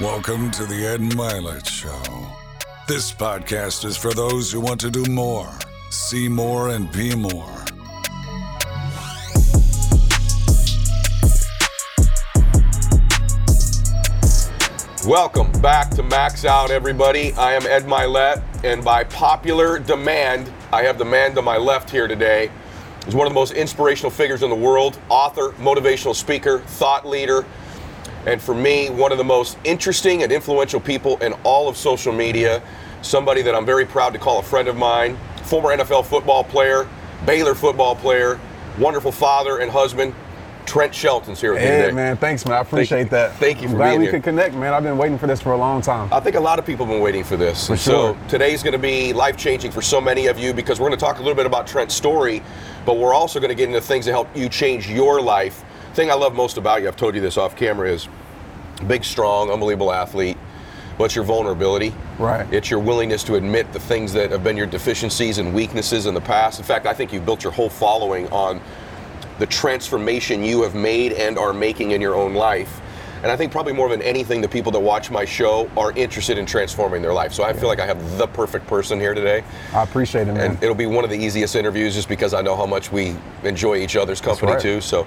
Welcome 0.00 0.50
to 0.50 0.66
the 0.66 0.84
Ed 0.84 0.98
Mylett 1.12 1.68
Show. 1.68 2.02
This 2.88 3.12
podcast 3.12 3.84
is 3.84 3.96
for 3.96 4.12
those 4.12 4.50
who 4.50 4.60
want 4.60 4.80
to 4.80 4.90
do 4.90 5.04
more, 5.04 5.48
see 5.90 6.26
more, 6.26 6.70
and 6.70 6.90
be 6.90 7.14
more. 7.14 7.64
Welcome 15.06 15.52
back 15.62 15.90
to 15.90 16.02
Max 16.02 16.44
Out, 16.44 16.72
everybody. 16.72 17.32
I 17.34 17.52
am 17.52 17.64
Ed 17.64 17.84
Mylett, 17.84 18.42
and 18.64 18.84
by 18.84 19.04
popular 19.04 19.78
demand, 19.78 20.52
I 20.72 20.82
have 20.82 20.98
the 20.98 21.04
man 21.04 21.36
to 21.36 21.42
my 21.42 21.56
left 21.56 21.88
here 21.88 22.08
today. 22.08 22.50
He's 23.04 23.14
one 23.14 23.28
of 23.28 23.30
the 23.30 23.38
most 23.38 23.52
inspirational 23.52 24.10
figures 24.10 24.42
in 24.42 24.50
the 24.50 24.56
world 24.56 24.98
author, 25.08 25.50
motivational 25.50 26.16
speaker, 26.16 26.58
thought 26.58 27.06
leader, 27.06 27.44
and 28.26 28.40
for 28.40 28.54
me, 28.54 28.90
one 28.90 29.12
of 29.12 29.18
the 29.18 29.24
most 29.24 29.58
interesting 29.64 30.22
and 30.22 30.32
influential 30.32 30.80
people 30.80 31.16
in 31.18 31.32
all 31.44 31.68
of 31.68 31.76
social 31.76 32.12
media. 32.12 32.62
Somebody 33.02 33.42
that 33.42 33.54
I'm 33.54 33.66
very 33.66 33.84
proud 33.84 34.14
to 34.14 34.18
call 34.18 34.38
a 34.38 34.42
friend 34.42 34.66
of 34.66 34.76
mine, 34.76 35.18
former 35.42 35.76
NFL 35.76 36.06
football 36.06 36.42
player, 36.42 36.88
Baylor 37.26 37.54
football 37.54 37.94
player, 37.94 38.40
wonderful 38.78 39.12
father 39.12 39.58
and 39.58 39.70
husband. 39.70 40.14
Trent 40.64 40.94
Shelton's 40.94 41.38
here 41.42 41.52
with 41.52 41.60
me 41.60 41.68
Hey 41.68 41.82
today. 41.82 41.92
man, 41.92 42.16
thanks 42.16 42.46
man. 42.46 42.54
I 42.56 42.60
appreciate 42.62 43.10
that. 43.10 43.34
thank 43.36 43.60
you 43.60 43.68
for 43.68 43.74
I'm 43.74 43.76
glad 43.76 43.88
being 43.90 44.00
we 44.00 44.04
here. 44.06 44.12
could 44.12 44.22
connect, 44.24 44.54
man. 44.54 44.72
I've 44.72 44.82
been 44.82 44.96
waiting 44.96 45.18
for 45.18 45.26
this 45.26 45.42
for 45.42 45.52
a 45.52 45.56
long 45.58 45.82
time. 45.82 46.10
I 46.10 46.20
think 46.20 46.36
a 46.36 46.40
lot 46.40 46.58
of 46.58 46.64
people 46.64 46.86
have 46.86 46.94
been 46.94 47.02
waiting 47.02 47.22
for 47.22 47.36
this. 47.36 47.66
For 47.66 47.76
sure. 47.76 48.14
So 48.14 48.18
today's 48.28 48.62
going 48.62 48.72
to 48.72 48.78
be 48.78 49.12
life 49.12 49.36
changing 49.36 49.70
for 49.72 49.82
so 49.82 50.00
many 50.00 50.26
of 50.28 50.38
you 50.38 50.54
because 50.54 50.80
we're 50.80 50.88
going 50.88 50.98
to 50.98 51.04
talk 51.04 51.16
a 51.16 51.22
little 51.22 51.34
bit 51.34 51.44
about 51.44 51.66
Trent's 51.66 51.94
story, 51.94 52.42
but 52.86 52.96
we're 52.96 53.12
also 53.12 53.38
going 53.40 53.50
to 53.50 53.54
get 53.54 53.68
into 53.68 53.82
things 53.82 54.06
that 54.06 54.12
help 54.12 54.34
you 54.34 54.48
change 54.48 54.88
your 54.88 55.20
life. 55.20 55.62
Thing 55.94 56.10
I 56.10 56.14
love 56.14 56.34
most 56.34 56.56
about 56.56 56.82
you, 56.82 56.88
I've 56.88 56.96
told 56.96 57.14
you 57.14 57.20
this 57.20 57.38
off 57.38 57.56
camera, 57.56 57.88
is 57.88 58.08
big, 58.86 59.04
strong, 59.04 59.50
unbelievable 59.50 59.92
athlete. 59.92 60.36
What's 60.96 61.14
your 61.14 61.24
vulnerability? 61.24 61.94
Right. 62.18 62.52
It's 62.52 62.70
your 62.70 62.80
willingness 62.80 63.24
to 63.24 63.34
admit 63.36 63.72
the 63.72 63.80
things 63.80 64.12
that 64.12 64.30
have 64.30 64.44
been 64.44 64.56
your 64.56 64.66
deficiencies 64.66 65.38
and 65.38 65.54
weaknesses 65.54 66.06
in 66.06 66.14
the 66.14 66.20
past. 66.20 66.58
In 66.58 66.64
fact, 66.64 66.86
I 66.86 66.94
think 66.94 67.12
you've 67.12 67.24
built 67.24 67.42
your 67.42 67.52
whole 67.52 67.68
following 67.68 68.28
on 68.28 68.60
the 69.38 69.46
transformation 69.46 70.42
you 70.42 70.62
have 70.62 70.74
made 70.74 71.12
and 71.12 71.38
are 71.38 71.52
making 71.52 71.92
in 71.92 72.00
your 72.00 72.14
own 72.14 72.34
life. 72.34 72.80
And 73.22 73.32
I 73.32 73.36
think 73.36 73.50
probably 73.50 73.72
more 73.72 73.88
than 73.88 74.02
anything, 74.02 74.42
the 74.42 74.48
people 74.48 74.70
that 74.72 74.80
watch 74.80 75.10
my 75.10 75.24
show 75.24 75.70
are 75.78 75.92
interested 75.92 76.36
in 76.36 76.44
transforming 76.44 77.00
their 77.00 77.14
life. 77.14 77.32
So 77.32 77.42
I 77.42 77.54
feel 77.54 77.68
like 77.68 77.80
I 77.80 77.86
have 77.86 78.18
the 78.18 78.26
perfect 78.26 78.66
person 78.66 79.00
here 79.00 79.14
today. 79.14 79.42
I 79.72 79.82
appreciate 79.82 80.28
it, 80.28 80.34
man. 80.34 80.50
And 80.50 80.62
it'll 80.62 80.74
be 80.74 80.84
one 80.84 81.04
of 81.04 81.10
the 81.10 81.16
easiest 81.16 81.56
interviews 81.56 81.94
just 81.94 82.08
because 82.08 82.34
I 82.34 82.42
know 82.42 82.54
how 82.54 82.66
much 82.66 82.92
we 82.92 83.16
enjoy 83.42 83.76
each 83.76 83.96
other's 83.96 84.20
company 84.20 84.52
right. 84.52 84.60
too. 84.60 84.82
So 84.82 85.06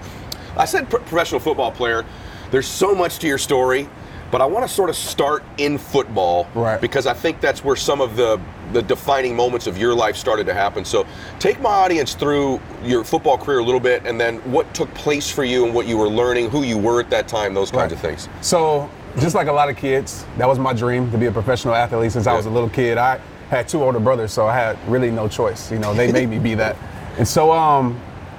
I 0.57 0.65
said 0.65 0.89
pro- 0.89 0.99
professional 0.99 1.39
football 1.39 1.71
player. 1.71 2.05
There's 2.51 2.67
so 2.67 2.95
much 2.95 3.19
to 3.19 3.27
your 3.27 3.37
story, 3.37 3.89
but 4.31 4.41
I 4.41 4.45
want 4.45 4.67
to 4.67 4.73
sort 4.73 4.89
of 4.89 4.95
start 4.95 5.43
in 5.57 5.77
football 5.77 6.47
Right. 6.55 6.79
because 6.81 7.07
I 7.07 7.13
think 7.13 7.39
that's 7.41 7.63
where 7.63 7.75
some 7.75 8.01
of 8.01 8.15
the 8.15 8.39
the 8.73 8.81
defining 8.81 9.33
moments 9.33 9.65
of 9.65 9.77
your 9.77 9.93
life 9.93 10.17
started 10.17 10.45
to 10.45 10.53
happen. 10.53 10.83
So 10.83 11.05
take 11.39 11.61
my 11.61 11.69
audience 11.69 12.15
through 12.15 12.59
your 12.83 13.05
football 13.05 13.37
career 13.37 13.59
a 13.59 13.63
little 13.63 13.79
bit 13.79 14.05
and 14.05 14.19
then 14.19 14.39
what 14.51 14.73
took 14.73 14.93
place 14.93 15.31
for 15.31 15.45
you 15.45 15.63
and 15.63 15.73
what 15.73 15.87
you 15.87 15.95
were 15.97 16.09
learning, 16.09 16.49
who 16.49 16.63
you 16.63 16.77
were 16.77 16.99
at 16.99 17.09
that 17.11 17.29
time, 17.29 17.53
those 17.53 17.71
kinds 17.71 17.93
Right. 17.93 17.93
of 17.93 17.99
things. 18.01 18.27
So, 18.41 18.89
just 19.19 19.35
like 19.35 19.47
a 19.47 19.53
lot 19.53 19.69
of 19.69 19.77
kids, 19.77 20.25
that 20.37 20.49
was 20.49 20.59
my 20.59 20.73
dream 20.73 21.09
to 21.11 21.17
be 21.17 21.27
a 21.27 21.31
professional 21.31 21.75
athlete 21.75 22.11
since 22.11 22.27
I 22.27 22.33
was 22.33 22.45
a 22.45 22.49
little 22.49 22.67
kid. 22.67 22.97
I 22.97 23.19
had 23.49 23.69
two 23.69 23.81
older 23.81 23.99
brothers, 24.01 24.33
so 24.33 24.45
I 24.45 24.53
had 24.53 24.77
really 24.85 25.11
no 25.11 25.29
choice. 25.29 25.71
You 25.71 25.79
know, 25.79 25.93
they 25.93 26.11
made 26.11 26.27
me 26.29 26.37
be 26.37 26.53
that. 26.55 26.75
And 27.17 27.25
so, 27.25 27.53
um, 27.53 27.97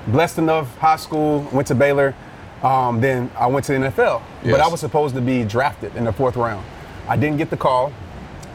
blessed 0.09 0.39
enough, 0.39 0.77
high 0.79 0.97
school, 0.97 1.49
went 1.53 1.69
to 1.69 1.75
Baylor. 1.75 2.15
Um, 2.63 3.01
then 3.01 3.31
I 3.39 3.47
went 3.47 3.65
to 3.67 3.73
the 3.73 3.79
NFL, 3.79 4.21
but 4.45 4.61
I 4.61 4.67
was 4.67 4.81
supposed 4.81 5.15
to 5.15 5.21
be 5.21 5.45
drafted 5.45 5.95
in 5.95 6.05
the 6.05 6.13
fourth 6.13 6.37
round. 6.37 6.65
I 7.07 7.17
didn't 7.17 7.39
get 7.39 7.51
the 7.51 7.57
call, 7.57 7.93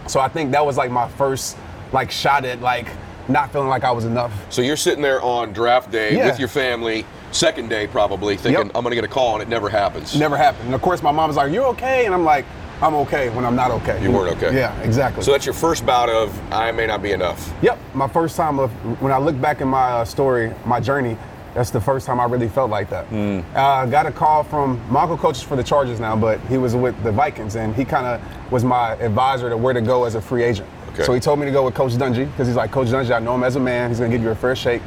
so 0.07 0.19
I 0.19 0.27
think 0.27 0.51
that 0.51 0.65
was 0.65 0.75
like 0.77 0.91
my 0.91 1.07
first 1.09 1.57
like 1.93 2.11
shot 2.11 2.43
at 2.43 2.59
like 2.61 2.87
not 3.29 3.51
feeling 3.53 3.69
like 3.69 3.85
I 3.85 3.91
was 3.91 4.03
enough. 4.03 4.33
So 4.51 4.61
you're 4.61 4.75
sitting 4.75 5.01
there 5.01 5.21
on 5.21 5.53
draft 5.53 5.89
day 5.89 6.17
Yeah. 6.17 6.25
with 6.25 6.39
your 6.39 6.49
family, 6.49 7.05
second 7.31 7.69
day 7.69 7.87
probably, 7.87 8.35
thinking 8.35 8.65
Yep. 8.65 8.75
I'm 8.75 8.83
to 8.83 8.95
get 8.95 9.05
a 9.05 9.07
call 9.07 9.35
and 9.35 9.41
it 9.41 9.47
never 9.47 9.69
happens. 9.69 10.15
Never 10.19 10.35
happened. 10.35 10.65
And 10.65 10.75
of 10.75 10.81
course, 10.81 11.01
my 11.01 11.11
mom 11.11 11.29
was 11.29 11.37
like, 11.37 11.53
"You're 11.53 11.67
okay," 11.67 12.05
and 12.05 12.13
I'm 12.13 12.25
like, 12.25 12.43
"I'm 12.81 12.95
okay 12.95 13.29
when 13.29 13.45
I'm 13.45 13.55
not 13.55 13.71
okay." 13.71 14.03
You 14.03 14.11
weren't 14.11 14.35
okay. 14.35 14.53
Yeah, 14.53 14.77
exactly. 14.81 15.23
So 15.23 15.31
that's 15.31 15.45
your 15.45 15.53
first 15.53 15.85
bout 15.85 16.09
of 16.09 16.37
I 16.51 16.71
may 16.73 16.87
not 16.87 17.01
be 17.01 17.13
enough. 17.13 17.53
Yep, 17.61 17.79
my 17.93 18.09
first 18.09 18.35
time 18.35 18.59
of 18.59 18.69
when 19.01 19.13
I 19.13 19.17
look 19.17 19.39
back 19.39 19.61
in 19.61 19.69
my 19.69 19.91
uh, 19.91 20.05
story, 20.05 20.51
my 20.65 20.81
journey. 20.81 21.15
That's 21.53 21.69
the 21.69 21.81
first 21.81 22.05
time 22.07 22.19
I 22.19 22.25
really 22.25 22.47
felt 22.49 22.71
like 22.71 22.89
that. 22.89 23.05
Hmm. 23.07 23.41
Uh, 23.55 23.85
got 23.85 24.05
a 24.05 24.11
call 24.11 24.43
from 24.43 24.81
my 24.91 25.01
uncle 25.01 25.17
coaches 25.17 25.43
for 25.43 25.55
the 25.55 25.63
Chargers 25.63 25.99
now, 25.99 26.15
but 26.15 26.39
he 26.41 26.57
was 26.57 26.75
with 26.75 27.01
the 27.03 27.11
Vikings, 27.11 27.55
and 27.55 27.75
he 27.75 27.85
kind 27.85 28.07
of 28.07 28.51
was 28.51 28.63
my 28.63 28.93
advisor 28.93 29.49
to 29.49 29.57
where 29.57 29.73
to 29.73 29.81
go 29.81 30.05
as 30.05 30.15
a 30.15 30.21
free 30.21 30.43
agent. 30.43 30.67
Okay. 30.93 31.03
So 31.03 31.13
he 31.13 31.19
told 31.19 31.39
me 31.39 31.45
to 31.45 31.51
go 31.51 31.63
with 31.65 31.75
Coach 31.75 31.93
Dungy 31.93 32.29
because 32.31 32.47
he's 32.47 32.55
like, 32.55 32.71
Coach 32.71 32.87
Dungy, 32.87 33.15
I 33.15 33.19
know 33.19 33.35
him 33.35 33.43
as 33.43 33.55
a 33.55 33.59
man. 33.59 33.89
He's 33.89 33.99
gonna 33.99 34.11
give 34.11 34.21
you 34.21 34.29
a 34.29 34.35
fair 34.35 34.55
shake. 34.55 34.81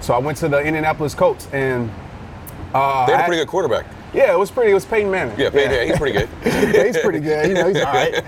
So 0.00 0.14
I 0.14 0.18
went 0.18 0.36
to 0.38 0.48
the 0.48 0.58
Indianapolis 0.58 1.14
Colts, 1.14 1.48
and 1.52 1.90
uh, 2.74 3.06
They 3.06 3.12
had 3.12 3.22
a 3.22 3.24
pretty 3.24 3.42
good 3.42 3.48
quarterback. 3.48 3.86
Yeah, 4.12 4.32
it 4.32 4.38
was 4.38 4.50
pretty. 4.50 4.72
It 4.72 4.74
was 4.74 4.84
Peyton 4.84 5.10
Manning. 5.10 5.38
Yeah, 5.38 5.50
Peyton, 5.50 5.86
he's 5.86 5.96
pretty 5.98 6.18
good. 6.18 6.28
yeah, 6.74 6.84
he's 6.84 6.98
pretty 6.98 7.20
good. 7.20 7.48
You 7.48 7.54
know, 7.54 7.68
he's 7.68 7.76
all 7.76 7.92
right. 7.92 8.24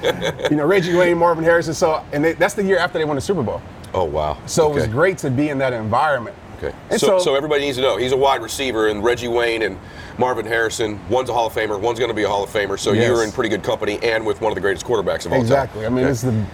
You 0.51 0.57
know, 0.57 0.67
Reggie 0.67 0.95
Wayne, 0.95 1.19
Marvin 1.19 1.45
Harrison. 1.45 1.75
So, 1.75 2.05
and 2.13 2.25
they, 2.25 2.33
that's 2.35 2.55
the 2.55 2.63
year 2.63 2.79
after 2.79 2.99
they 2.99 3.05
won 3.05 3.17
the 3.17 3.23
Super 3.23 3.43
Bowl. 3.43 3.61
Oh 3.95 4.05
wow. 4.05 4.39
So 4.47 4.71
it 4.71 4.75
was 4.75 4.87
great 4.87 5.19
to 5.19 5.31
be 5.31 5.49
in 5.49 5.59
that 5.59 5.73
environment. 5.73 6.37
Okay. 6.63 6.75
So, 6.93 6.97
so, 6.97 7.19
so 7.19 7.35
everybody 7.35 7.63
needs 7.63 7.77
to 7.77 7.83
know 7.83 7.97
he's 7.97 8.13
a 8.13 8.17
wide 8.17 8.43
receiver, 8.43 8.89
and 8.89 9.03
Reggie 9.03 9.29
Wayne 9.29 9.63
and 9.63 9.79
Marvin 10.19 10.47
Harrison. 10.47 11.01
One's 11.09 11.29
a 11.29 11.33
Hall 11.33 11.47
of 11.47 11.53
Famer. 11.53 11.81
One's 11.81 11.99
going 11.99 12.11
to 12.11 12.15
be 12.15 12.23
a 12.23 12.29
Hall 12.29 12.45
of 12.45 12.51
Famer. 12.51 12.79
So 12.79 12.93
Yes. 12.93 13.09
you're 13.09 13.25
in 13.25 13.33
pretty 13.33 13.49
good 13.49 13.63
company, 13.63 13.99
and 14.03 14.25
with 14.25 14.41
one 14.41 14.53
of 14.53 14.55
the 14.55 14.61
greatest 14.61 14.87
quarterbacks 14.87 15.27
of 15.27 15.33
all 15.33 15.39
time. 15.39 15.41
exactly. 15.41 15.87
I 15.87 15.89
mean, 15.89 16.07
it's 16.07 16.23
the 16.23 16.45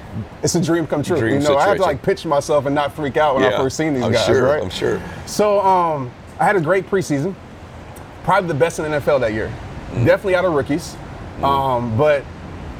it's 0.42 0.54
a 0.54 0.60
dream 0.62 0.86
come 0.86 1.02
true. 1.02 1.18
Dream 1.18 1.40
you 1.40 1.48
know, 1.48 1.56
I 1.56 1.68
had 1.68 1.76
to 1.76 1.82
like 1.82 2.02
pitch 2.02 2.24
myself 2.24 2.66
and 2.66 2.74
not 2.74 2.94
freak 2.94 3.16
out 3.16 3.34
when 3.34 3.44
I 3.44 3.56
first 3.56 3.76
seen 3.76 3.94
these 3.94 4.02
I'm 4.04 4.12
guys, 4.12 4.24
sure, 4.26 4.44
right? 4.44 4.62
I'm 4.62 4.70
sure. 4.70 5.02
So 5.26 5.60
um, 5.60 6.10
I 6.38 6.44
had 6.44 6.56
a 6.56 6.60
great 6.60 6.88
preseason, 6.88 7.34
probably 8.24 8.48
the 8.48 8.54
best 8.54 8.78
in 8.78 8.90
the 8.90 8.98
NFL 8.98 9.20
that 9.20 9.32
year. 9.32 9.52
Mm. 9.92 10.06
Definitely 10.06 10.36
out 10.36 10.44
of 10.44 10.52
rookies, 10.54 10.96
um, 11.42 11.96
but 11.98 12.24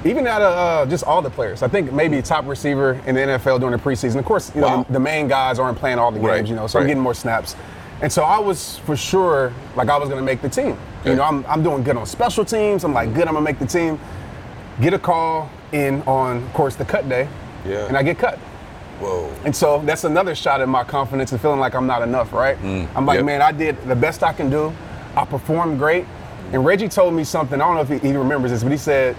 even 0.08 0.26
out 0.26 0.42
of 0.42 0.86
uh, 0.86 0.91
just 0.91 1.04
all 1.04 1.22
the 1.22 1.30
players. 1.30 1.62
I 1.62 1.69
think 1.69 1.92
maybe 1.92 2.20
top 2.22 2.46
receiver 2.46 3.00
in 3.06 3.14
the 3.14 3.20
NFL 3.20 3.60
during 3.60 3.72
the 3.76 3.82
preseason. 3.82 4.16
Of 4.19 4.24
course, 4.24 4.54
you 4.54 4.60
know 4.60 4.84
the, 4.84 4.94
the 4.94 5.00
main 5.00 5.28
guys 5.28 5.58
aren't 5.58 5.78
playing 5.78 5.98
all 5.98 6.10
the 6.10 6.19
games. 6.19 6.28
Right, 6.28 6.46
You 6.46 6.54
know, 6.56 6.66
so 6.66 6.78
I'm 6.80 6.86
getting 6.86 7.02
more 7.02 7.14
snaps. 7.14 7.54
And 8.00 8.12
so 8.12 8.22
I 8.22 8.38
was 8.38 8.78
for 8.78 8.96
sure 8.96 9.52
like 9.76 9.88
I 9.88 9.96
was 9.98 10.08
gonna 10.08 10.22
make 10.22 10.41
the 10.41 10.48
team. 10.48 10.78
Okay. 11.00 11.10
You 11.10 11.16
know, 11.16 11.24
I'm, 11.24 11.44
I'm 11.46 11.62
doing 11.62 11.82
good 11.82 11.96
on 11.96 12.06
special 12.06 12.44
teams. 12.44 12.84
I'm 12.84 12.92
like 12.94 13.12
good. 13.12 13.26
I'm 13.28 13.34
gonna 13.34 13.44
make 13.44 13.58
the 13.58 13.66
team. 13.66 13.98
Get 14.80 14.94
a 14.94 14.98
call 14.98 15.50
in 15.72 16.02
on, 16.02 16.36
of 16.44 16.52
course, 16.54 16.76
the 16.76 16.84
cut 16.84 17.08
day, 17.08 17.28
Yeah. 17.66 17.86
and 17.88 17.96
I 17.96 18.02
get 18.04 18.19
cut. 18.19 18.38
Whoa. 19.00 19.32
And 19.44 19.54
so 19.54 19.80
that's 19.84 20.04
another 20.04 20.34
shot 20.34 20.60
at 20.60 20.69
my 20.69 20.84
confidence 20.84 21.32
and 21.32 21.40
feeling 21.40 21.60
like 21.60 21.75
I'm 21.75 21.86
not 21.86 22.02
enough, 22.02 22.32
right? 22.32 22.56
I'm 22.96 23.04
like, 23.06 23.16
Mm. 23.16 23.20
Yep. 23.20 23.25
man, 23.25 23.42
I 23.42 23.52
did 23.52 23.76
the 23.88 23.94
best 23.96 24.22
I 24.22 24.32
can 24.32 24.48
do. 24.50 24.72
I 25.16 25.25
performed 25.25 25.78
great. 25.78 26.04
And 26.52 26.64
Reggie 26.64 26.88
told 26.88 27.12
me 27.14 27.25
something, 27.25 27.60
I 27.60 27.64
don't 27.66 27.75
know 27.75 27.94
if 27.94 28.02
he, 28.02 28.08
he 28.08 28.16
remembers 28.16 28.50
this, 28.52 28.62
but 28.62 28.72
he 28.72 28.78
said, 28.78 29.14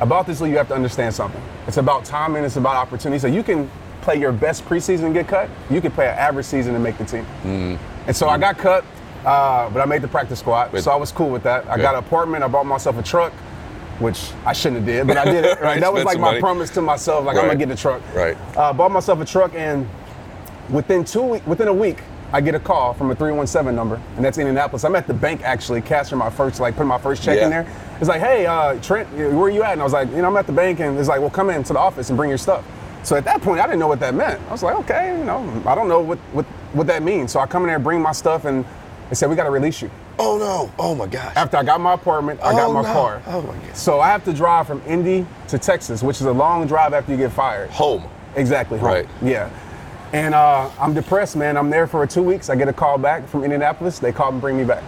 about 0.00 0.26
this 0.26 0.40
league, 0.40 0.52
you 0.52 0.58
have 0.58 0.68
to 0.68 0.74
understand 0.74 1.14
something. 1.14 1.42
It's 1.66 1.76
about 1.78 2.04
timing, 2.04 2.44
it's 2.44 2.56
about 2.56 2.76
opportunity. 2.76 3.18
So 3.18 3.26
you 3.26 3.42
can 3.42 3.70
play 4.02 4.16
your 4.20 4.32
best 4.32 4.64
preseason 4.64 5.04
and 5.04 5.14
get 5.14 5.26
cut, 5.26 5.50
you 5.70 5.80
can 5.80 5.90
play 5.90 6.06
an 6.06 6.16
average 6.16 6.46
season 6.46 6.74
and 6.74 6.84
make 6.84 6.98
the 6.98 7.04
team. 7.04 7.26
Mm. 7.42 7.78
And 8.06 8.14
so 8.16 8.28
I 8.28 8.38
got 8.38 8.56
cut, 8.58 8.84
uh, 9.24 9.68
but 9.70 9.80
I 9.80 9.84
made 9.84 10.02
the 10.02 10.08
practice 10.08 10.38
squad, 10.38 10.70
Good. 10.70 10.84
so 10.84 10.90
I 10.90 10.96
was 10.96 11.10
cool 11.10 11.30
with 11.30 11.42
that. 11.42 11.66
I 11.68 11.76
got 11.76 11.94
an 11.94 12.04
apartment, 12.04 12.44
I 12.44 12.48
bought 12.48 12.66
myself 12.66 12.98
a 12.98 13.02
truck, 13.02 13.32
which 13.98 14.30
I 14.44 14.52
shouldn't 14.52 14.82
have 14.82 14.86
did, 14.86 15.06
but 15.06 15.16
I 15.16 15.24
did 15.24 15.44
it. 15.44 15.60
Right? 15.66 15.80
that 15.80 15.92
was 15.92 16.04
like 16.04 16.18
my 16.18 16.28
money. 16.28 16.40
promise 16.40 16.70
to 16.70 16.82
myself, 16.82 17.24
like 17.24 17.36
I'm 17.36 17.46
gonna 17.46 17.56
get 17.56 17.70
a 17.70 17.76
truck. 17.76 18.02
Right. 18.14 18.36
Uh, 18.56 18.72
bought 18.72 18.92
myself 18.92 19.20
a 19.20 19.24
truck, 19.24 19.54
and 19.54 19.88
within 20.70 21.04
two 21.04 21.40
within 21.46 21.68
a 21.68 21.72
week, 21.72 22.02
I 22.36 22.42
get 22.42 22.54
a 22.54 22.60
call 22.60 22.92
from 22.92 23.10
a 23.10 23.14
317 23.14 23.74
number, 23.74 23.98
and 24.16 24.22
that's 24.22 24.36
Indianapolis. 24.36 24.84
I'm 24.84 24.94
at 24.94 25.06
the 25.06 25.14
bank 25.14 25.40
actually, 25.42 25.80
cashing 25.80 26.18
my 26.18 26.28
first, 26.28 26.60
like 26.60 26.74
putting 26.74 26.88
my 26.88 26.98
first 26.98 27.22
check 27.22 27.38
Yeah. 27.38 27.44
in 27.44 27.50
there. 27.50 27.66
It's 27.98 28.10
like, 28.10 28.20
hey, 28.20 28.44
uh, 28.44 28.74
Trent, 28.82 29.10
where 29.14 29.30
are 29.38 29.48
you 29.48 29.62
at? 29.62 29.72
And 29.72 29.80
I 29.80 29.84
was 29.84 29.94
like, 29.94 30.10
you 30.10 30.18
know, 30.20 30.26
I'm 30.28 30.36
at 30.36 30.46
the 30.46 30.52
bank, 30.52 30.80
and 30.80 30.98
it's 30.98 31.08
like, 31.08 31.20
well, 31.22 31.30
come 31.30 31.48
in 31.48 31.62
to 31.62 31.72
the 31.72 31.78
office 31.78 32.10
and 32.10 32.16
bring 32.18 32.28
your 32.28 32.36
stuff. 32.36 32.62
So 33.04 33.16
at 33.16 33.24
that 33.24 33.40
point, 33.40 33.60
I 33.60 33.62
didn't 33.64 33.78
know 33.78 33.86
what 33.88 34.00
that 34.00 34.12
meant. 34.12 34.38
I 34.48 34.52
was 34.52 34.62
like, 34.62 34.76
okay, 34.80 35.16
you 35.16 35.24
know, 35.24 35.62
I 35.64 35.74
don't 35.74 35.88
know 35.88 36.00
what 36.00 36.18
what, 36.34 36.44
what 36.74 36.86
that 36.88 37.02
means. 37.02 37.32
So 37.32 37.40
I 37.40 37.46
come 37.46 37.62
in 37.62 37.68
there, 37.68 37.78
bring 37.78 38.02
my 38.02 38.12
stuff, 38.12 38.44
and 38.44 38.66
they 39.08 39.14
said 39.14 39.30
we 39.30 39.36
got 39.36 39.44
to 39.44 39.50
release 39.50 39.80
you. 39.80 39.90
Oh 40.18 40.36
no. 40.36 40.70
Oh 40.78 40.94
my 40.94 41.06
gosh. 41.06 41.34
After 41.36 41.56
I 41.56 41.62
got 41.62 41.80
my 41.80 41.94
apartment, 41.94 42.40
I 42.42 42.52
got 42.52 42.68
Oh, 42.68 42.72
my 42.74 42.82
no. 42.82 42.92
car. 42.92 43.22
Oh, 43.28 43.40
my 43.40 43.54
God. 43.54 43.74
So 43.74 43.98
I 44.00 44.08
have 44.08 44.24
to 44.26 44.34
drive 44.34 44.66
from 44.66 44.82
Indy 44.86 45.24
to 45.48 45.58
Texas, 45.58 46.02
which 46.02 46.20
is 46.20 46.26
a 46.26 46.32
long 46.32 46.66
drive 46.66 46.92
after 46.92 47.12
you 47.12 47.16
get 47.18 47.32
fired. 47.32 47.70
Home. 47.70 48.04
Exactly. 48.34 48.78
home. 48.78 48.88
Right. 48.88 49.08
Yeah. 49.22 49.48
And 50.16 50.34
uh, 50.34 50.70
I'm 50.80 50.94
depressed, 50.94 51.36
man. 51.36 51.58
I'm 51.58 51.68
there 51.68 51.86
for 51.86 52.06
two 52.06 52.22
weeks. 52.22 52.48
I 52.48 52.56
get 52.56 52.68
a 52.68 52.72
call 52.72 52.96
back 52.96 53.28
from 53.28 53.44
Indianapolis. 53.44 53.98
They 53.98 54.12
call 54.12 54.32
and 54.32 54.40
bring 54.40 54.56
me 54.56 54.64
back. 54.64 54.82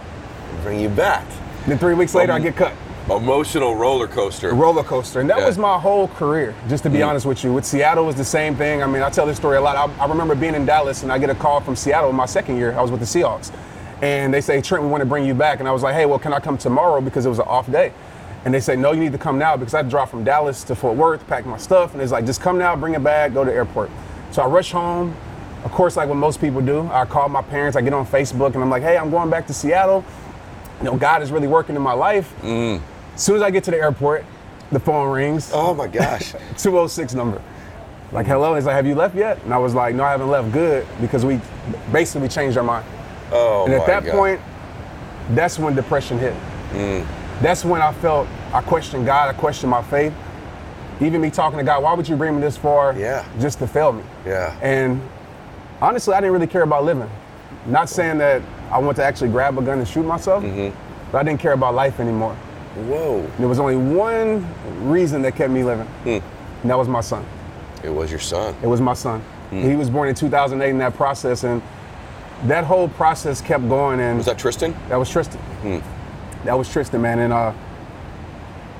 Bring 0.63 0.79
you 0.79 0.89
back. 0.89 1.23
Then 1.67 1.77
three 1.77 1.93
weeks 1.93 2.15
later, 2.15 2.31
I 2.31 2.37
Um, 2.37 2.41
get 2.41 2.55
cut. 2.55 2.71
Emotional 3.07 3.75
roller 3.75 4.07
coaster. 4.07 4.55
Roller 4.55 4.81
coaster. 4.81 5.19
And 5.19 5.29
that 5.29 5.37
Yeah. 5.37 5.45
was 5.45 5.59
my 5.59 5.77
whole 5.77 6.07
career, 6.07 6.55
just 6.67 6.81
to 6.81 6.89
be 6.89 7.03
honest 7.03 7.27
with 7.27 7.43
you. 7.43 7.53
With 7.53 7.63
Seattle, 7.63 8.07
was 8.07 8.15
the 8.15 8.23
same 8.23 8.55
thing. 8.55 8.81
I 8.81 8.87
mean, 8.87 9.03
I 9.03 9.11
tell 9.11 9.27
this 9.27 9.37
story 9.37 9.57
a 9.57 9.61
lot. 9.61 9.75
I, 9.77 10.03
I 10.03 10.07
remember 10.07 10.33
being 10.33 10.55
in 10.55 10.65
Dallas 10.65 11.03
and 11.03 11.11
I 11.11 11.19
get 11.19 11.29
a 11.29 11.35
call 11.35 11.59
from 11.61 11.75
Seattle 11.75 12.09
in 12.09 12.15
my 12.15 12.25
second 12.25 12.57
year. 12.57 12.73
I 12.75 12.81
was 12.81 12.89
with 12.89 12.99
the 12.99 13.05
Seahawks. 13.05 13.51
And 14.01 14.33
they 14.33 14.41
say, 14.41 14.61
Trent, 14.61 14.83
we 14.83 14.89
want 14.89 15.01
to 15.01 15.05
bring 15.07 15.25
you 15.25 15.35
back. 15.35 15.59
And 15.59 15.69
I 15.69 15.71
was 15.71 15.83
like, 15.83 15.93
hey, 15.93 16.07
well, 16.07 16.17
can 16.17 16.33
I 16.33 16.39
come 16.39 16.57
tomorrow 16.57 17.01
because 17.01 17.27
it 17.27 17.29
was 17.29 17.37
an 17.37 17.45
off 17.47 17.71
day? 17.71 17.93
And 18.45 18.51
they 18.53 18.61
say, 18.61 18.75
no, 18.75 18.93
you 18.93 18.99
need 18.99 19.11
to 19.11 19.19
come 19.19 19.37
now 19.37 19.55
because 19.57 19.75
I 19.75 19.83
drive 19.83 20.09
from 20.09 20.23
Dallas 20.23 20.63
to 20.63 20.75
Fort 20.75 20.95
Worth, 20.95 21.27
pack 21.27 21.45
my 21.45 21.57
stuff. 21.59 21.93
And 21.93 22.01
it's 22.01 22.11
like, 22.11 22.25
just 22.25 22.41
come 22.41 22.57
now, 22.57 22.75
bring 22.75 22.95
it 22.95 23.03
back, 23.03 23.31
go 23.35 23.43
to 23.43 23.51
the 23.51 23.55
airport. 23.55 23.91
So 24.31 24.41
I 24.41 24.45
rush 24.47 24.71
home. 24.71 25.15
Of 25.63 25.71
course, 25.71 25.97
like 25.97 26.07
what 26.07 26.15
most 26.15 26.39
people 26.39 26.61
do, 26.61 26.87
I 26.89 27.03
call 27.05 27.27
my 27.27 27.41
parents, 27.41 27.75
I 27.75 27.81
get 27.81 27.93
on 27.93 28.05
Facebook, 28.05 28.53
and 28.53 28.63
I'm 28.63 28.69
like, 28.69 28.81
hey, 28.81 28.97
I'm 28.97 29.11
going 29.11 29.29
back 29.29 29.45
to 29.47 29.53
Seattle. 29.53 30.05
You 30.79 30.85
know, 30.85 30.95
God 30.95 31.21
is 31.21 31.31
really 31.33 31.47
working 31.47 31.75
in 31.75 31.81
my 31.81 31.91
life. 31.91 32.33
Mm. 32.41 32.81
As 33.13 33.21
soon 33.21 33.35
as 33.35 33.41
I 33.41 33.51
get 33.51 33.65
to 33.65 33.71
the 33.71 33.77
airport, 33.77 34.23
the 34.71 34.79
phone 34.79 35.09
rings. 35.09 35.51
Oh 35.53 35.73
my 35.73 35.87
gosh. 35.87 36.31
206 36.57 37.13
number. 37.13 37.41
Like, 38.13 38.25
hello. 38.25 38.55
He's 38.55 38.65
like, 38.65 38.75
have 38.75 38.87
you 38.87 38.95
left 38.95 39.15
yet? 39.15 39.43
And 39.43 39.53
I 39.53 39.57
was 39.57 39.75
like, 39.75 39.93
no, 39.95 40.03
I 40.03 40.11
haven't 40.11 40.29
left. 40.29 40.51
Good, 40.53 40.87
because 41.01 41.25
we 41.25 41.41
basically 41.91 42.29
changed 42.29 42.57
our 42.57 42.63
mind. 42.63 42.85
Oh 43.31 43.65
And 43.65 43.73
at 43.73 43.85
that 43.85 44.05
God. 44.05 44.11
point, 44.13 44.41
that's 45.31 45.59
when 45.59 45.75
depression 45.75 46.17
hit. 46.19 46.33
Mm. 46.71 47.05
That's 47.41 47.65
when 47.65 47.81
I 47.81 47.91
felt 47.93 48.27
I 48.53 48.61
questioned 48.61 49.05
God, 49.05 49.29
I 49.29 49.37
questioned 49.37 49.69
my 49.71 49.83
faith. 49.83 50.13
Even 51.01 51.21
me 51.21 51.29
talking 51.29 51.57
to 51.57 51.63
God, 51.63 51.81
why 51.83 51.93
would 51.93 52.07
you 52.07 52.15
bring 52.15 52.35
me 52.35 52.41
this 52.41 52.57
far 52.57 52.93
Yeah. 52.93 53.23
just 53.39 53.59
to 53.59 53.67
fail 53.67 53.93
me? 53.93 54.03
Yeah. 54.25 54.53
And 54.61 55.01
honestly, 55.81 56.13
I 56.13 56.19
didn't 56.19 56.33
really 56.33 56.47
care 56.47 56.63
about 56.63 56.83
living. 56.83 57.09
Not 57.65 57.89
saying 57.89 58.17
that 58.17 58.41
I 58.71 58.79
want 58.79 58.97
to 58.97 59.03
actually 59.03 59.29
grab 59.29 59.57
a 59.57 59.61
gun 59.61 59.79
and 59.79 59.87
shoot 59.87 60.03
myself, 60.05 60.43
Mm-hmm. 60.43 60.75
but 61.11 61.19
I 61.19 61.23
didn't 61.23 61.39
care 61.39 61.53
about 61.53 61.73
life 61.75 61.99
anymore. 61.99 62.35
Whoa. 62.87 63.25
There 63.39 63.47
was 63.47 63.59
only 63.59 63.75
one 63.77 64.45
reason 64.89 65.21
that 65.23 65.35
kept 65.35 65.51
me 65.51 65.63
living, 65.63 65.87
Hmm. 66.03 66.09
and 66.61 66.69
that 66.71 66.77
was 66.77 66.87
my 66.87 67.01
son. 67.01 67.25
It 67.83 67.89
was 67.89 68.11
your 68.11 68.19
son. 68.19 68.53
It 68.61 68.67
was 68.67 68.81
my 68.81 68.93
son. 68.93 69.21
Hmm. 69.49 69.61
He 69.61 69.75
was 69.75 69.89
born 69.89 70.09
in 70.09 70.15
2008 70.15 70.69
in 70.69 70.77
that 70.79 70.95
process, 70.95 71.43
and 71.43 71.61
that 72.45 72.63
whole 72.65 72.87
process 72.89 73.41
kept 73.41 73.67
going. 73.69 73.99
And 73.99 74.17
Was 74.17 74.25
that 74.27 74.37
Tristan? 74.37 74.75
that 74.89 74.97
was 74.97 75.09
Tristan. 75.09 75.39
Hmm. 75.61 75.79
That 76.45 76.57
was 76.57 76.69
Tristan, 76.69 77.01
man, 77.01 77.19
and 77.19 77.33
uh, 77.33 77.51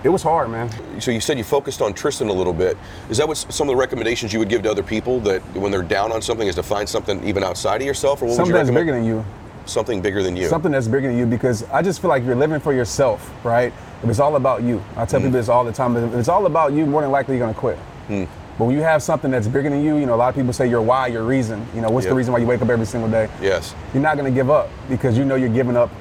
it 0.04 0.10
was 0.10 0.24
hard, 0.24 0.50
man. 0.50 0.69
So 1.01 1.12
you 1.12 1.19
said 1.19 1.38
you 1.38 1.44
focused 1.44 1.81
on 1.81 1.94
Tristan 1.94 2.30
a 2.30 2.34
little 2.34 2.54
bit. 2.54 2.78
Is 3.10 3.18
that 3.18 3.28
what 3.28 3.38
some 3.38 3.68
of 3.68 3.74
the 3.74 3.75
recommendations 3.75 4.31
you 4.31 4.40
would 4.40 4.50
give 4.50 4.63
to 4.63 4.72
other 4.72 4.84
people 4.84 5.19
that 5.22 5.42
when 5.56 5.72
they're 5.72 5.84
down 5.84 6.12
on 6.12 6.22
something 6.22 6.48
is 6.48 6.56
to 6.56 6.63
find 6.63 6.88
something 6.88 7.24
even 7.28 7.44
outside 7.44 7.81
of 7.81 7.88
yourself, 7.88 8.22
or 8.22 8.25
what 8.25 8.36
Something 8.36 8.54
would 8.54 8.60
you 8.60 8.66
that's 8.66 8.75
recommend? 8.75 8.88
bigger 8.88 8.98
than 8.98 9.06
you. 9.06 9.25
something 9.66 10.01
bigger 10.01 10.24
than 10.24 10.36
you. 10.36 10.48
Something 10.48 10.72
that's 10.72 10.88
bigger 10.88 11.10
than 11.10 11.18
you, 11.18 11.25
because 11.25 11.63
I 11.69 11.81
just 11.81 12.01
feel 12.01 12.10
like 12.10 12.24
you're 12.24 12.36
living 12.36 12.60
for 12.60 12.74
yourself, 12.74 13.31
right? 13.44 13.74
If 14.01 14.10
it's 14.10 14.19
all 14.19 14.36
about 14.36 14.63
you, 14.63 14.81
I 14.96 15.06
tell 15.06 15.19
hmm. 15.19 15.28
people 15.28 15.40
this 15.40 15.50
all 15.50 15.63
the 15.63 15.74
time. 15.74 15.96
If 15.98 16.13
it's 16.13 16.30
all 16.30 16.46
about 16.46 16.74
you, 16.74 16.86
more 16.86 17.01
than 17.01 17.12
likely 17.12 17.38
you're 17.38 17.46
gonna 17.46 17.57
quit. 17.57 17.78
Hmm. 18.07 18.24
But 18.57 18.66
when 18.66 18.75
you 18.75 18.81
have 18.81 19.04
something 19.04 19.31
that's 19.31 19.48
bigger 19.48 19.69
than 19.69 19.84
you, 19.84 19.98
you 19.98 20.06
know, 20.06 20.16
a 20.16 20.18
lot 20.18 20.30
of 20.30 20.36
people 20.36 20.51
say 20.51 20.68
your 20.68 20.81
why, 20.81 21.07
your 21.07 21.24
reason. 21.24 21.66
You 21.74 21.81
know, 21.81 21.90
what's 21.90 22.06
Yep. 22.06 22.12
the 22.12 22.16
reason 22.16 22.34
why 22.34 22.40
you 22.40 22.46
wake 22.48 22.62
up 22.62 22.69
every 22.69 22.86
single 22.86 23.10
day? 23.10 23.30
Yes. 23.42 23.74
You're 23.94 24.04
not 24.04 24.18
gonna 24.18 24.31
give 24.31 24.50
up 24.50 24.69
because 24.90 25.18
you 25.18 25.24
know 25.24 25.36
you're 25.36 25.50
giving 25.50 25.78
up 25.78 25.92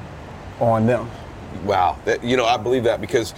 on 0.60 0.86
them. 0.86 1.08
Wow. 1.64 1.98
That, 2.04 2.24
you 2.24 2.36
know, 2.36 2.46
I 2.46 2.56
believe 2.56 2.84
that 2.84 3.00
because 3.00 3.34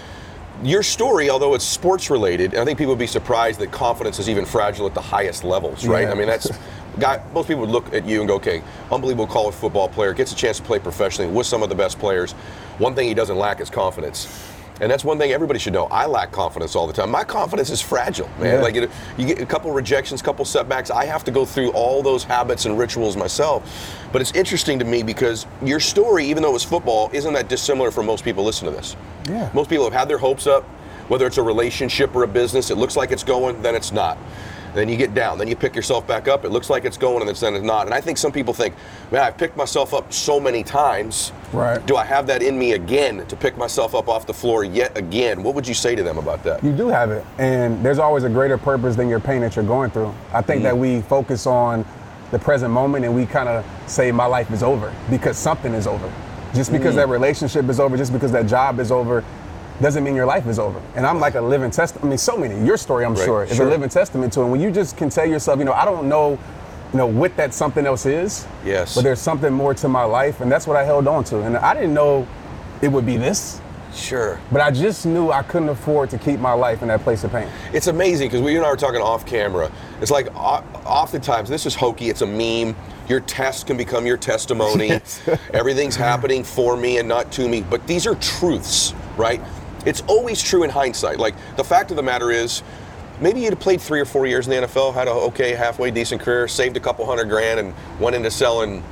your 0.62 0.82
story, 0.82 1.30
although 1.30 1.54
it's 1.54 1.64
sports 1.64 2.10
related, 2.10 2.54
I 2.54 2.64
think 2.64 2.78
people 2.78 2.92
would 2.92 2.98
be 2.98 3.06
surprised 3.06 3.60
that 3.60 3.70
confidence 3.70 4.18
is 4.18 4.28
even 4.28 4.44
fragile 4.44 4.86
at 4.86 4.94
the 4.94 5.00
highest 5.00 5.44
levels, 5.44 5.86
right? 5.86 6.02
Yeah. 6.02 6.12
I 6.12 6.14
mean, 6.14 6.26
that's 6.26 6.50
guy. 6.98 7.22
Most 7.32 7.48
people 7.48 7.62
would 7.62 7.70
look 7.70 7.92
at 7.94 8.04
you 8.06 8.20
and 8.20 8.28
go, 8.28 8.34
"Okay, 8.36 8.62
unbelievable 8.90 9.26
college 9.26 9.54
football 9.54 9.88
player, 9.88 10.12
gets 10.12 10.32
a 10.32 10.36
chance 10.36 10.58
to 10.58 10.62
play 10.62 10.78
professionally 10.78 11.30
with 11.30 11.46
some 11.46 11.62
of 11.62 11.68
the 11.68 11.74
best 11.74 11.98
players. 11.98 12.32
One 12.78 12.94
thing 12.94 13.08
he 13.08 13.14
doesn't 13.14 13.36
lack 13.36 13.60
is 13.60 13.70
confidence." 13.70 14.26
And 14.80 14.90
that's 14.90 15.04
one 15.04 15.18
thing 15.18 15.32
everybody 15.32 15.58
should 15.58 15.74
know. 15.74 15.86
I 15.86 16.06
lack 16.06 16.32
confidence 16.32 16.74
all 16.74 16.86
the 16.86 16.92
time. 16.92 17.10
My 17.10 17.22
confidence 17.22 17.68
is 17.68 17.82
fragile, 17.82 18.28
man. 18.38 18.56
Yeah. 18.56 18.62
Like 18.62 18.74
it, 18.76 18.90
you 19.18 19.26
get 19.26 19.40
a 19.40 19.46
couple 19.46 19.70
rejections, 19.72 20.22
a 20.22 20.24
couple 20.24 20.44
setbacks. 20.44 20.90
I 20.90 21.04
have 21.04 21.22
to 21.24 21.30
go 21.30 21.44
through 21.44 21.70
all 21.72 22.02
those 22.02 22.24
habits 22.24 22.64
and 22.64 22.78
rituals 22.78 23.16
myself. 23.16 23.62
But 24.12 24.22
it's 24.22 24.32
interesting 24.32 24.78
to 24.78 24.84
me 24.84 25.02
because 25.02 25.46
your 25.62 25.80
story, 25.80 26.24
even 26.26 26.42
though 26.42 26.50
it 26.50 26.54
was 26.54 26.64
football, 26.64 27.10
isn't 27.12 27.32
that 27.34 27.48
dissimilar 27.48 27.90
for 27.90 28.02
most 28.02 28.24
people 28.24 28.42
listening 28.42 28.72
to 28.72 28.76
this. 28.76 28.96
Yeah. 29.28 29.50
Most 29.52 29.68
people 29.68 29.84
have 29.84 29.92
had 29.92 30.08
their 30.08 30.18
hopes 30.18 30.46
up, 30.46 30.64
whether 31.08 31.26
it's 31.26 31.38
a 31.38 31.42
relationship 31.42 32.14
or 32.14 32.22
a 32.22 32.28
business. 32.28 32.70
It 32.70 32.78
looks 32.78 32.96
like 32.96 33.10
it's 33.10 33.24
going, 33.24 33.60
then 33.60 33.74
it's 33.74 33.92
not. 33.92 34.16
Then 34.74 34.88
you 34.88 34.96
get 34.96 35.14
down, 35.14 35.38
then 35.38 35.48
you 35.48 35.56
pick 35.56 35.74
yourself 35.74 36.06
back 36.06 36.28
up. 36.28 36.44
It 36.44 36.50
looks 36.50 36.70
like 36.70 36.84
it's 36.84 36.96
going, 36.96 37.26
and 37.26 37.36
then 37.36 37.54
it's 37.54 37.64
not. 37.64 37.86
And 37.86 37.94
I 37.94 38.00
think 38.00 38.18
some 38.18 38.32
people 38.32 38.54
think, 38.54 38.74
man, 39.10 39.22
I've 39.22 39.36
picked 39.36 39.56
myself 39.56 39.94
up 39.94 40.12
so 40.12 40.38
many 40.38 40.62
times. 40.62 41.32
Right. 41.52 41.84
Do 41.86 41.96
I 41.96 42.04
have 42.04 42.26
that 42.28 42.42
in 42.42 42.58
me 42.58 42.72
again 42.72 43.26
to 43.26 43.36
pick 43.36 43.56
myself 43.56 43.94
up 43.94 44.08
off 44.08 44.26
the 44.26 44.34
floor 44.34 44.64
yet 44.64 44.96
again? 44.96 45.42
What 45.42 45.54
would 45.54 45.66
you 45.66 45.74
say 45.74 45.94
to 45.94 46.02
them 46.02 46.18
about 46.18 46.42
that? 46.44 46.62
You 46.62 46.72
do 46.72 46.88
have 46.88 47.10
it, 47.10 47.24
and 47.38 47.84
there's 47.84 47.98
always 47.98 48.24
a 48.24 48.30
greater 48.30 48.58
purpose 48.58 48.96
than 48.96 49.08
your 49.08 49.20
pain 49.20 49.40
that 49.40 49.56
you're 49.56 49.64
going 49.64 49.90
through. 49.90 50.14
I 50.32 50.42
think 50.42 50.62
that 50.62 50.74
mm-hmm. 50.74 50.96
we 50.96 51.02
focus 51.02 51.46
on 51.46 51.84
the 52.30 52.38
present 52.38 52.72
moment 52.72 53.04
and 53.04 53.14
we 53.14 53.26
kind 53.26 53.48
of 53.48 53.64
say, 53.86 54.12
My 54.12 54.26
life 54.26 54.50
is 54.50 54.62
over 54.62 54.94
because 55.10 55.36
something 55.36 55.74
is 55.74 55.86
over. 55.86 56.12
Just 56.54 56.72
because 56.72 56.94
mm. 56.94 56.96
that 56.96 57.08
relationship 57.08 57.68
is 57.68 57.78
over, 57.78 57.96
just 57.96 58.12
because 58.12 58.32
that 58.32 58.46
job 58.46 58.80
is 58.80 58.90
over, 58.90 59.24
doesn't 59.80 60.04
mean 60.04 60.14
your 60.14 60.26
life 60.26 60.46
is 60.46 60.58
over. 60.58 60.80
And 60.94 61.06
I'm 61.06 61.20
like 61.20 61.34
a 61.34 61.40
living 61.40 61.70
testament. 61.70 62.04
I 62.04 62.08
mean, 62.08 62.18
so 62.18 62.36
many. 62.36 62.64
Your 62.66 62.76
story, 62.76 63.04
I'm 63.04 63.14
Right, 63.14 63.24
sure, 63.24 63.44
is 63.44 63.56
sure. 63.56 63.66
a 63.66 63.70
living 63.70 63.88
testament 63.88 64.32
to 64.34 64.40
it. 64.40 64.42
And 64.44 64.52
when 64.52 64.60
you 64.60 64.70
just 64.70 64.96
can 64.96 65.08
tell 65.10 65.26
yourself, 65.26 65.58
you 65.58 65.64
know, 65.64 65.72
I 65.72 65.84
don't 65.84 66.08
know, 66.08 66.38
you 66.92 66.98
know, 66.98 67.06
what 67.06 67.36
that 67.36 67.54
something 67.54 67.86
else 67.86 68.04
is. 68.06 68.46
Yes. 68.64 68.94
But 68.94 69.04
there's 69.04 69.20
something 69.20 69.52
more 69.52 69.74
to 69.74 69.88
my 69.88 70.04
life, 70.04 70.40
and 70.40 70.50
that's 70.50 70.66
what 70.66 70.76
I 70.76 70.84
held 70.84 71.06
on 71.08 71.24
to. 71.24 71.40
And 71.42 71.56
I 71.56 71.74
didn't 71.74 71.94
know 71.94 72.26
it 72.82 72.88
would 72.88 73.06
be 73.06 73.16
this. 73.16 73.60
Sure. 73.92 74.38
But 74.52 74.60
I 74.60 74.70
just 74.70 75.04
knew 75.04 75.32
I 75.32 75.42
couldn't 75.42 75.68
afford 75.68 76.10
to 76.10 76.18
keep 76.18 76.38
my 76.38 76.52
life 76.52 76.80
in 76.82 76.88
that 76.88 77.00
place 77.02 77.24
of 77.24 77.32
pain. 77.32 77.48
It's 77.72 77.88
amazing 77.88 78.28
because 78.28 78.40
we 78.40 78.56
and 78.56 78.64
I 78.64 78.70
were 78.70 78.76
talking 78.76 79.00
off 79.00 79.26
camera. 79.26 79.70
It's 80.00 80.12
like 80.12 80.28
oftentimes 80.36 81.48
this 81.48 81.66
is 81.66 81.74
hokey. 81.74 82.08
It's 82.08 82.22
a 82.22 82.26
meme. 82.26 82.76
Your 83.08 83.18
test 83.20 83.66
can 83.66 83.76
become 83.76 84.06
your 84.06 84.16
testimony. 84.16 84.88
Yes. 84.88 85.20
Everything's 85.52 85.96
happening 85.96 86.44
for 86.44 86.76
me 86.76 86.98
and 86.98 87.08
not 87.08 87.32
to 87.32 87.48
me. 87.48 87.62
But 87.62 87.84
these 87.88 88.06
are 88.06 88.14
truths, 88.16 88.94
right? 89.16 89.40
It's 89.86 90.02
always 90.06 90.42
true 90.42 90.62
in 90.62 90.70
hindsight. 90.70 91.18
Like 91.18 91.34
the 91.56 91.64
fact 91.64 91.90
of 91.90 91.96
the 91.96 92.02
matter 92.02 92.30
is, 92.30 92.62
maybe 93.20 93.40
you'd 93.40 93.50
have 93.50 93.60
played 93.60 93.80
three 93.80 94.00
or 94.00 94.04
four 94.04 94.26
years 94.26 94.46
in 94.46 94.60
the 94.60 94.66
NFL, 94.66 94.94
had 94.94 95.08
a 95.08 95.12
okay, 95.12 95.54
halfway 95.54 95.90
decent 95.90 96.20
career, 96.20 96.48
saved 96.48 96.76
a 96.76 96.80
couple 96.80 97.06
hundred 97.06 97.28
grand, 97.28 97.60
and 97.60 97.74
went 97.98 98.16
into 98.16 98.30
selling 98.30 98.82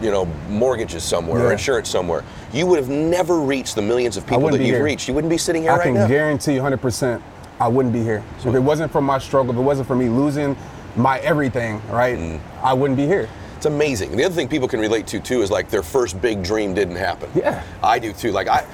you 0.00 0.10
know, 0.10 0.24
mortgages 0.48 1.04
somewhere 1.04 1.46
or 1.46 1.52
insurance 1.52 1.88
somewhere, 1.88 2.24
you 2.52 2.66
would 2.66 2.78
have 2.78 2.88
never 2.88 3.38
reached 3.38 3.76
the 3.76 3.82
millions 3.82 4.16
of 4.16 4.26
people 4.26 4.48
that 4.50 4.58
you've 4.58 4.66
here. 4.74 4.82
reached. 4.82 5.06
You 5.06 5.14
wouldn't 5.14 5.30
be 5.30 5.38
sitting 5.38 5.62
here 5.62 5.70
I 5.70 5.78
right 5.78 5.92
now. 5.92 6.00
I 6.00 6.06
can 6.06 6.10
guarantee 6.10 6.54
you 6.54 6.60
100% 6.60 7.22
I 7.60 7.68
wouldn't 7.68 7.92
be 7.94 8.02
here. 8.02 8.24
If 8.40 8.46
it 8.46 8.58
wasn't 8.58 8.90
for 8.90 9.00
my 9.00 9.18
struggle, 9.18 9.52
if 9.52 9.58
it 9.58 9.62
wasn't 9.62 9.86
for 9.86 9.94
me 9.94 10.08
losing 10.08 10.56
my 10.96 11.20
everything, 11.20 11.80
right, 11.88 12.18
Mm. 12.18 12.40
I 12.62 12.74
wouldn't 12.74 12.96
be 12.96 13.06
here. 13.06 13.28
It's 13.56 13.66
amazing. 13.66 14.16
The 14.16 14.24
other 14.24 14.34
thing 14.34 14.48
people 14.48 14.66
can 14.66 14.80
relate 14.80 15.06
to 15.08 15.20
too 15.20 15.40
is 15.42 15.50
like 15.52 15.70
their 15.70 15.84
first 15.84 16.20
big 16.20 16.42
dream 16.42 16.74
didn't 16.74 16.96
happen. 16.96 17.30
Yeah. 17.32 17.62
I 17.80 18.00
do 18.00 18.12
too. 18.12 18.32
Like 18.32 18.48
I 18.48 18.64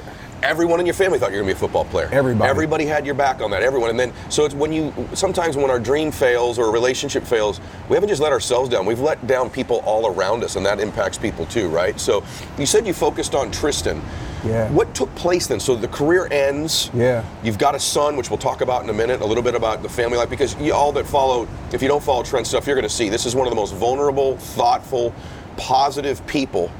everyone 0.48 0.80
in 0.80 0.86
your 0.86 0.94
family 0.94 1.18
thought 1.18 1.30
you 1.30 1.36
were 1.36 1.42
gonna 1.42 1.52
be 1.52 1.56
a 1.56 1.60
football 1.60 1.84
player. 1.84 2.08
Everybody. 2.10 2.48
Everybody 2.48 2.86
had 2.86 3.04
your 3.04 3.14
back 3.14 3.40
on 3.42 3.50
that. 3.50 3.62
Everyone. 3.62 3.90
And 3.90 4.00
then 4.00 4.12
so 4.30 4.44
it's 4.44 4.54
when 4.54 4.72
you 4.72 4.92
sometimes 5.12 5.56
when 5.56 5.70
our 5.70 5.78
dream 5.78 6.10
fails 6.10 6.58
or 6.58 6.66
a 6.66 6.70
relationship 6.70 7.24
fails, 7.24 7.60
we 7.88 7.94
haven't 7.94 8.08
just 8.08 8.22
let 8.22 8.32
ourselves 8.32 8.70
down. 8.70 8.86
We've 8.86 9.00
let 9.00 9.26
down 9.26 9.50
people 9.50 9.82
all 9.84 10.06
around 10.06 10.42
us 10.42 10.56
and 10.56 10.64
that 10.64 10.80
impacts 10.80 11.18
people 11.18 11.44
too, 11.46 11.68
right? 11.68 12.00
So 12.00 12.24
you 12.58 12.66
said 12.66 12.86
you 12.86 12.94
focused 12.94 13.34
on 13.34 13.50
Tristan. 13.50 14.00
Yeah. 14.44 14.70
What 14.70 14.94
took 14.94 15.12
place 15.16 15.48
then? 15.48 15.60
So 15.60 15.74
the 15.74 15.88
career 15.88 16.28
ends. 16.30 16.90
Yeah. 16.94 17.24
You've 17.42 17.58
got 17.58 17.74
a 17.74 17.80
son, 17.80 18.16
which 18.16 18.30
we'll 18.30 18.38
talk 18.38 18.60
about 18.60 18.84
in 18.84 18.90
a 18.90 18.92
minute, 18.92 19.20
a 19.20 19.26
little 19.26 19.42
bit 19.42 19.54
about 19.54 19.82
the 19.82 19.88
family 19.88 20.16
life, 20.16 20.30
because 20.30 20.54
you, 20.60 20.72
all 20.72 20.92
that 20.92 21.06
follow, 21.06 21.48
if 21.72 21.82
you 21.82 21.88
don't 21.88 22.02
follow 22.02 22.22
Trent 22.22 22.46
stuff, 22.46 22.66
you're 22.66 22.76
going 22.76 22.88
to 22.88 22.94
see 22.94 23.08
this 23.08 23.26
is 23.26 23.34
one 23.34 23.48
of 23.48 23.50
the 23.50 23.56
most 23.56 23.74
vulnerable, 23.74 24.36
thoughtful, 24.36 25.12
positive 25.56 26.24
people 26.28 26.70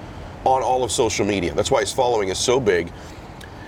on 0.45 0.63
all 0.63 0.85
of 0.85 0.93
social 0.93 1.27
media. 1.27 1.53
That's 1.53 1.71
why 1.71 1.81
his 1.81 1.93
following 1.93 2.29
is 2.29 2.39
so 2.39 2.61
big. 2.61 2.93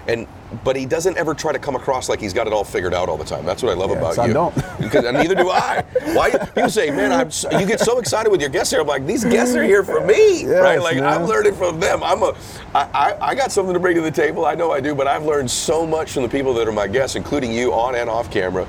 And 0.09 0.27
but 0.65 0.75
he 0.75 0.85
doesn't 0.85 1.17
ever 1.17 1.33
try 1.35 1.53
to 1.53 1.59
come 1.59 1.77
across 1.77 2.09
like 2.09 2.21
he's 2.21 2.33
got 2.33 2.47
it 2.47 2.53
all 2.53 2.65
figured 2.65 2.93
out 2.93 3.09
all 3.09 3.17
the 3.17 3.25
time. 3.25 3.45
That's 3.47 3.63
what 3.63 3.71
I 3.71 3.75
love 3.75 3.91
about 3.93 4.19
I 4.19 4.27
you. 4.27 4.33
don't. 4.33 4.55
because 4.81 5.05
and 5.05 5.17
neither 5.17 5.35
do 5.35 5.49
I. 5.51 5.85
Why 6.15 6.33
you 6.57 6.69
say, 6.69 6.91
man, 6.91 7.13
I'm 7.13 7.31
so, 7.31 7.57
you 7.59 7.67
get 7.67 7.79
so 7.81 7.99
excited 7.99 8.31
with 8.31 8.41
your 8.41 8.51
guests 8.51 8.73
here. 8.73 8.81
I'm 8.81 8.87
like, 8.87 9.07
these 9.07 9.25
guests 9.25 9.55
are 9.55 9.63
here 9.63 9.85
for 9.85 10.05
me, 10.05 10.43
Yes, 10.43 10.63
right? 10.63 10.81
Like 10.81 10.99
I'm 10.99 11.25
learning 11.25 11.55
from 11.55 11.79
them. 11.79 12.03
I'm 12.03 12.23
a, 12.23 12.35
I, 12.75 12.83
I, 12.93 13.29
I 13.29 13.35
got 13.35 13.53
something 13.53 13.75
to 13.75 13.81
bring 13.81 13.95
to 13.97 14.03
the 14.03 14.11
table. 14.11 14.45
I 14.45 14.55
know 14.55 14.73
I 14.73 14.81
do, 14.81 14.95
but 14.95 15.07
I've 15.07 15.25
learned 15.25 15.51
so 15.51 15.87
much 15.87 16.13
from 16.13 16.25
the 16.25 16.29
people 16.29 16.53
that 16.55 16.67
are 16.67 16.73
my 16.73 16.89
guests, 16.89 17.15
including 17.15 17.53
you 17.53 17.73
on 17.73 17.95
and 17.95 18.11
off 18.11 18.31
camera. 18.31 18.67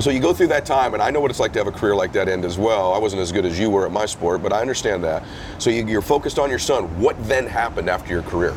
So 0.00 0.10
you 0.10 0.20
go 0.20 0.32
through 0.32 0.46
that 0.48 0.64
time, 0.64 0.94
and 0.94 1.02
I 1.02 1.10
know 1.10 1.20
what 1.20 1.30
it's 1.30 1.40
like 1.40 1.52
to 1.54 1.58
have 1.58 1.66
a 1.66 1.72
career 1.72 1.96
like 1.96 2.12
that 2.12 2.28
end 2.28 2.44
as 2.44 2.56
well. 2.56 2.92
I 2.94 2.98
wasn't 2.98 3.20
as 3.20 3.32
good 3.32 3.44
as 3.44 3.58
you 3.58 3.68
were 3.68 3.84
at 3.84 3.90
my 3.90 4.06
sport, 4.06 4.42
but 4.44 4.52
I 4.52 4.60
understand 4.60 5.02
that. 5.02 5.24
So 5.58 5.70
you, 5.70 5.84
you're 5.86 6.02
focused 6.02 6.38
on 6.38 6.48
your 6.50 6.60
son. 6.60 6.84
What 7.00 7.16
then 7.26 7.46
happened 7.46 7.90
after 7.90 8.12
your 8.12 8.22
career? 8.22 8.54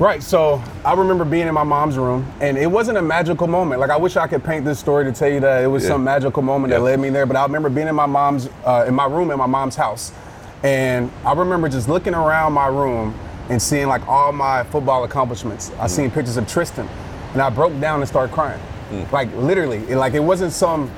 Right. 0.00 0.22
So 0.22 0.62
I 0.82 0.94
remember 0.94 1.26
being 1.26 1.46
in 1.46 1.52
my 1.52 1.62
mom's 1.62 1.98
room, 1.98 2.26
and 2.40 2.56
it 2.56 2.66
wasn't 2.66 2.96
a 2.96 3.02
magical 3.02 3.46
moment. 3.46 3.82
Like 3.82 3.90
I 3.90 3.98
wish 3.98 4.16
I 4.16 4.26
could 4.26 4.42
paint 4.42 4.64
this 4.64 4.78
story 4.78 5.04
to 5.04 5.12
tell 5.12 5.28
you 5.28 5.40
that 5.40 5.62
it 5.62 5.66
was 5.66 5.82
Yeah. 5.82 5.90
some 5.90 6.04
magical 6.04 6.42
moment 6.42 6.70
that 6.70 6.80
led 6.80 6.98
me 6.98 7.10
there. 7.10 7.26
But 7.26 7.36
I 7.36 7.42
remember 7.42 7.68
being 7.68 7.86
in 7.86 7.94
my 7.94 8.06
mom's, 8.06 8.48
uh, 8.64 8.86
in 8.88 8.94
my 8.94 9.04
room 9.04 9.30
in 9.30 9.36
my 9.36 9.44
mom's 9.44 9.76
house, 9.76 10.12
and 10.62 11.10
I 11.22 11.34
remember 11.34 11.68
just 11.68 11.86
looking 11.86 12.14
around 12.14 12.54
my 12.54 12.68
room 12.68 13.14
and 13.50 13.60
seeing 13.60 13.88
like 13.88 14.08
all 14.08 14.32
my 14.32 14.64
football 14.64 15.04
accomplishments. 15.04 15.70
I 15.78 15.84
mm. 15.84 15.90
seen 15.90 16.10
pictures 16.10 16.38
of 16.38 16.48
Tristan, 16.48 16.88
and 17.34 17.42
I 17.42 17.50
broke 17.50 17.78
down 17.78 18.00
and 18.00 18.08
started 18.08 18.32
crying. 18.32 18.60
Mm. 18.90 19.12
Like 19.12 19.28
literally, 19.36 19.84
it, 19.86 19.96
like 19.96 20.14
it 20.14 20.24
wasn't 20.24 20.54
some 20.54 20.90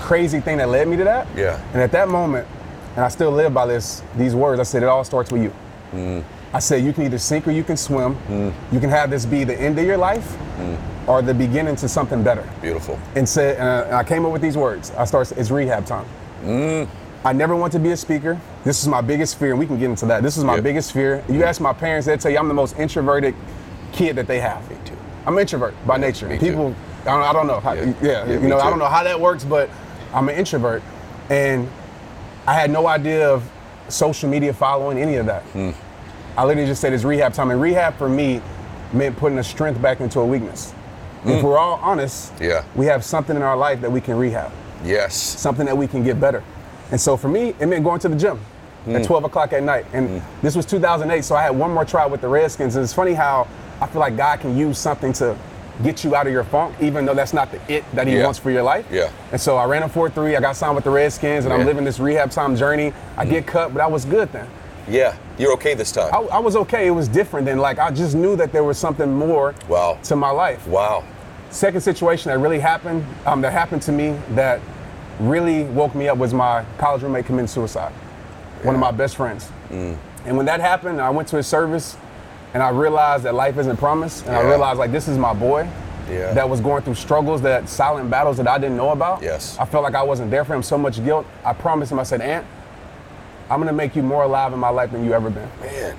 crazy 0.00 0.40
thing 0.40 0.58
that 0.58 0.68
led 0.68 0.86
me 0.86 0.98
to 0.98 1.04
that. 1.04 1.26
Yeah. 1.34 1.58
And 1.72 1.80
at 1.80 1.92
that 1.92 2.10
moment, 2.10 2.46
and 2.94 3.06
I 3.06 3.08
still 3.08 3.30
live 3.30 3.54
by 3.54 3.64
this 3.64 4.02
these 4.18 4.34
words. 4.34 4.60
I 4.60 4.64
said 4.64 4.82
it 4.82 4.88
all 4.90 5.02
starts 5.02 5.32
with 5.32 5.42
you. 5.42 5.52
Mm. 5.92 6.24
I 6.54 6.60
said, 6.60 6.84
you 6.84 6.92
can 6.92 7.02
either 7.04 7.18
sink 7.18 7.48
or 7.48 7.50
you 7.50 7.64
can 7.64 7.76
swim. 7.76 8.16
You 8.72 8.78
can 8.80 8.88
have 8.88 9.10
this 9.10 9.26
be 9.26 9.42
the 9.44 9.60
end 9.60 9.78
of 9.78 9.84
your 9.84 9.96
life 9.96 10.36
or 11.08 11.20
the 11.20 11.34
beginning 11.34 11.74
to 11.76 11.88
something 11.88 12.22
better. 12.22 12.48
Beautiful. 12.62 12.98
And 13.16 13.28
said, 13.28 13.58
and 13.58 13.94
I 13.94 14.04
came 14.04 14.24
up 14.24 14.32
with 14.32 14.40
these 14.40 14.56
words. 14.56 14.92
I 14.92 15.04
started, 15.04 15.36
it's 15.36 15.50
rehab 15.50 15.84
time. 15.84 16.06
Mm. 16.42 16.88
I 17.24 17.32
never 17.32 17.56
want 17.56 17.72
to 17.72 17.78
be 17.78 17.90
a 17.90 17.96
speaker. 17.96 18.38
This 18.64 18.80
is 18.82 18.86
my 18.88 19.00
biggest 19.00 19.36
fear, 19.38 19.50
and 19.50 19.58
we 19.58 19.66
can 19.66 19.78
get 19.78 19.90
into 19.90 20.06
that. 20.06 20.22
This 20.22 20.36
is 20.36 20.44
my 20.44 20.54
Yeah. 20.56 20.60
biggest 20.60 20.92
fear. 20.92 21.24
You 21.28 21.42
ask 21.42 21.60
my 21.60 21.72
parents, 21.72 22.06
they'll 22.06 22.18
tell 22.18 22.30
you 22.30 22.38
I'm 22.38 22.48
the 22.48 22.54
most 22.54 22.78
introverted 22.78 23.34
kid 23.92 24.14
that 24.16 24.26
they 24.28 24.40
have. 24.40 24.68
Me 24.70 24.76
too. 24.84 24.94
I'm 25.26 25.32
an 25.34 25.40
introvert 25.40 25.74
by 25.86 25.96
nature. 25.96 26.28
Me 26.28 26.38
too. 26.38 26.46
People, 26.46 26.74
I 27.02 27.10
don't, 27.10 27.22
I 27.22 27.32
don't 27.32 27.46
know. 27.46 27.60
How, 27.60 27.72
Yeah. 27.72 27.92
yeah, 28.02 28.26
Yeah, 28.26 28.32
you 28.38 28.48
know, 28.48 28.58
I 28.58 28.70
don't 28.70 28.78
know 28.78 28.86
how 28.88 29.02
that 29.02 29.18
works, 29.18 29.42
but 29.42 29.68
I'm 30.12 30.28
an 30.28 30.36
introvert, 30.36 30.82
and 31.30 31.68
I 32.46 32.52
had 32.54 32.70
no 32.70 32.86
idea 32.86 33.28
of 33.28 33.42
social 33.88 34.28
media 34.28 34.52
following 34.52 34.98
any 34.98 35.16
of 35.16 35.26
that. 35.26 35.42
Hmm. 35.44 35.70
I 36.36 36.44
literally 36.44 36.66
just 36.68 36.80
said 36.80 36.92
it's 36.92 37.04
rehab 37.04 37.32
time, 37.32 37.50
and 37.50 37.60
rehab 37.60 37.96
for 37.96 38.08
me 38.08 38.40
meant 38.92 39.16
putting 39.16 39.38
a 39.38 39.44
strength 39.44 39.80
back 39.80 40.00
into 40.00 40.20
a 40.20 40.26
weakness. 40.26 40.72
If 41.24 41.40
mm. 41.40 41.42
we're 41.42 41.58
all 41.58 41.78
honest. 41.82 42.32
Yeah. 42.40 42.64
we 42.74 42.86
have 42.86 43.04
something 43.04 43.34
in 43.34 43.42
our 43.42 43.56
life 43.56 43.80
that 43.80 43.90
we 43.90 44.00
can 44.00 44.16
rehab 44.18 44.52
Yes. 44.84 45.14
something 45.14 45.64
that 45.66 45.76
we 45.76 45.86
can 45.86 46.04
get 46.04 46.20
better. 46.20 46.42
And 46.90 47.00
so 47.00 47.16
for 47.16 47.28
me, 47.28 47.54
it 47.58 47.66
meant 47.66 47.82
going 47.82 48.00
to 48.00 48.08
the 48.08 48.16
gym 48.16 48.38
Hmm. 48.84 48.96
at 48.96 49.02
mm. 49.02 49.06
12 49.06 49.24
o'clock 49.24 49.52
at 49.54 49.62
night. 49.62 49.86
And 49.94 50.08
mm. 50.08 50.22
this 50.42 50.54
was 50.54 50.66
2008, 50.66 51.24
so 51.24 51.34
I 51.34 51.42
had 51.42 51.56
one 51.56 51.72
more 51.72 51.86
try 51.86 52.04
with 52.04 52.20
the 52.20 52.28
Redskins. 52.28 52.76
And 52.76 52.84
it's 52.84 52.92
funny 52.92 53.14
how 53.14 53.48
I 53.80 53.86
feel 53.86 54.00
like 54.00 54.14
God 54.14 54.40
can 54.40 54.56
use 54.58 54.78
something 54.78 55.14
to 55.14 55.36
get 55.82 56.04
you 56.04 56.14
out 56.14 56.26
of 56.26 56.32
your 56.34 56.44
funk, 56.44 56.74
even 56.80 57.06
though 57.06 57.14
that's 57.14 57.32
not 57.32 57.50
the 57.50 57.58
it 57.72 57.84
that 57.94 58.06
He 58.06 58.18
Yeah. 58.18 58.24
wants 58.24 58.38
for 58.38 58.50
your 58.50 58.62
life. 58.62 58.84
Yeah. 58.90 59.08
And 59.32 59.40
so 59.40 59.56
I 59.56 59.64
ran 59.64 59.82
a 59.82 59.88
4-3. 59.88 60.36
I 60.36 60.40
got 60.40 60.54
signed 60.56 60.74
with 60.74 60.84
the 60.84 60.90
Redskins, 60.90 61.46
and 61.46 61.52
Yeah. 61.54 61.60
I'm 61.60 61.66
living 61.66 61.84
this 61.84 61.98
rehab 61.98 62.30
time 62.30 62.56
journey. 62.56 62.92
I 63.16 63.24
get 63.24 63.46
cut, 63.46 63.72
but 63.72 63.82
I 63.82 63.86
was 63.86 64.04
good 64.04 64.30
then. 64.32 64.46
Yeah. 64.88 65.16
You're 65.38 65.52
okay 65.54 65.74
this 65.74 65.92
time. 65.92 66.12
I, 66.14 66.18
I 66.18 66.38
was 66.38 66.56
okay. 66.56 66.86
It 66.86 66.90
was 66.92 67.08
different 67.08 67.46
than 67.46 67.58
like 67.58 67.78
I 67.78 67.90
just 67.90 68.14
knew 68.14 68.36
that 68.36 68.52
there 68.52 68.64
was 68.64 68.78
something 68.78 69.12
more 69.14 69.54
Wow. 69.68 69.98
to 70.04 70.16
my 70.16 70.30
life. 70.30 70.66
Wow. 70.66 71.04
Second 71.50 71.80
situation 71.80 72.30
that 72.30 72.38
really 72.38 72.58
happened, 72.58 73.04
um, 73.26 73.40
that 73.42 73.52
happened 73.52 73.82
to 73.82 73.92
me 73.92 74.16
that 74.30 74.60
really 75.20 75.64
woke 75.64 75.94
me 75.94 76.08
up 76.08 76.18
was 76.18 76.34
my 76.34 76.64
college 76.78 77.02
roommate 77.02 77.26
committing 77.26 77.46
suicide. 77.46 77.92
One 78.62 78.74
of 78.74 78.80
my 78.80 78.90
best 78.90 79.16
friends. 79.16 79.48
Mm. 79.70 79.96
And 80.26 80.36
when 80.36 80.46
that 80.46 80.60
happened, 80.60 81.00
I 81.00 81.10
went 81.10 81.28
to 81.28 81.36
his 81.36 81.46
service 81.46 81.96
and 82.54 82.62
I 82.62 82.70
realized 82.70 83.24
that 83.24 83.34
life 83.34 83.58
isn't 83.58 83.76
promised. 83.76 84.26
And 84.26 84.34
I 84.36 84.40
realized 84.42 84.78
like 84.78 84.90
this 84.92 85.06
is 85.08 85.18
my 85.18 85.32
boy 85.34 85.68
Yeah. 86.10 86.32
that 86.34 86.48
was 86.48 86.60
going 86.60 86.82
through 86.82 86.94
struggles, 86.96 87.42
that 87.42 87.68
silent 87.68 88.10
battles 88.10 88.36
that 88.38 88.48
I 88.48 88.58
didn't 88.58 88.76
know 88.76 88.90
about. 88.90 89.22
Yes. 89.22 89.56
I 89.58 89.64
felt 89.64 89.82
like 89.84 89.94
I 89.94 90.02
wasn't 90.02 90.30
there 90.30 90.44
for 90.44 90.54
him, 90.54 90.62
so 90.62 90.76
much 90.78 91.02
guilt. 91.04 91.26
I 91.44 91.52
promised 91.52 91.92
him, 91.92 91.98
I 91.98 92.02
said, 92.04 92.20
Aunt, 92.20 92.46
I'm 93.50 93.60
gonna 93.60 93.72
make 93.72 93.94
you 93.96 94.02
more 94.02 94.24
alive 94.24 94.52
in 94.52 94.58
my 94.58 94.70
life 94.70 94.90
than 94.92 95.04
you 95.04 95.12
ever 95.12 95.30
been. 95.30 95.48
Man. 95.60 95.96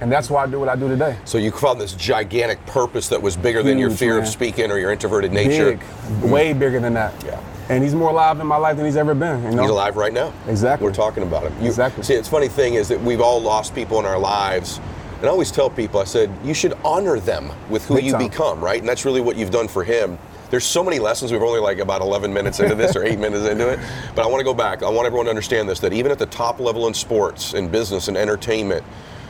And 0.00 0.12
that's 0.12 0.30
why 0.30 0.44
I 0.44 0.46
do 0.46 0.60
what 0.60 0.68
I 0.68 0.76
do 0.76 0.88
today. 0.88 1.16
So 1.24 1.38
you 1.38 1.50
found 1.50 1.80
this 1.80 1.92
gigantic 1.94 2.64
purpose 2.66 3.08
that 3.08 3.20
was 3.20 3.36
bigger 3.36 3.62
than 3.64 3.78
your 3.78 3.88
Huge, 3.88 3.98
fear 3.98 4.18
of 4.18 4.28
speaking 4.28 4.70
or 4.70 4.78
your 4.78 4.92
introverted 4.92 5.32
nature. 5.32 5.72
Big, 6.20 6.30
way 6.30 6.52
bigger 6.52 6.78
than 6.78 6.94
that. 6.94 7.12
Yeah. 7.24 7.40
And 7.68 7.82
he's 7.82 7.94
more 7.96 8.10
alive 8.10 8.38
in 8.38 8.46
my 8.46 8.56
life 8.56 8.76
than 8.76 8.86
he's 8.86 8.96
ever 8.96 9.12
been. 9.14 9.42
You 9.42 9.50
know? 9.50 9.62
He's 9.62 9.70
alive 9.72 9.96
right 9.96 10.12
now. 10.12 10.32
Exactly. 10.46 10.86
We're 10.86 10.94
talking 10.94 11.24
about 11.24 11.42
him. 11.42 11.52
You- 11.60 11.66
Exactly. 11.66 12.04
See, 12.04 12.14
it's 12.14 12.28
funny 12.28 12.48
thing 12.48 12.74
is 12.74 12.86
that 12.88 13.00
we've 13.02 13.20
all 13.20 13.40
lost 13.40 13.74
people 13.74 13.98
in 13.98 14.06
our 14.06 14.18
lives. 14.18 14.80
And 15.18 15.26
I 15.26 15.30
always 15.30 15.50
tell 15.50 15.68
people, 15.68 16.00
I 16.00 16.04
said, 16.04 16.30
you 16.44 16.54
should 16.54 16.74
honor 16.84 17.18
them 17.18 17.50
with 17.68 17.84
who 17.86 17.96
Big 17.96 18.04
you 18.06 18.12
time. 18.12 18.22
become, 18.28 18.60
right? 18.64 18.78
And 18.78 18.88
that's 18.88 19.04
really 19.04 19.20
what 19.20 19.36
you've 19.36 19.50
done 19.50 19.66
for 19.66 19.82
him. 19.82 20.16
There's 20.50 20.64
so 20.64 20.82
many 20.82 20.98
lessons. 20.98 21.30
We've 21.30 21.42
only 21.42 21.60
like 21.60 21.78
about 21.78 22.00
11 22.00 22.32
minutes 22.32 22.58
into 22.60 22.74
this 22.74 22.96
or 22.96 23.04
eight 23.04 23.18
minutes 23.26 23.46
into 23.46 23.68
it. 23.68 23.78
But 24.14 24.24
I 24.24 24.28
want 24.28 24.40
to 24.40 24.44
go 24.44 24.54
back. 24.54 24.82
I 24.82 24.88
want 24.88 25.06
everyone 25.06 25.26
to 25.26 25.30
understand 25.30 25.68
this 25.68 25.80
that 25.80 25.92
even 25.92 26.10
at 26.10 26.18
the 26.18 26.26
top 26.26 26.58
level 26.60 26.86
in 26.86 26.94
sports, 26.94 27.54
in 27.54 27.68
business, 27.68 28.08
and 28.08 28.16
entertainment, 28.16 28.82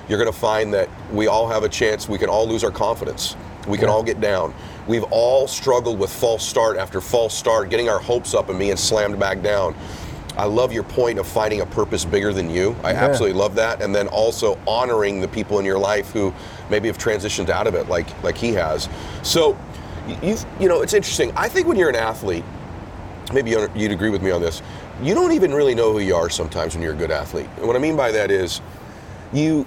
you're 0.09 0.19
going 0.19 0.33
to 0.33 0.39
find 0.39 0.73
that 0.75 0.89
we 1.13 1.27
all 1.27 1.49
have 1.49 1.65
a 1.65 1.69
chance. 1.69 2.09
We 2.09 2.19
can 2.19 2.29
all 2.29 2.47
lose 2.49 2.63
our 2.65 2.71
confidence. 2.71 3.37
We 3.67 3.77
can 3.79 3.89
Yeah. 3.89 3.95
all 3.95 4.03
get 4.03 4.21
down. 4.21 4.55
We've 4.87 5.05
all 5.11 5.47
struggled 5.49 5.99
with 5.99 6.11
false 6.11 6.47
start 6.47 6.79
after 6.79 7.01
false 7.01 7.35
start, 7.35 7.69
getting 7.69 7.89
our 7.91 7.99
hopes 7.99 8.33
up 8.33 8.49
and 8.49 8.59
being 8.59 8.77
slammed 8.77 9.19
back 9.19 9.43
down. 9.43 9.75
I 10.39 10.45
love 10.45 10.73
your 10.73 10.85
point 10.85 11.19
of 11.19 11.27
finding 11.27 11.61
a 11.63 11.67
purpose 11.67 12.05
bigger 12.05 12.33
than 12.33 12.49
you. 12.49 12.77
I 12.85 12.93
Yeah. 12.93 13.05
absolutely 13.05 13.37
love 13.39 13.57
that. 13.57 13.83
And 13.83 13.93
then 13.95 14.07
also 14.07 14.57
honoring 14.69 15.21
the 15.21 15.27
people 15.29 15.59
in 15.59 15.65
your 15.67 15.79
life 15.81 16.13
who 16.13 16.33
maybe 16.71 16.87
have 16.87 16.97
transitioned 16.97 17.51
out 17.51 17.67
of 17.67 17.75
it, 17.75 17.89
like 17.89 18.07
like 18.23 18.39
he 18.39 18.53
has. 18.55 18.89
So, 19.23 19.57
you 20.23 20.37
you 20.61 20.69
know, 20.69 20.83
it's 20.83 20.95
interesting. 20.95 21.33
I 21.37 21.49
think 21.49 21.67
when 21.67 21.77
you're 21.77 21.91
an 21.91 21.97
athlete, 21.97 22.45
maybe 23.33 23.51
you'd 23.51 23.71
you'd 23.75 23.93
agree 23.93 24.11
with 24.11 24.23
me 24.23 24.31
on 24.31 24.41
this. 24.41 24.63
You 25.03 25.15
don't 25.15 25.33
even 25.33 25.55
really 25.55 25.75
know 25.75 25.93
who 25.93 26.01
you 26.01 26.15
are 26.17 26.29
sometimes 26.29 26.75
when 26.75 26.83
you're 26.83 26.95
a 26.95 26.97
good 26.97 27.11
athlete. 27.11 27.49
And 27.59 27.67
what 27.67 27.77
I 27.77 27.79
mean 27.79 27.97
by 27.97 28.11
that 28.13 28.31
is, 28.31 28.61
you 29.33 29.65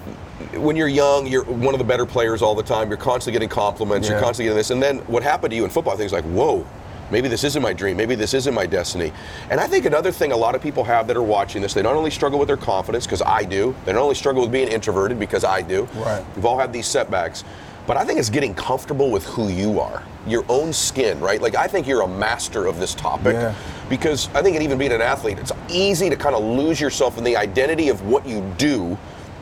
when 0.56 0.76
you're 0.76 0.88
young, 0.88 1.28
you're 1.28 1.44
one 1.44 1.74
of 1.74 1.78
the 1.78 1.86
better 1.86 2.06
players 2.06 2.42
all 2.42 2.56
the 2.56 2.64
time. 2.64 2.90
You're 2.90 2.98
constantly 2.98 3.34
getting 3.34 3.50
compliments. 3.50 4.10
You're 4.10 4.20
constantly 4.20 4.46
getting 4.46 4.58
this. 4.58 4.72
And 4.72 4.82
then 4.82 5.00
what 5.00 5.24
happened 5.24 5.52
to 5.52 5.56
you 5.56 5.64
in 5.64 5.70
football? 5.70 5.96
Things 5.96 6.12
like, 6.12 6.26
whoa, 6.26 6.66
maybe 7.12 7.28
this 7.28 7.44
isn't 7.44 7.62
my 7.62 7.74
dream. 7.74 7.96
Maybe 7.96 8.16
this 8.16 8.34
isn't 8.34 8.54
my 8.54 8.66
destiny. 8.66 9.14
And 9.50 9.60
I 9.60 9.68
think 9.68 9.86
another 9.86 10.12
thing 10.12 10.32
a 10.32 10.38
lot 10.38 10.56
of 10.56 10.62
people 10.62 10.84
have 10.84 11.08
that 11.08 11.18
are 11.18 11.22
watching 11.22 11.62
this, 11.62 11.74
they 11.74 11.84
not 11.84 11.96
only 11.96 12.10
struggle 12.10 12.40
with 12.40 12.48
their 12.48 12.58
confidence 12.58 13.06
because 13.06 13.22
I 13.22 13.44
do. 13.44 13.76
They 13.86 13.94
not 13.94 14.02
only 14.02 14.16
struggle 14.16 14.42
with 14.42 14.52
being 14.52 14.68
introverted 14.68 15.20
because 15.20 15.44
I 15.44 15.62
do. 15.62 15.84
Right. 15.96 16.26
We've 16.36 16.46
all 16.46 16.58
had 16.58 16.74
these 16.74 16.88
setbacks. 16.88 17.44
But 17.88 17.98
I 17.98 18.06
think 18.06 18.20
it's 18.20 18.30
getting 18.30 18.54
comfortable 18.54 19.10
with 19.10 19.26
who 19.26 19.50
you 19.50 19.80
are, 19.80 20.04
your 20.28 20.46
own 20.50 20.72
skin, 20.72 21.20
right? 21.20 21.42
Like 21.42 21.56
I 21.56 21.68
think 21.68 21.88
you're 21.88 22.02
a 22.02 22.08
master 22.08 22.68
of 22.68 22.80
this 22.80 22.94
topic 22.94 23.34
Yeah. 23.34 23.56
because 23.90 24.30
I 24.36 24.42
think 24.42 24.60
even 24.62 24.78
being 24.78 24.92
an 24.92 25.02
athlete, 25.02 25.40
it's 25.40 25.52
easy 25.70 26.10
to 26.10 26.16
kind 26.16 26.36
of 26.36 26.44
lose 26.44 26.80
yourself 26.80 27.18
in 27.18 27.24
the 27.24 27.36
identity 27.36 27.90
of 27.90 28.02
what 28.04 28.26
you 28.26 28.42
do 28.58 28.98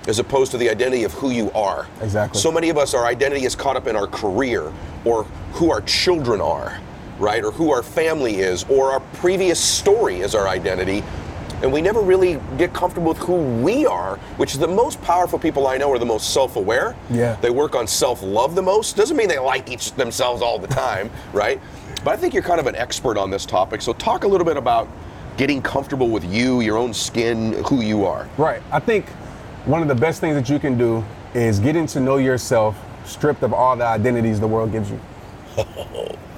as 0.07 0.19
opposed 0.19 0.51
to 0.51 0.57
the 0.57 0.69
identity 0.69 1.03
of 1.03 1.13
who 1.13 1.29
you 1.31 1.51
are. 1.51 1.85
Exactly. 2.01 2.39
So 2.39 2.51
many 2.51 2.69
of 2.69 2.77
us, 2.77 2.93
our 2.93 3.05
identity 3.05 3.45
is 3.45 3.55
caught 3.55 3.75
up 3.75 3.87
in 3.87 3.95
our 3.95 4.07
career 4.07 4.71
or 5.05 5.25
who 5.53 5.69
our 5.71 5.81
children 5.81 6.39
are, 6.41 6.79
right? 7.19 7.43
Or 7.43 7.51
who 7.51 7.71
our 7.71 7.83
family 7.83 8.39
is, 8.39 8.63
or 8.69 8.91
our 8.91 9.01
previous 9.15 9.59
story 9.59 10.21
is 10.21 10.33
our 10.33 10.47
identity. 10.47 11.03
And 11.61 11.73
we 11.73 11.81
never 11.81 11.99
really 11.99 12.39
get 12.57 12.73
comfortable 12.73 13.09
with 13.09 13.17
who 13.17 13.35
we 13.61 13.85
are, 13.85 14.15
which 14.37 14.53
is 14.53 14.59
the 14.59 14.67
most 14.67 15.01
powerful 15.01 15.37
people 15.37 15.67
I 15.67 15.77
know 15.77 15.91
are 15.91 15.99
the 15.99 16.05
most 16.05 16.33
self 16.33 16.55
aware. 16.55 16.95
Yeah. 17.09 17.35
They 17.41 17.49
work 17.49 17.75
on 17.75 17.85
self 17.85 18.23
love 18.23 18.55
the 18.55 18.61
most. 18.61 18.95
Doesn't 18.95 19.17
mean 19.17 19.27
they 19.27 19.39
like 19.39 19.69
each 19.69 19.93
themselves 19.93 20.41
all 20.41 20.57
the 20.57 20.67
time, 20.67 21.11
right? 21.33 21.59
But 22.03 22.13
I 22.13 22.17
think 22.17 22.33
you're 22.33 22.43
kind 22.43 22.61
of 22.61 22.67
an 22.67 22.75
expert 22.75 23.17
on 23.17 23.29
this 23.29 23.45
topic. 23.45 23.81
So 23.81 23.91
talk 23.93 24.23
a 24.23 24.27
little 24.27 24.45
bit 24.45 24.55
about 24.55 24.87
getting 25.35 25.61
comfortable 25.61 26.09
with 26.09 26.23
you, 26.25 26.61
your 26.61 26.77
own 26.77 26.93
skin, 26.93 27.53
who 27.65 27.81
you 27.81 28.05
are. 28.05 28.29
Right. 28.37 28.61
I 28.71 28.79
think 28.79 29.09
one 29.65 29.81
of 29.81 29.87
the 29.89 29.95
best 29.95 30.21
things 30.21 30.35
that 30.35 30.49
you 30.49 30.59
can 30.59 30.77
do 30.77 31.03
is 31.33 31.59
getting 31.59 31.87
to 31.87 31.99
know 31.99 32.17
yourself 32.17 32.77
stripped 33.05 33.43
of 33.43 33.53
all 33.53 33.75
the 33.75 33.85
identities 33.85 34.39
the 34.39 34.47
world 34.47 34.71
gives 34.71 34.89
you. 34.89 34.99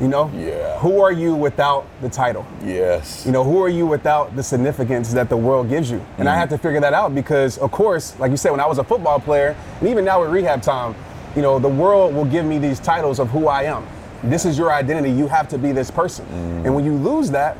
You 0.00 0.08
know? 0.08 0.30
Yeah. 0.34 0.78
Who 0.78 1.00
are 1.00 1.12
you 1.12 1.34
without 1.34 1.86
the 2.00 2.08
title? 2.08 2.46
Yes. 2.64 3.26
You 3.26 3.32
know, 3.32 3.44
who 3.44 3.62
are 3.62 3.68
you 3.68 3.86
without 3.86 4.34
the 4.34 4.42
significance 4.42 5.12
that 5.12 5.28
the 5.28 5.36
world 5.36 5.68
gives 5.68 5.90
you? 5.90 6.04
And 6.16 6.28
I 6.28 6.34
mm. 6.34 6.38
had 6.38 6.50
to 6.50 6.58
figure 6.58 6.80
that 6.80 6.94
out 6.94 7.14
because, 7.14 7.58
of 7.58 7.70
course, 7.70 8.18
like 8.18 8.30
you 8.30 8.38
said, 8.38 8.50
when 8.50 8.60
I 8.60 8.66
was 8.66 8.78
a 8.78 8.84
football 8.84 9.20
player, 9.20 9.54
and 9.78 9.88
even 9.88 10.04
now 10.04 10.24
at 10.24 10.30
rehab 10.30 10.62
time, 10.62 10.94
you 11.36 11.42
know, 11.42 11.58
the 11.58 11.68
world 11.68 12.14
will 12.14 12.24
give 12.24 12.46
me 12.46 12.58
these 12.58 12.80
titles 12.80 13.18
of 13.18 13.28
who 13.28 13.46
I 13.46 13.64
am. 13.64 13.86
This 14.24 14.46
is 14.46 14.56
your 14.56 14.72
identity. 14.72 15.10
You 15.10 15.28
have 15.28 15.48
to 15.48 15.58
be 15.58 15.72
this 15.72 15.90
person. 15.90 16.24
Mm. 16.26 16.64
And 16.66 16.74
when 16.74 16.84
you 16.84 16.94
lose 16.94 17.30
that, 17.32 17.58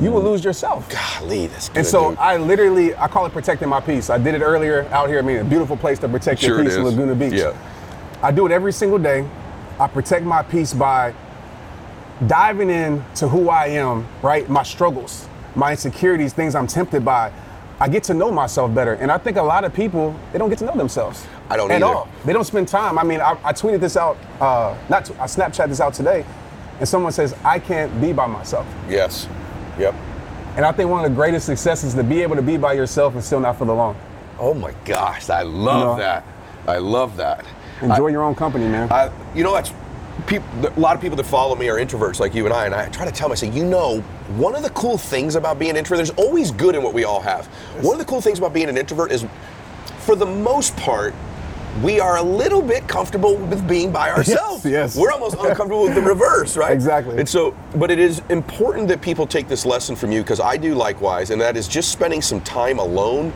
you 0.00 0.12
will 0.12 0.22
mm. 0.22 0.30
lose 0.30 0.44
yourself. 0.44 0.88
Golly, 0.88 1.48
that's 1.48 1.68
good. 1.68 1.78
And 1.78 1.86
so 1.86 2.10
dude. 2.10 2.18
I 2.18 2.36
literally, 2.36 2.94
I 2.94 3.08
call 3.08 3.26
it 3.26 3.32
protecting 3.32 3.68
my 3.68 3.80
peace. 3.80 4.08
I 4.08 4.18
did 4.18 4.36
it 4.36 4.40
earlier 4.40 4.84
out 4.92 5.08
here. 5.08 5.18
I 5.18 5.22
mean, 5.22 5.38
a 5.38 5.44
beautiful 5.44 5.76
place 5.76 5.98
to 5.98 6.08
protect 6.08 6.40
Sure 6.40 6.62
your 6.62 6.64
peace. 6.64 6.76
Laguna 6.76 7.16
Beach. 7.16 7.34
Yeah. 7.34 7.56
I 8.22 8.30
do 8.30 8.46
it 8.46 8.52
every 8.52 8.72
single 8.72 8.98
day. 8.98 9.28
I 9.80 9.88
protect 9.88 10.24
my 10.24 10.42
peace 10.44 10.72
by 10.72 11.12
diving 12.26 12.70
in 12.70 13.04
to 13.16 13.28
who 13.28 13.48
I 13.48 13.66
am, 13.68 14.06
right? 14.22 14.48
My 14.48 14.62
struggles, 14.62 15.28
my 15.54 15.72
insecurities, 15.72 16.32
things 16.32 16.54
I'm 16.54 16.66
tempted 16.66 17.04
by. 17.04 17.32
I 17.80 17.88
get 17.88 18.04
to 18.04 18.14
know 18.14 18.30
myself 18.30 18.72
better. 18.74 18.94
And 18.94 19.10
I 19.10 19.18
think 19.18 19.36
a 19.36 19.42
lot 19.42 19.64
of 19.64 19.74
people, 19.74 20.14
they 20.32 20.38
don't 20.38 20.48
get 20.50 20.58
to 20.58 20.64
know 20.66 20.74
themselves. 20.76 21.26
I 21.50 21.56
don't 21.56 21.70
at 21.70 21.82
either. 21.82 21.86
all. 21.86 22.08
They 22.24 22.32
don't 22.32 22.44
spend 22.44 22.68
time. 22.68 22.98
I 22.98 23.02
mean, 23.02 23.20
I, 23.20 23.32
I 23.42 23.52
tweeted 23.52 23.80
this 23.80 23.96
out, 23.96 24.16
uh, 24.40 24.76
not, 24.88 25.06
t- 25.06 25.14
I 25.18 25.24
Snapchat 25.24 25.68
this 25.68 25.80
out 25.80 25.92
today, 25.94 26.24
and 26.78 26.88
someone 26.88 27.10
says, 27.12 27.34
I 27.44 27.58
can't 27.58 28.00
be 28.00 28.12
by 28.12 28.26
myself. 28.26 28.66
Yes. 28.88 29.26
Yep. 29.78 29.94
And 30.56 30.64
I 30.64 30.70
think 30.72 30.90
one 30.90 31.04
of 31.04 31.10
the 31.10 31.14
greatest 31.16 31.46
successes 31.46 31.90
is 31.90 31.94
to 31.94 32.04
be 32.04 32.22
able 32.22 32.36
to 32.36 32.42
be 32.42 32.56
by 32.56 32.74
yourself 32.74 33.14
and 33.14 33.24
still 33.24 33.40
not 33.40 33.58
feel 33.58 33.70
alone. 33.70 33.96
Oh 34.38 34.54
my 34.54 34.74
gosh, 34.84 35.28
I 35.30 35.42
love 35.42 35.78
You 35.78 35.84
know? 35.84 35.96
that. 35.96 36.24
I 36.68 36.78
love 36.78 37.16
that. 37.16 37.44
Enjoy 37.80 38.08
your 38.08 38.22
own 38.22 38.34
company, 38.36 38.68
man. 38.68 38.92
I, 38.92 39.10
you 39.34 39.42
know, 39.42 39.54
that's 39.54 39.72
peop 40.26 40.42
a 40.62 40.80
lot 40.80 40.94
of 40.94 41.02
people 41.02 41.16
that 41.16 41.24
follow 41.24 41.54
me 41.54 41.68
are 41.68 41.76
introverts 41.76 42.20
like 42.20 42.34
you 42.34 42.44
and 42.44 42.54
I, 42.54 42.66
and 42.66 42.74
I 42.74 42.88
try 42.88 43.04
to 43.04 43.12
tell 43.12 43.28
them, 43.28 43.32
I 43.32 43.36
say, 43.36 43.50
you 43.50 43.64
know, 43.64 44.00
one 44.36 44.54
of 44.54 44.62
the 44.62 44.70
cool 44.70 44.98
things 44.98 45.34
about 45.34 45.58
being 45.58 45.72
an 45.72 45.76
introvert, 45.76 46.06
there's 46.06 46.18
always 46.18 46.50
good 46.50 46.74
in 46.74 46.82
what 46.82 46.94
we 46.94 47.04
all 47.04 47.20
have. 47.20 47.46
One 47.82 47.94
of 47.94 47.98
the 47.98 48.04
cool 48.04 48.20
things 48.20 48.38
about 48.38 48.52
being 48.52 48.68
an 48.68 48.76
introvert 48.76 49.10
is, 49.10 49.24
for 50.00 50.16
the 50.16 50.26
most 50.26 50.76
part, 50.76 51.14
we 51.82 52.00
are 52.00 52.18
a 52.18 52.22
little 52.22 52.60
bit 52.60 52.86
comfortable 52.86 53.36
with 53.36 53.66
being 53.66 53.90
by 53.90 54.10
ourselves. 54.10 54.64
yes. 54.66 54.94
We're 54.96 55.10
almost 55.10 55.36
uncomfortable 55.36 55.84
with 55.84 55.94
the 55.94 56.02
reverse, 56.02 56.56
right? 56.56 56.72
Exactly. 56.72 57.16
And 57.18 57.26
so, 57.26 57.56
but 57.76 57.90
it 57.90 57.98
is 57.98 58.20
important 58.28 58.88
that 58.88 59.00
people 59.00 59.26
take 59.26 59.48
this 59.48 59.64
lesson 59.64 59.96
from 59.96 60.12
you 60.12 60.20
because 60.22 60.40
I 60.40 60.58
do 60.58 60.74
likewise, 60.74 61.30
and 61.30 61.40
that 61.40 61.56
is 61.56 61.68
just 61.68 61.90
spending 61.90 62.20
some 62.20 62.42
time 62.42 62.78
alone 62.78 63.32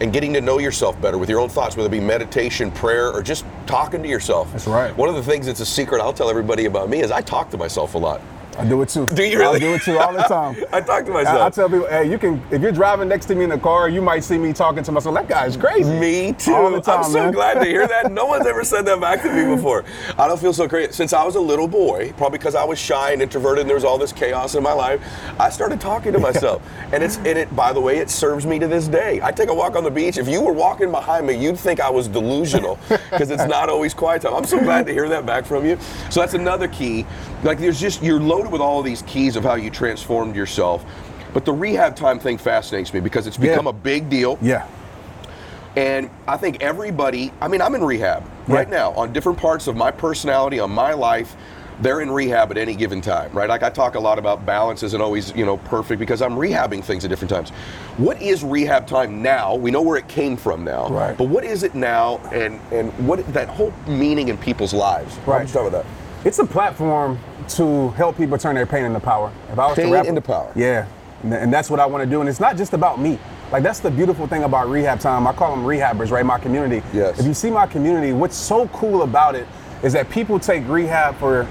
and 0.00 0.12
getting 0.12 0.32
to 0.32 0.40
know 0.40 0.58
yourself 0.58 1.00
better 1.00 1.18
with 1.18 1.28
your 1.28 1.40
own 1.40 1.48
thoughts, 1.48 1.76
whether 1.76 1.86
it 1.86 1.92
be 1.92 2.00
meditation, 2.00 2.70
prayer, 2.70 3.12
or 3.12 3.22
just 3.22 3.44
talking 3.66 4.02
to 4.02 4.08
yourself. 4.08 4.50
That's 4.52 4.66
right. 4.66 4.96
One 4.96 5.08
of 5.08 5.14
the 5.14 5.22
things 5.22 5.46
that's 5.46 5.60
a 5.60 5.66
secret 5.66 6.00
I'll 6.00 6.12
tell 6.12 6.30
everybody 6.30 6.64
about 6.64 6.88
me 6.88 7.00
is 7.00 7.10
I 7.10 7.20
talk 7.20 7.50
to 7.50 7.58
myself 7.58 7.94
a 7.94 7.98
lot. 7.98 8.20
I 8.58 8.64
do 8.64 8.82
it 8.82 8.88
too. 8.88 9.06
Do 9.06 9.24
you 9.24 9.38
really? 9.38 9.56
I 9.56 9.58
do 9.58 9.74
it 9.74 9.82
too 9.82 9.98
all 9.98 10.12
the 10.12 10.22
time. 10.28 10.56
I 10.72 10.80
talk 10.80 11.06
to 11.06 11.12
I, 11.12 11.46
I 11.46 11.50
tell 11.50 11.68
people, 11.68 11.86
hey, 11.88 12.10
you 12.10 12.18
can 12.18 12.42
if 12.50 12.60
you're 12.60 12.72
driving 12.72 13.08
next 13.08 13.26
to 13.26 13.34
me 13.34 13.44
in 13.44 13.50
the 13.50 13.58
car, 13.58 13.88
you 13.88 14.02
might 14.02 14.24
see 14.24 14.38
me 14.38 14.52
talking 14.52 14.82
to 14.82 14.92
myself. 14.92 15.14
That 15.14 15.28
guy 15.28 15.46
is 15.46 15.56
crazy. 15.56 15.90
Me 15.98 16.32
too. 16.32 16.54
All 16.54 16.70
the 16.70 16.80
time, 16.80 17.04
I'm 17.04 17.10
so 17.10 17.24
man. 17.24 17.32
glad 17.32 17.54
to 17.54 17.64
hear 17.64 17.86
that. 17.86 18.12
No 18.12 18.26
one's 18.26 18.46
ever 18.46 18.64
said 18.64 18.84
that 18.86 19.00
back 19.00 19.22
to 19.22 19.32
me 19.32 19.54
before. 19.56 19.84
I 20.18 20.28
don't 20.28 20.40
feel 20.40 20.52
so 20.52 20.66
great. 20.66 20.92
Since 20.94 21.12
I 21.12 21.24
was 21.24 21.36
a 21.36 21.40
little 21.40 21.68
boy, 21.68 22.12
probably 22.16 22.38
because 22.38 22.54
I 22.54 22.64
was 22.64 22.78
shy 22.78 23.12
and 23.12 23.22
introverted 23.22 23.62
and 23.62 23.68
there 23.68 23.76
was 23.76 23.84
all 23.84 23.98
this 23.98 24.12
chaos 24.12 24.54
in 24.54 24.62
my 24.62 24.72
life, 24.72 25.00
I 25.38 25.50
started 25.50 25.80
talking 25.80 26.12
to 26.12 26.18
myself. 26.18 26.62
and 26.92 27.02
it's 27.02 27.16
and 27.18 27.38
it 27.38 27.54
by 27.56 27.72
the 27.72 27.80
way, 27.80 27.98
it 27.98 28.10
serves 28.10 28.46
me 28.46 28.58
to 28.58 28.66
this 28.66 28.88
day. 28.88 29.20
I 29.22 29.32
take 29.32 29.48
a 29.48 29.54
walk 29.54 29.76
on 29.76 29.84
the 29.84 29.90
beach. 29.90 30.18
If 30.18 30.28
you 30.28 30.42
were 30.42 30.52
walking 30.52 30.90
behind 30.90 31.26
me, 31.26 31.34
you'd 31.34 31.58
think 31.58 31.80
I 31.80 31.90
was 31.90 32.08
delusional 32.08 32.78
because 32.88 33.30
it's 33.30 33.46
not 33.46 33.68
always 33.68 33.94
quiet 33.94 34.22
time. 34.22 34.34
I'm 34.34 34.44
so 34.44 34.58
glad 34.60 34.86
to 34.86 34.92
hear 34.92 35.08
that 35.08 35.24
back 35.24 35.46
from 35.46 35.64
you. 35.64 35.78
So 36.10 36.20
that's 36.20 36.34
another 36.34 36.68
key. 36.68 37.06
Like 37.42 37.58
there's 37.58 37.80
just 37.80 38.02
you're 38.02 38.20
loaded 38.40 38.52
with 38.52 38.62
all 38.62 38.78
of 38.78 38.84
these 38.86 39.02
keys 39.02 39.36
of 39.36 39.44
how 39.44 39.54
you 39.54 39.68
transformed 39.70 40.34
yourself. 40.34 40.84
But 41.34 41.44
the 41.44 41.52
rehab 41.52 41.94
time 41.94 42.18
thing 42.18 42.38
fascinates 42.38 42.92
me 42.94 43.00
because 43.00 43.26
it's 43.26 43.36
become 43.36 43.66
Yeah. 43.66 43.70
a 43.70 43.74
big 43.74 44.08
deal. 44.08 44.38
Yeah. 44.40 44.64
And 45.76 46.08
I 46.26 46.36
think 46.38 46.62
everybody, 46.62 47.32
I 47.40 47.48
mean, 47.48 47.60
I'm 47.62 47.74
in 47.74 47.84
rehab 47.84 48.24
right 48.48 48.68
now 48.68 48.92
on 48.92 49.12
different 49.12 49.38
parts 49.38 49.66
of 49.68 49.76
my 49.76 49.90
personality, 49.90 50.58
on 50.58 50.70
my 50.70 50.94
life. 50.94 51.36
They're 51.82 52.00
in 52.00 52.10
rehab 52.10 52.50
at 52.50 52.58
any 52.58 52.74
given 52.74 53.00
time, 53.00 53.30
right? 53.32 53.48
Like 53.48 53.62
I 53.62 53.70
talk 53.70 53.94
a 53.94 54.00
lot 54.00 54.18
about 54.18 54.44
balance 54.44 54.82
isn't 54.82 55.00
always, 55.00 55.34
you 55.36 55.46
know, 55.46 55.56
perfect 55.58 55.98
because 56.00 56.20
I'm 56.20 56.34
rehabbing 56.34 56.82
things 56.84 57.04
at 57.04 57.08
different 57.10 57.30
times. 57.30 57.50
What 57.96 58.20
is 58.20 58.42
rehab 58.42 58.86
time 58.86 59.22
now? 59.22 59.54
We 59.54 59.70
know 59.70 59.80
where 59.80 59.96
it 59.96 60.06
came 60.08 60.36
from 60.36 60.62
now, 60.64 60.88
Right. 60.88 61.16
but 61.16 61.28
what 61.28 61.42
is 61.44 61.62
it 61.62 61.74
now, 61.74 62.20
and 62.32 62.58
and 62.70 62.92
what 63.06 63.26
that 63.32 63.48
whole 63.48 63.72
meaning 63.86 64.28
in 64.28 64.36
people's 64.36 64.74
lives? 64.74 65.16
Right. 65.26 65.42
with 65.54 65.72
that? 65.72 65.86
It's 66.24 66.38
a 66.38 66.44
platform 66.44 67.18
to 67.56 67.90
help 67.90 68.16
people 68.16 68.38
turn 68.38 68.54
their 68.54 68.66
pain 68.66 68.84
into 68.84 69.00
power. 69.00 69.32
If 69.52 69.58
I 69.58 69.66
was 69.66 69.76
Pain 69.76 69.86
to 69.86 69.92
rap, 69.92 70.06
into 70.06 70.20
power. 70.20 70.52
Yeah, 70.54 70.86
and 71.22 71.34
and 71.34 71.52
that's 71.52 71.70
what 71.70 71.80
I 71.80 71.86
want 71.86 72.02
to 72.04 72.08
do. 72.10 72.20
And 72.20 72.28
it's 72.28 72.40
not 72.40 72.56
just 72.56 72.72
about 72.72 73.00
me. 73.00 73.18
Like 73.52 73.62
that's 73.62 73.80
the 73.80 73.90
beautiful 73.90 74.26
thing 74.26 74.44
about 74.44 74.68
rehab 74.68 75.00
time. 75.00 75.26
I 75.26 75.32
call 75.32 75.54
them 75.56 75.64
rehabbers, 75.64 76.10
right? 76.10 76.24
My 76.24 76.38
community. 76.38 76.82
Yes. 76.92 77.18
If 77.18 77.26
you 77.26 77.34
see 77.34 77.50
my 77.50 77.66
community, 77.66 78.12
what's 78.12 78.36
so 78.36 78.68
cool 78.68 79.02
about 79.02 79.34
it 79.34 79.46
is 79.82 79.92
that 79.94 80.08
people 80.10 80.38
take 80.38 80.66
rehab 80.68 81.16
for 81.16 81.44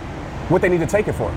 what 0.49 0.61
they 0.61 0.69
need 0.69 0.79
to 0.79 0.87
take 0.87 1.07
it 1.07 1.13
for. 1.13 1.29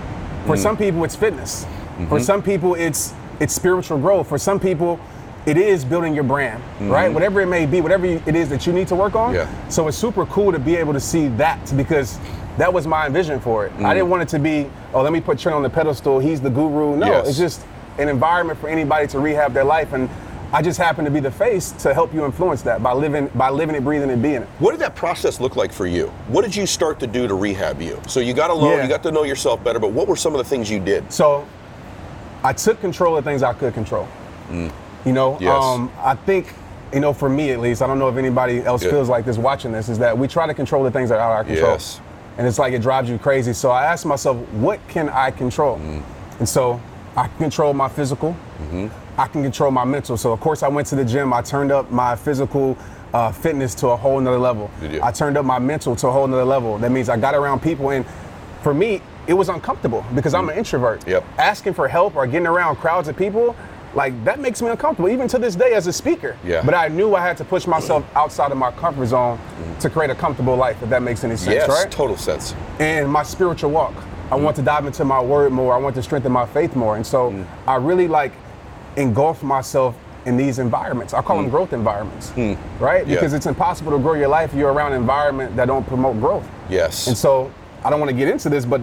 For 0.46 0.56
Mm. 0.56 0.58
some 0.62 0.76
people, 0.76 1.04
it's 1.04 1.16
fitness. 1.16 1.64
Mm-hmm. 1.64 2.08
For 2.08 2.20
some 2.20 2.42
people, 2.42 2.74
it's 2.74 3.12
it's 3.40 3.52
spiritual 3.54 3.98
growth. 3.98 4.28
For 4.28 4.38
some 4.38 4.60
people, 4.60 5.00
it 5.46 5.56
is 5.56 5.84
building 5.84 6.14
your 6.14 6.22
brand, 6.24 6.62
right? 6.80 7.12
Whatever 7.12 7.40
it 7.40 7.46
may 7.46 7.66
be, 7.66 7.80
whatever 7.80 8.06
it 8.06 8.36
is 8.36 8.48
that 8.50 8.64
you 8.66 8.72
need 8.72 8.86
to 8.88 8.94
work 8.94 9.16
on. 9.16 9.34
Mm-hmm. 9.34 9.50
Yeah. 9.50 9.68
So 9.68 9.88
it's 9.88 9.96
super 9.98 10.24
cool 10.26 10.52
to 10.52 10.58
be 10.60 10.76
able 10.76 10.92
to 10.92 11.00
see 11.00 11.26
that 11.38 11.58
because 11.76 12.18
that 12.58 12.72
was 12.72 12.86
my 12.86 13.08
vision 13.08 13.40
for 13.40 13.66
it. 13.66 13.76
Mm. 13.78 13.84
I 13.84 13.94
didn't 13.94 14.10
want 14.10 14.22
it 14.22 14.28
to 14.30 14.38
be, 14.38 14.70
oh, 14.94 15.02
let 15.02 15.12
me 15.12 15.20
put 15.20 15.38
Trent 15.38 15.54
on 15.56 15.62
the 15.62 15.70
pedestal. 15.70 16.18
He's 16.18 16.40
the 16.40 16.50
guru. 16.50 16.96
No, 16.96 17.06
Yes. 17.06 17.28
it's 17.30 17.38
just 17.38 17.62
an 17.98 18.08
environment 18.08 18.58
for 18.58 18.68
anybody 18.68 19.06
to 19.08 19.18
rehab 19.18 19.52
their 19.52 19.64
life, 19.64 19.92
and 19.92 20.08
I 20.54 20.60
just 20.60 20.78
happen 20.78 21.04
to 21.06 21.10
be 21.10 21.20
the 21.20 21.30
face 21.30 21.72
to 21.72 21.94
help 21.94 22.12
you 22.12 22.24
influence 22.26 22.60
that 22.62 22.82
by 22.82 22.92
living, 22.92 23.28
by 23.34 23.48
living 23.48 23.74
it, 23.74 23.82
breathing, 23.84 24.10
and 24.10 24.22
being 24.22 24.42
it. 24.42 24.48
What 24.58 24.72
did 24.72 24.80
that 24.80 24.94
process 24.94 25.40
look 25.40 25.56
like 25.56 25.72
for 25.72 25.86
you? 25.86 26.08
What 26.28 26.42
did 26.42 26.54
you 26.54 26.66
start 26.66 27.00
to 27.00 27.06
do 27.06 27.26
to 27.26 27.34
rehab 27.34 27.80
you? 27.80 27.98
So 28.06 28.20
you 28.20 28.34
got 28.34 28.50
alone, 28.50 28.76
Yeah. 28.78 28.82
you 28.82 28.88
got 28.88 29.02
to 29.04 29.10
know 29.12 29.22
yourself 29.24 29.64
better, 29.64 29.78
but 29.78 29.92
what 29.92 30.06
were 30.08 30.16
some 30.16 30.34
of 30.34 30.38
the 30.38 30.44
things 30.44 30.70
you 30.70 30.78
did? 30.78 31.10
So 31.10 31.46
I 32.44 32.52
took 32.52 32.80
control 32.82 33.16
of 33.16 33.24
things 33.24 33.42
I 33.42 33.54
could 33.54 33.72
control. 33.72 34.06
You 34.50 35.12
know, 35.12 35.32
Mm. 35.36 35.40
Yes. 35.40 35.64
um, 35.64 35.90
I 36.02 36.14
think, 36.14 36.52
you 36.92 37.00
know, 37.00 37.12
for 37.14 37.28
me 37.30 37.50
at 37.50 37.60
least, 37.60 37.80
I 37.80 37.86
don't 37.86 37.98
know 37.98 38.08
if 38.08 38.16
anybody 38.18 38.62
else 38.62 38.82
Yeah. 38.84 38.90
feels 38.90 39.08
like 39.08 39.24
this 39.24 39.38
watching 39.38 39.72
this, 39.72 39.88
is 39.88 39.98
that 40.00 40.16
we 40.18 40.28
try 40.28 40.46
to 40.46 40.52
control 40.54 40.84
the 40.84 40.90
things 40.90 41.08
that 41.08 41.18
are 41.18 41.22
out 41.22 41.30
of 41.32 41.36
our 41.38 41.44
control. 41.44 41.70
Yes. 41.72 42.00
And 42.38 42.46
it's 42.46 42.58
like 42.58 42.72
it 42.72 42.82
drives 42.82 43.08
you 43.10 43.18
crazy. 43.18 43.52
So 43.52 43.70
I 43.70 43.84
asked 43.84 44.06
myself, 44.06 44.36
what 44.52 44.80
can 44.88 45.08
I 45.08 45.30
control? 45.30 45.78
Mm. 45.78 46.02
And 46.38 46.48
so 46.48 46.80
I 47.16 47.28
can 47.28 47.38
control 47.38 47.74
my 47.74 47.88
physical, 47.88 48.36
Mm-hmm. 48.62 49.20
I 49.20 49.26
can 49.26 49.42
control 49.42 49.70
my 49.70 49.84
mental. 49.84 50.16
So 50.16 50.32
of 50.32 50.40
course 50.40 50.62
I 50.62 50.68
went 50.68 50.86
to 50.88 50.94
the 50.96 51.04
gym, 51.04 51.32
I 51.32 51.42
turned 51.42 51.72
up 51.72 51.90
my 51.90 52.16
physical 52.16 52.78
uh, 53.12 53.30
fitness 53.32 53.74
to 53.76 53.88
a 53.88 53.96
whole 53.96 54.20
nother 54.20 54.38
level. 54.38 54.70
I 55.02 55.10
turned 55.12 55.36
up 55.36 55.44
my 55.44 55.58
mental 55.58 55.94
to 55.96 56.06
a 56.08 56.10
whole 56.12 56.26
nother 56.26 56.44
level. 56.44 56.78
That 56.78 56.90
means 56.90 57.08
I 57.08 57.16
got 57.16 57.34
around 57.34 57.60
people 57.60 57.90
and 57.90 58.06
for 58.62 58.72
me, 58.72 59.02
it 59.26 59.34
was 59.34 59.48
uncomfortable 59.48 60.04
because 60.14 60.32
I'm 60.34 60.48
an 60.48 60.56
introvert. 60.56 61.00
Mm. 61.02 61.08
Yep. 61.08 61.24
Asking 61.38 61.74
for 61.74 61.88
help 61.88 62.16
or 62.16 62.26
getting 62.26 62.46
around 62.46 62.76
crowds 62.76 63.08
of 63.08 63.16
people, 63.16 63.54
like 63.94 64.24
that 64.24 64.40
makes 64.40 64.62
me 64.62 64.68
uncomfortable, 64.68 65.08
even 65.10 65.28
to 65.28 65.38
this 65.38 65.54
day 65.54 65.74
as 65.74 65.86
a 65.86 65.92
speaker. 65.92 66.36
Yeah. 66.44 66.62
But 66.64 66.74
I 66.74 66.88
knew 66.88 67.14
I 67.14 67.20
had 67.20 67.36
to 67.38 67.44
push 67.44 67.66
myself 67.66 68.04
outside 68.14 68.50
of 68.50 68.58
my 68.58 68.70
comfort 68.72 69.06
zone 69.06 69.38
to 69.80 69.90
create 69.90 70.10
a 70.10 70.14
comfortable 70.14 70.56
life, 70.56 70.82
if 70.82 70.88
that 70.90 71.02
makes 71.02 71.24
any 71.24 71.36
sense, 71.36 71.48
right? 71.48 71.54
yes, 71.56 71.68
right? 71.68 71.90
total 71.90 72.16
sense. 72.16 72.54
and 72.78 73.10
my 73.10 73.22
spiritual 73.22 73.70
walk. 73.70 73.94
I 74.30 74.36
want 74.36 74.56
to 74.56 74.62
dive 74.62 74.86
into 74.86 75.04
my 75.04 75.20
word 75.20 75.52
more. 75.52 75.74
I 75.74 75.76
want 75.78 75.94
to 75.96 76.02
strengthen 76.02 76.32
my 76.32 76.46
faith 76.46 76.74
more. 76.74 76.96
And 76.96 77.06
so 77.06 77.30
Mm. 77.32 77.44
I 77.68 77.76
really 77.76 78.08
like 78.08 78.32
engulf 78.96 79.42
myself 79.42 79.94
in 80.24 80.36
these 80.36 80.58
environments. 80.58 81.12
I 81.12 81.20
call 81.20 81.36
them 81.36 81.50
growth 81.50 81.72
environments, 81.72 82.30
right? 82.78 83.04
Mm. 83.04 83.08
Yeah. 83.08 83.14
Because 83.14 83.32
it's 83.34 83.46
impossible 83.46 83.92
to 83.92 83.98
grow 83.98 84.14
your 84.14 84.28
life 84.28 84.52
if 84.52 84.58
you're 84.58 84.72
around 84.72 84.92
an 84.92 85.00
environment 85.00 85.54
that 85.56 85.66
don't 85.66 85.86
promote 85.86 86.18
growth. 86.20 86.48
Yes. 86.70 87.08
And 87.08 87.16
so 87.16 87.50
I 87.84 87.90
don't 87.90 87.98
want 88.00 88.10
to 88.10 88.16
get 88.16 88.28
into 88.28 88.48
this, 88.48 88.64
but 88.64 88.80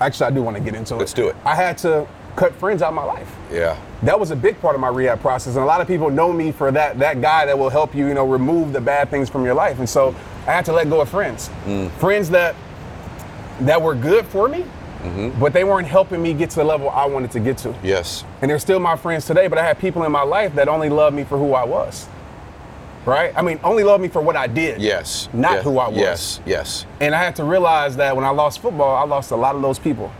actually 0.00 0.26
I 0.26 0.30
do 0.30 0.42
want 0.42 0.56
to 0.56 0.62
get 0.62 0.74
into 0.74 0.94
it. 0.94 0.98
Let's 0.98 1.12
do 1.12 1.28
it. 1.28 1.36
I 1.44 1.54
had 1.54 1.76
to 1.78 2.06
cut 2.36 2.54
friends 2.54 2.82
out 2.82 2.88
of 2.90 2.94
my 2.94 3.04
life. 3.04 3.34
yeah. 3.50 3.76
That 4.02 4.20
was 4.20 4.30
a 4.30 4.36
big 4.36 4.60
part 4.60 4.74
of 4.74 4.80
my 4.80 4.88
rehab 4.88 5.20
process, 5.20 5.54
and 5.54 5.62
a 5.62 5.66
lot 5.66 5.80
of 5.80 5.86
people 5.86 6.10
know 6.10 6.32
me 6.32 6.52
for 6.52 6.70
that 6.70 6.98
that 6.98 7.20
guy 7.22 7.46
that 7.46 7.58
will 7.58 7.70
help 7.70 7.94
you, 7.94 8.06
you 8.06 8.14
know, 8.14 8.26
remove 8.26 8.72
the 8.74 8.80
bad 8.80 9.10
things 9.10 9.28
from 9.30 9.44
your 9.44 9.54
life. 9.54 9.78
And 9.78 9.88
so 9.88 10.14
I 10.46 10.52
had 10.52 10.64
to 10.66 10.72
let 10.72 10.88
go 10.90 11.00
of 11.00 11.08
friends, 11.08 11.48
Mm. 11.66 11.90
friends 11.92 12.28
that 12.30 12.54
that 13.60 13.80
were 13.80 13.94
good 13.94 14.26
for 14.26 14.48
me, 14.48 14.64
Mm-hmm. 15.02 15.40
but 15.40 15.52
they 15.52 15.62
weren't 15.64 15.86
helping 15.88 16.20
me 16.22 16.34
get 16.34 16.50
to 16.50 16.56
the 16.56 16.64
level 16.64 16.90
I 16.90 17.06
wanted 17.06 17.30
to 17.32 17.40
get 17.40 17.58
to. 17.58 17.74
Yes. 17.82 18.24
And 18.42 18.50
they're 18.50 18.58
still 18.58 18.80
my 18.80 18.96
friends 18.96 19.24
today, 19.24 19.46
but 19.46 19.56
I 19.58 19.64
had 19.64 19.78
people 19.78 20.02
in 20.04 20.10
my 20.12 20.22
life 20.22 20.54
that 20.56 20.68
only 20.68 20.88
loved 20.90 21.14
me 21.16 21.22
for 21.24 21.38
who 21.38 21.54
I 21.54 21.64
was. 21.64 22.06
Right? 23.06 23.32
I 23.36 23.42
mean, 23.42 23.60
only 23.62 23.84
loved 23.84 24.02
me 24.02 24.08
for 24.08 24.20
what 24.20 24.34
I 24.36 24.46
did. 24.48 24.80
Yes. 24.82 25.28
Not 25.32 25.60
who 25.62 25.78
I 25.78 25.88
was. 25.88 25.96
Yes. 25.96 26.40
Yes. 26.44 26.86
And 27.00 27.14
I 27.14 27.22
had 27.22 27.36
to 27.36 27.44
realize 27.44 27.96
that 27.96 28.16
when 28.16 28.24
I 28.24 28.30
lost 28.30 28.58
football, 28.60 28.96
I 28.96 29.04
lost 29.04 29.30
a 29.30 29.36
lot 29.36 29.54
of 29.54 29.62
those 29.62 29.78
people. 29.78 30.10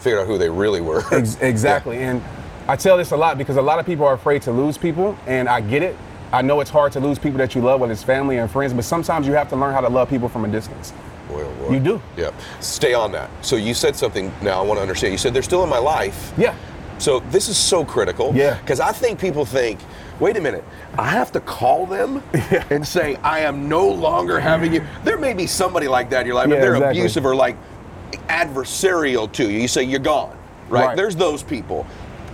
Figure 0.00 0.20
out 0.20 0.26
who 0.26 0.38
they 0.38 0.48
really 0.48 0.80
were. 0.80 1.02
Ex- 1.14 1.36
exactly. 1.40 1.98
And 1.98 2.22
I 2.68 2.76
tell 2.76 2.96
this 2.96 3.10
a 3.12 3.16
lot 3.16 3.38
because 3.38 3.56
a 3.56 3.62
lot 3.62 3.78
of 3.78 3.86
people 3.86 4.06
are 4.06 4.14
afraid 4.14 4.42
to 4.42 4.52
lose 4.52 4.78
people, 4.78 5.16
and 5.26 5.48
I 5.48 5.60
get 5.60 5.82
it. 5.82 5.96
I 6.32 6.42
know 6.42 6.60
it's 6.60 6.70
hard 6.70 6.92
to 6.92 7.00
lose 7.00 7.18
people 7.18 7.38
that 7.38 7.54
you 7.54 7.60
love, 7.60 7.80
whether 7.80 7.92
it's 7.92 8.02
family 8.04 8.38
and 8.38 8.50
friends, 8.50 8.72
but 8.72 8.84
sometimes 8.84 9.26
you 9.26 9.32
have 9.34 9.48
to 9.50 9.56
learn 9.56 9.74
how 9.74 9.80
to 9.80 9.88
love 9.88 10.08
people 10.08 10.28
from 10.28 10.44
a 10.44 10.48
distance. 10.48 10.92
Boy, 11.28 11.42
oh 11.42 11.54
boy. 11.66 11.74
You 11.74 11.80
do. 11.80 12.02
Yeah. 12.16 12.30
Stay 12.60 12.94
on 12.94 13.12
that. 13.12 13.28
So 13.44 13.56
you 13.56 13.74
said 13.74 13.96
something 13.96 14.32
now 14.40 14.60
I 14.60 14.64
want 14.64 14.78
to 14.78 14.82
understand. 14.82 15.12
You 15.12 15.18
said 15.18 15.34
they're 15.34 15.42
still 15.42 15.64
in 15.64 15.68
my 15.70 15.78
life. 15.78 16.32
Yeah. 16.38 16.54
So 16.98 17.20
this 17.30 17.48
is 17.48 17.56
so 17.56 17.84
critical. 17.84 18.32
Yeah. 18.34 18.58
Because 18.60 18.78
I 18.78 18.92
think 18.92 19.18
people 19.18 19.44
think, 19.44 19.80
wait 20.20 20.36
a 20.36 20.40
minute, 20.40 20.64
I 20.98 21.08
have 21.10 21.32
to 21.32 21.40
call 21.40 21.86
them 21.86 22.22
and 22.70 22.86
say 22.86 23.16
I 23.16 23.40
am 23.40 23.68
no 23.68 23.88
longer 23.88 24.38
having 24.38 24.72
you. 24.72 24.84
There 25.02 25.18
may 25.18 25.32
be 25.32 25.46
somebody 25.46 25.88
like 25.88 26.10
that 26.10 26.20
in 26.22 26.26
your 26.26 26.36
life, 26.36 26.48
Yeah, 26.48 26.56
but 26.56 26.60
they're 26.60 26.74
exactly. 26.76 27.00
abusive 27.00 27.26
or 27.26 27.34
like 27.34 27.56
adversarial 28.28 29.30
to 29.32 29.44
you. 29.50 29.58
You 29.60 29.68
say 29.68 29.82
you're 29.84 29.98
gone, 30.00 30.36
right? 30.68 30.86
Right. 30.86 30.96
There's 30.96 31.16
those 31.16 31.42
people. 31.42 31.86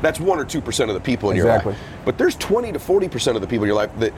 That's 0.02 0.20
one 0.20 0.38
or 0.38 0.44
two 0.44 0.60
percent 0.60 0.90
of 0.90 0.94
the 0.94 1.00
people 1.00 1.30
in 1.30 1.36
Exactly. 1.36 1.72
your 1.72 1.80
life. 1.80 1.90
But 2.04 2.18
there's 2.18 2.36
20 2.36 2.72
to 2.72 2.78
40 2.78 3.08
percent 3.08 3.36
of 3.36 3.40
the 3.40 3.48
people 3.48 3.64
in 3.64 3.68
your 3.68 3.76
life 3.76 3.90
that 3.98 4.12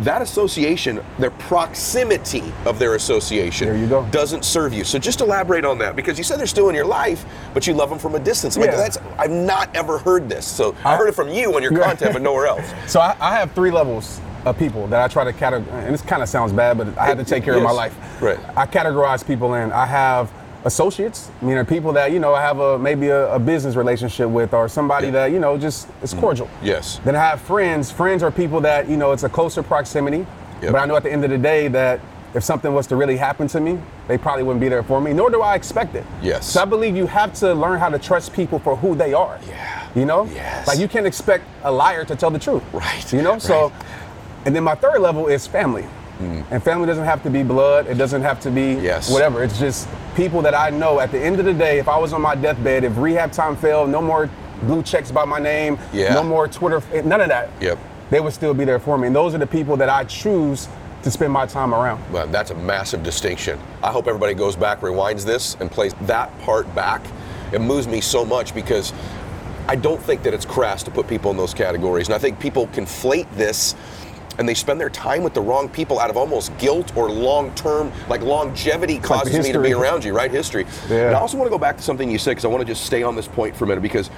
that 0.00 0.20
association, 0.20 1.02
their 1.18 1.30
proximity 1.30 2.44
of 2.66 2.78
their 2.78 2.96
association, 2.96 3.66
There 3.68 3.78
you 3.78 3.86
go. 3.86 4.06
doesn't 4.10 4.44
serve 4.44 4.74
you. 4.74 4.84
So 4.84 4.98
just 4.98 5.22
elaborate 5.22 5.64
on 5.64 5.78
that 5.78 5.96
because 5.96 6.18
you 6.18 6.24
said 6.24 6.38
they're 6.38 6.46
still 6.46 6.68
in 6.68 6.74
your 6.74 6.84
life, 6.84 7.24
but 7.54 7.66
you 7.66 7.72
love 7.72 7.88
them 7.88 7.98
from 7.98 8.14
a 8.14 8.18
distance. 8.18 8.56
I'm 8.56 8.60
like, 8.62 8.72
Yeah. 8.72 8.76
that's 8.76 8.98
I've 9.18 9.30
not 9.30 9.74
ever 9.74 9.96
heard 9.98 10.28
this. 10.28 10.46
So 10.46 10.76
I, 10.84 10.92
I- 10.92 10.96
heard 10.98 11.08
it 11.08 11.14
from 11.14 11.30
you 11.30 11.54
on 11.56 11.62
your 11.62 11.72
Yeah. 11.72 11.84
content, 11.88 12.12
but 12.12 12.20
nowhere 12.20 12.46
else. 12.46 12.66
So 12.86 13.00
I, 13.00 13.16
I 13.20 13.34
have 13.36 13.52
three 13.52 13.70
levels 13.70 14.20
of 14.44 14.58
people 14.58 14.86
that 14.88 15.00
I 15.00 15.08
try 15.08 15.24
to 15.24 15.32
categorize, 15.32 15.72
and 15.86 15.94
this 15.94 16.02
kind 16.02 16.22
of 16.22 16.28
sounds 16.28 16.52
bad, 16.52 16.76
but 16.76 16.96
I 16.98 17.06
had 17.06 17.16
to 17.18 17.24
take 17.24 17.42
care 17.42 17.54
of 17.56 17.62
my 17.62 17.70
Yes. 17.70 17.76
life. 17.76 18.22
Right. 18.22 18.38
I 18.54 18.66
categorize 18.66 19.26
people 19.26 19.54
in. 19.54 19.72
I 19.72 19.86
have 19.86 20.30
associates, 20.66 21.30
i 21.40 21.44
meaning 21.44 21.64
people 21.64 21.92
that 21.92 22.10
you 22.12 22.18
know 22.18 22.34
I 22.34 22.42
have 22.42 22.58
a 22.58 22.78
maybe 22.78 23.08
a, 23.08 23.32
a 23.32 23.38
business 23.38 23.76
relationship 23.76 24.28
with, 24.28 24.52
or 24.52 24.68
somebody 24.68 25.06
Yeah. 25.06 25.12
that 25.12 25.26
you 25.32 25.38
know 25.38 25.56
just 25.56 25.88
is 26.02 26.10
mm-hmm. 26.10 26.20
cordial. 26.20 26.50
Yes. 26.62 27.00
Then 27.04 27.14
I 27.16 27.20
have 27.20 27.40
friends. 27.40 27.90
Friends 27.90 28.22
are 28.22 28.30
people 28.30 28.60
that 28.62 28.88
you 28.88 28.96
know 28.96 29.12
it's 29.12 29.22
a 29.22 29.28
closer 29.28 29.62
proximity, 29.62 30.26
Yep. 30.62 30.72
but 30.72 30.78
I 30.78 30.84
know 30.84 30.96
at 30.96 31.04
the 31.04 31.12
end 31.12 31.24
of 31.24 31.30
the 31.30 31.38
day 31.38 31.68
that 31.68 32.00
if 32.34 32.44
something 32.44 32.74
was 32.74 32.86
to 32.88 32.96
really 32.96 33.16
happen 33.16 33.46
to 33.48 33.60
me, 33.60 33.78
they 34.08 34.18
probably 34.18 34.42
wouldn't 34.42 34.60
be 34.60 34.68
there 34.68 34.82
for 34.82 35.00
me. 35.00 35.12
Nor 35.12 35.30
do 35.30 35.40
I 35.40 35.54
expect 35.54 35.94
it. 35.94 36.04
Yes. 36.20 36.46
So 36.46 36.60
I 36.60 36.64
believe 36.66 36.94
you 36.96 37.06
have 37.06 37.32
to 37.34 37.54
learn 37.54 37.78
how 37.78 37.88
to 37.88 37.98
trust 37.98 38.32
people 38.34 38.58
for 38.58 38.76
who 38.76 38.94
they 38.94 39.14
are. 39.14 39.38
Yeah. 39.48 39.88
You 39.94 40.04
know. 40.04 40.26
Yes. 40.26 40.66
Like 40.66 40.78
you 40.78 40.88
can't 40.88 41.06
expect 41.06 41.44
a 41.62 41.72
liar 41.72 42.04
to 42.04 42.16
tell 42.16 42.30
the 42.30 42.38
truth. 42.38 42.62
Right, 42.72 43.10
You 43.12 43.22
know. 43.22 43.38
So, 43.46 43.72
and 44.44 44.54
then 44.54 44.64
my 44.64 44.74
third 44.74 44.98
level 45.00 45.28
is 45.28 45.46
family. 45.46 45.86
And 46.20 46.62
family 46.62 46.86
doesn't 46.86 47.04
have 47.04 47.22
to 47.24 47.30
be 47.30 47.42
blood. 47.42 47.86
It 47.86 47.94
doesn't 47.98 48.22
have 48.22 48.40
to 48.40 48.50
be 48.50 48.76
Mm. 48.76 48.82
Yes. 48.82 49.10
whatever. 49.10 49.42
It's 49.42 49.58
just 49.58 49.86
people 50.14 50.40
that 50.42 50.54
I 50.54 50.70
know. 50.70 50.98
At 51.00 51.12
the 51.12 51.18
end 51.20 51.38
of 51.38 51.44
the 51.44 51.52
day, 51.52 51.78
if 51.78 51.88
I 51.88 51.98
was 51.98 52.12
on 52.12 52.22
my 52.22 52.34
deathbed, 52.34 52.84
if 52.84 52.96
rehab 52.96 53.32
time 53.32 53.54
failed, 53.56 53.90
no 53.90 54.00
more 54.00 54.30
blue 54.62 54.82
checks 54.82 55.10
by 55.10 55.24
my 55.26 55.38
name, 55.38 55.78
Yeah. 55.92 56.14
no 56.14 56.22
more 56.22 56.48
Twitter, 56.48 56.82
none 57.04 57.20
of 57.20 57.28
that. 57.28 57.50
Yep. 57.60 57.78
they 58.08 58.20
would 58.20 58.32
still 58.32 58.54
be 58.54 58.64
there 58.64 58.78
for 58.78 58.96
me. 58.96 59.08
And 59.08 59.16
those 59.16 59.34
are 59.34 59.38
the 59.38 59.46
people 59.48 59.76
that 59.78 59.88
I 59.90 60.04
choose 60.04 60.68
to 61.02 61.10
spend 61.10 61.32
my 61.32 61.44
time 61.44 61.74
around. 61.74 62.00
Well, 62.12 62.28
that's 62.28 62.52
a 62.52 62.54
massive 62.54 63.02
distinction. 63.02 63.58
I 63.82 63.90
hope 63.90 64.06
everybody 64.06 64.32
goes 64.32 64.54
back, 64.54 64.80
rewinds 64.80 65.24
this, 65.24 65.56
and 65.58 65.68
plays 65.70 65.92
that 66.02 66.30
part 66.42 66.72
back. 66.74 67.00
It 67.52 67.60
moves 67.60 67.88
me 67.88 68.00
so 68.00 68.24
much 68.24 68.54
because 68.54 68.92
I 69.68 69.74
don't 69.74 70.00
think 70.00 70.22
that 70.22 70.32
it's 70.34 70.44
crass 70.44 70.84
to 70.84 70.90
put 70.92 71.08
people 71.08 71.32
in 71.32 71.36
those 71.36 71.52
categories. 71.52 72.06
And 72.06 72.14
I 72.14 72.18
think 72.18 72.38
people 72.38 72.68
conflate 72.68 73.26
this 73.34 73.74
and 74.38 74.48
they 74.48 74.54
spend 74.54 74.80
their 74.80 74.90
time 74.90 75.22
with 75.22 75.34
the 75.34 75.40
wrong 75.40 75.68
people 75.68 75.98
out 75.98 76.10
of 76.10 76.16
almost 76.16 76.56
guilt 76.58 76.94
or 76.96 77.10
long 77.10 77.54
term, 77.54 77.90
like 78.08 78.20
longevity 78.22 78.98
causes 78.98 79.38
me 79.44 79.52
to 79.52 79.60
be 79.60 79.72
around 79.72 80.04
you, 80.04 80.14
right? 80.14 80.30
History. 80.30 80.66
Yeah. 80.88 81.06
And 81.08 81.16
I 81.16 81.20
also 81.20 81.36
want 81.36 81.46
to 81.46 81.50
go 81.50 81.58
back 81.58 81.76
to 81.76 81.82
something 81.82 82.10
you 82.10 82.18
said 82.18 82.32
because 82.32 82.44
I 82.44 82.48
want 82.48 82.60
to 82.60 82.66
just 82.66 82.84
stay 82.84 83.02
on 83.02 83.16
this 83.16 83.28
point 83.28 83.56
for 83.56 83.64
a 83.64 83.68
minute 83.68 83.80
because 83.80 84.10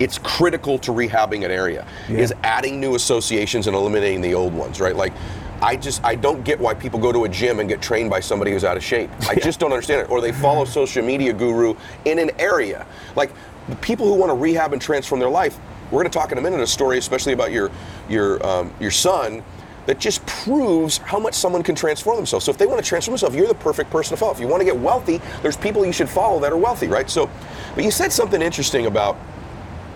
it's 0.00 0.18
critical 0.18 0.78
to 0.78 0.90
rehabbing 0.90 1.44
an 1.44 1.50
area 1.50 1.86
Yeah. 2.08 2.18
is 2.18 2.34
adding 2.42 2.80
new 2.80 2.94
associations 2.96 3.66
and 3.66 3.76
eliminating 3.76 4.20
the 4.20 4.34
old 4.34 4.52
ones 4.54 4.80
right 4.80 4.96
like 4.96 5.12
i 5.60 5.76
just 5.76 6.02
i 6.02 6.14
don't 6.14 6.42
get 6.44 6.58
why 6.58 6.72
people 6.72 6.98
go 6.98 7.12
to 7.12 7.24
a 7.24 7.28
gym 7.28 7.60
and 7.60 7.68
get 7.68 7.82
trained 7.82 8.08
by 8.08 8.18
somebody 8.18 8.50
who's 8.50 8.64
out 8.64 8.76
of 8.78 8.82
shape 8.82 9.10
i 9.28 9.34
just 9.34 9.60
don't 9.60 9.70
understand 9.70 10.00
it 10.00 10.10
or 10.10 10.20
they 10.22 10.32
follow 10.32 10.64
social 10.80 11.04
media 11.04 11.32
guru 11.32 11.74
in 12.06 12.18
an 12.18 12.30
area 12.40 12.86
like 13.16 13.30
the 13.68 13.76
people 13.76 14.06
who 14.06 14.14
want 14.14 14.30
to 14.30 14.34
rehab 14.34 14.72
and 14.72 14.80
transform 14.82 15.20
their 15.20 15.30
life 15.30 15.58
we're 15.92 16.02
going 16.02 16.10
to 16.10 16.18
talk 16.18 16.32
in 16.32 16.38
a 16.38 16.40
minute 16.40 16.58
a 16.60 16.66
story 16.66 16.98
especially 16.98 17.32
about 17.34 17.52
your 17.52 17.70
your 18.08 18.44
um, 18.44 18.72
your 18.80 18.90
son 18.90 19.44
that 19.86 19.98
just 19.98 20.24
proves 20.26 20.98
how 20.98 21.18
much 21.18 21.34
someone 21.34 21.60
can 21.60 21.74
transform 21.74 22.14
themselves. 22.16 22.44
So 22.44 22.52
if 22.52 22.56
they 22.58 22.66
want 22.66 22.78
to 22.80 22.88
transform 22.88 23.14
themselves, 23.14 23.34
you're 23.34 23.48
the 23.48 23.54
perfect 23.54 23.90
person 23.90 24.10
to 24.12 24.16
follow. 24.16 24.32
If 24.32 24.38
you 24.38 24.46
want 24.46 24.60
to 24.60 24.64
get 24.64 24.76
wealthy, 24.76 25.20
there's 25.42 25.56
people 25.56 25.84
you 25.84 25.90
should 25.92 26.08
follow 26.08 26.38
that 26.38 26.52
are 26.52 26.56
wealthy, 26.56 26.86
right? 26.86 27.10
So, 27.10 27.28
but 27.74 27.82
you 27.82 27.90
said 27.90 28.12
something 28.12 28.40
interesting 28.40 28.86
about 28.86 29.16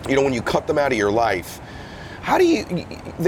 you 0.08 0.16
know 0.16 0.22
when 0.22 0.32
you 0.32 0.42
cut 0.42 0.66
them 0.66 0.76
out 0.78 0.90
of 0.92 0.98
your 0.98 1.10
life 1.10 1.60
how 2.22 2.38
do 2.38 2.44
you 2.44 2.84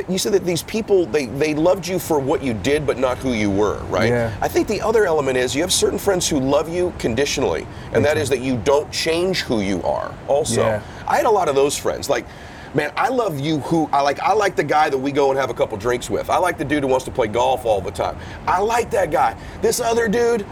you 0.09 0.19
said 0.19 0.33
that 0.33 0.45
these 0.45 0.63
people 0.65 1.07
they 1.07 1.27
they 1.27 1.55
loved 1.55 1.87
you 1.87 1.99
for 2.01 2.19
what 2.21 2.41
you 2.43 2.53
did 2.55 2.85
but 2.87 2.99
not 2.99 3.17
who 3.19 3.33
you 3.33 3.51
were 3.51 3.79
right 3.85 4.09
Yeah. 4.11 4.37
i 4.41 4.47
think 4.49 4.67
the 4.69 4.81
other 4.81 5.05
element 5.07 5.37
is 5.37 5.55
you 5.57 5.63
have 5.63 5.73
certain 5.73 5.99
friends 5.99 6.29
who 6.29 6.39
love 6.41 6.69
you 6.69 6.93
conditionally 6.99 7.67
and 7.93 8.05
that 8.05 8.17
is 8.17 8.29
that 8.29 8.41
you 8.41 8.57
don't 8.59 8.91
change 8.93 9.41
who 9.43 9.61
you 9.61 9.83
are 9.83 10.13
also 10.29 10.63
Yeah. 10.63 10.83
i 11.09 11.17
had 11.17 11.27
a 11.27 11.31
lot 11.31 11.49
of 11.49 11.55
those 11.57 11.77
friends 11.77 12.09
like 12.09 12.27
man 12.75 12.93
i 12.97 13.09
love 13.09 13.39
you 13.41 13.59
who 13.61 13.89
i 13.93 14.01
like 14.01 14.21
i 14.21 14.33
like 14.33 14.57
the 14.57 14.65
guy 14.65 14.91
that 14.91 14.99
we 14.99 15.13
go 15.13 15.31
and 15.31 15.39
have 15.39 15.51
a 15.51 15.55
couple 15.55 15.77
drinks 15.77 16.11
with 16.11 16.29
i 16.31 16.37
like 16.37 16.59
the 16.59 16.65
dude 16.65 16.83
who 16.83 16.89
wants 16.89 17.05
to 17.05 17.11
play 17.11 17.27
golf 17.27 17.65
all 17.65 17.81
the 17.81 17.91
time 17.91 18.17
i 18.47 18.61
like 18.61 18.91
that 18.91 19.11
guy 19.11 19.37
this 19.63 19.81
other 19.81 20.09
dude 20.09 20.45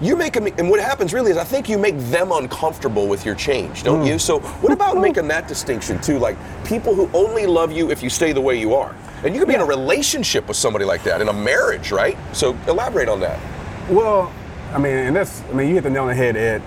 you 0.00 0.16
make 0.16 0.32
them, 0.32 0.46
and 0.46 0.68
what 0.68 0.80
happens 0.80 1.12
really 1.12 1.30
is 1.30 1.36
I 1.36 1.44
think 1.44 1.68
you 1.68 1.78
make 1.78 1.96
them 1.96 2.32
uncomfortable 2.32 3.06
with 3.06 3.24
your 3.24 3.34
change, 3.34 3.84
don't 3.84 4.04
mm. 4.04 4.08
you? 4.08 4.18
So 4.18 4.40
what 4.40 4.72
about 4.78 4.98
making 4.98 5.28
that 5.28 5.46
distinction 5.46 6.00
too? 6.00 6.18
Like 6.18 6.36
people 6.64 6.94
who 6.94 7.08
only 7.14 7.46
love 7.46 7.72
you 7.72 7.90
if 7.90 8.02
you 8.02 8.10
stay 8.10 8.32
the 8.32 8.40
way 8.40 8.58
you 8.58 8.74
are. 8.74 8.94
And 9.22 9.34
you 9.34 9.40
can 9.40 9.48
be 9.48 9.54
in 9.54 9.60
a 9.60 9.64
relationship 9.64 10.46
with 10.48 10.56
somebody 10.56 10.84
like 10.84 11.02
that, 11.04 11.20
in 11.22 11.28
a 11.28 11.32
marriage, 11.32 11.92
right? 11.92 12.18
So 12.34 12.54
elaborate 12.68 13.08
on 13.08 13.20
that. 13.20 13.40
Well, 13.88 14.30
I 14.72 14.78
mean, 14.78 14.92
and 14.92 15.16
that's, 15.16 15.42
I 15.44 15.52
mean, 15.52 15.68
you 15.68 15.74
hit 15.74 15.84
the 15.84 15.90
nail 15.90 16.02
on 16.02 16.08
the 16.08 16.14
head, 16.14 16.36
Ed. 16.36 16.60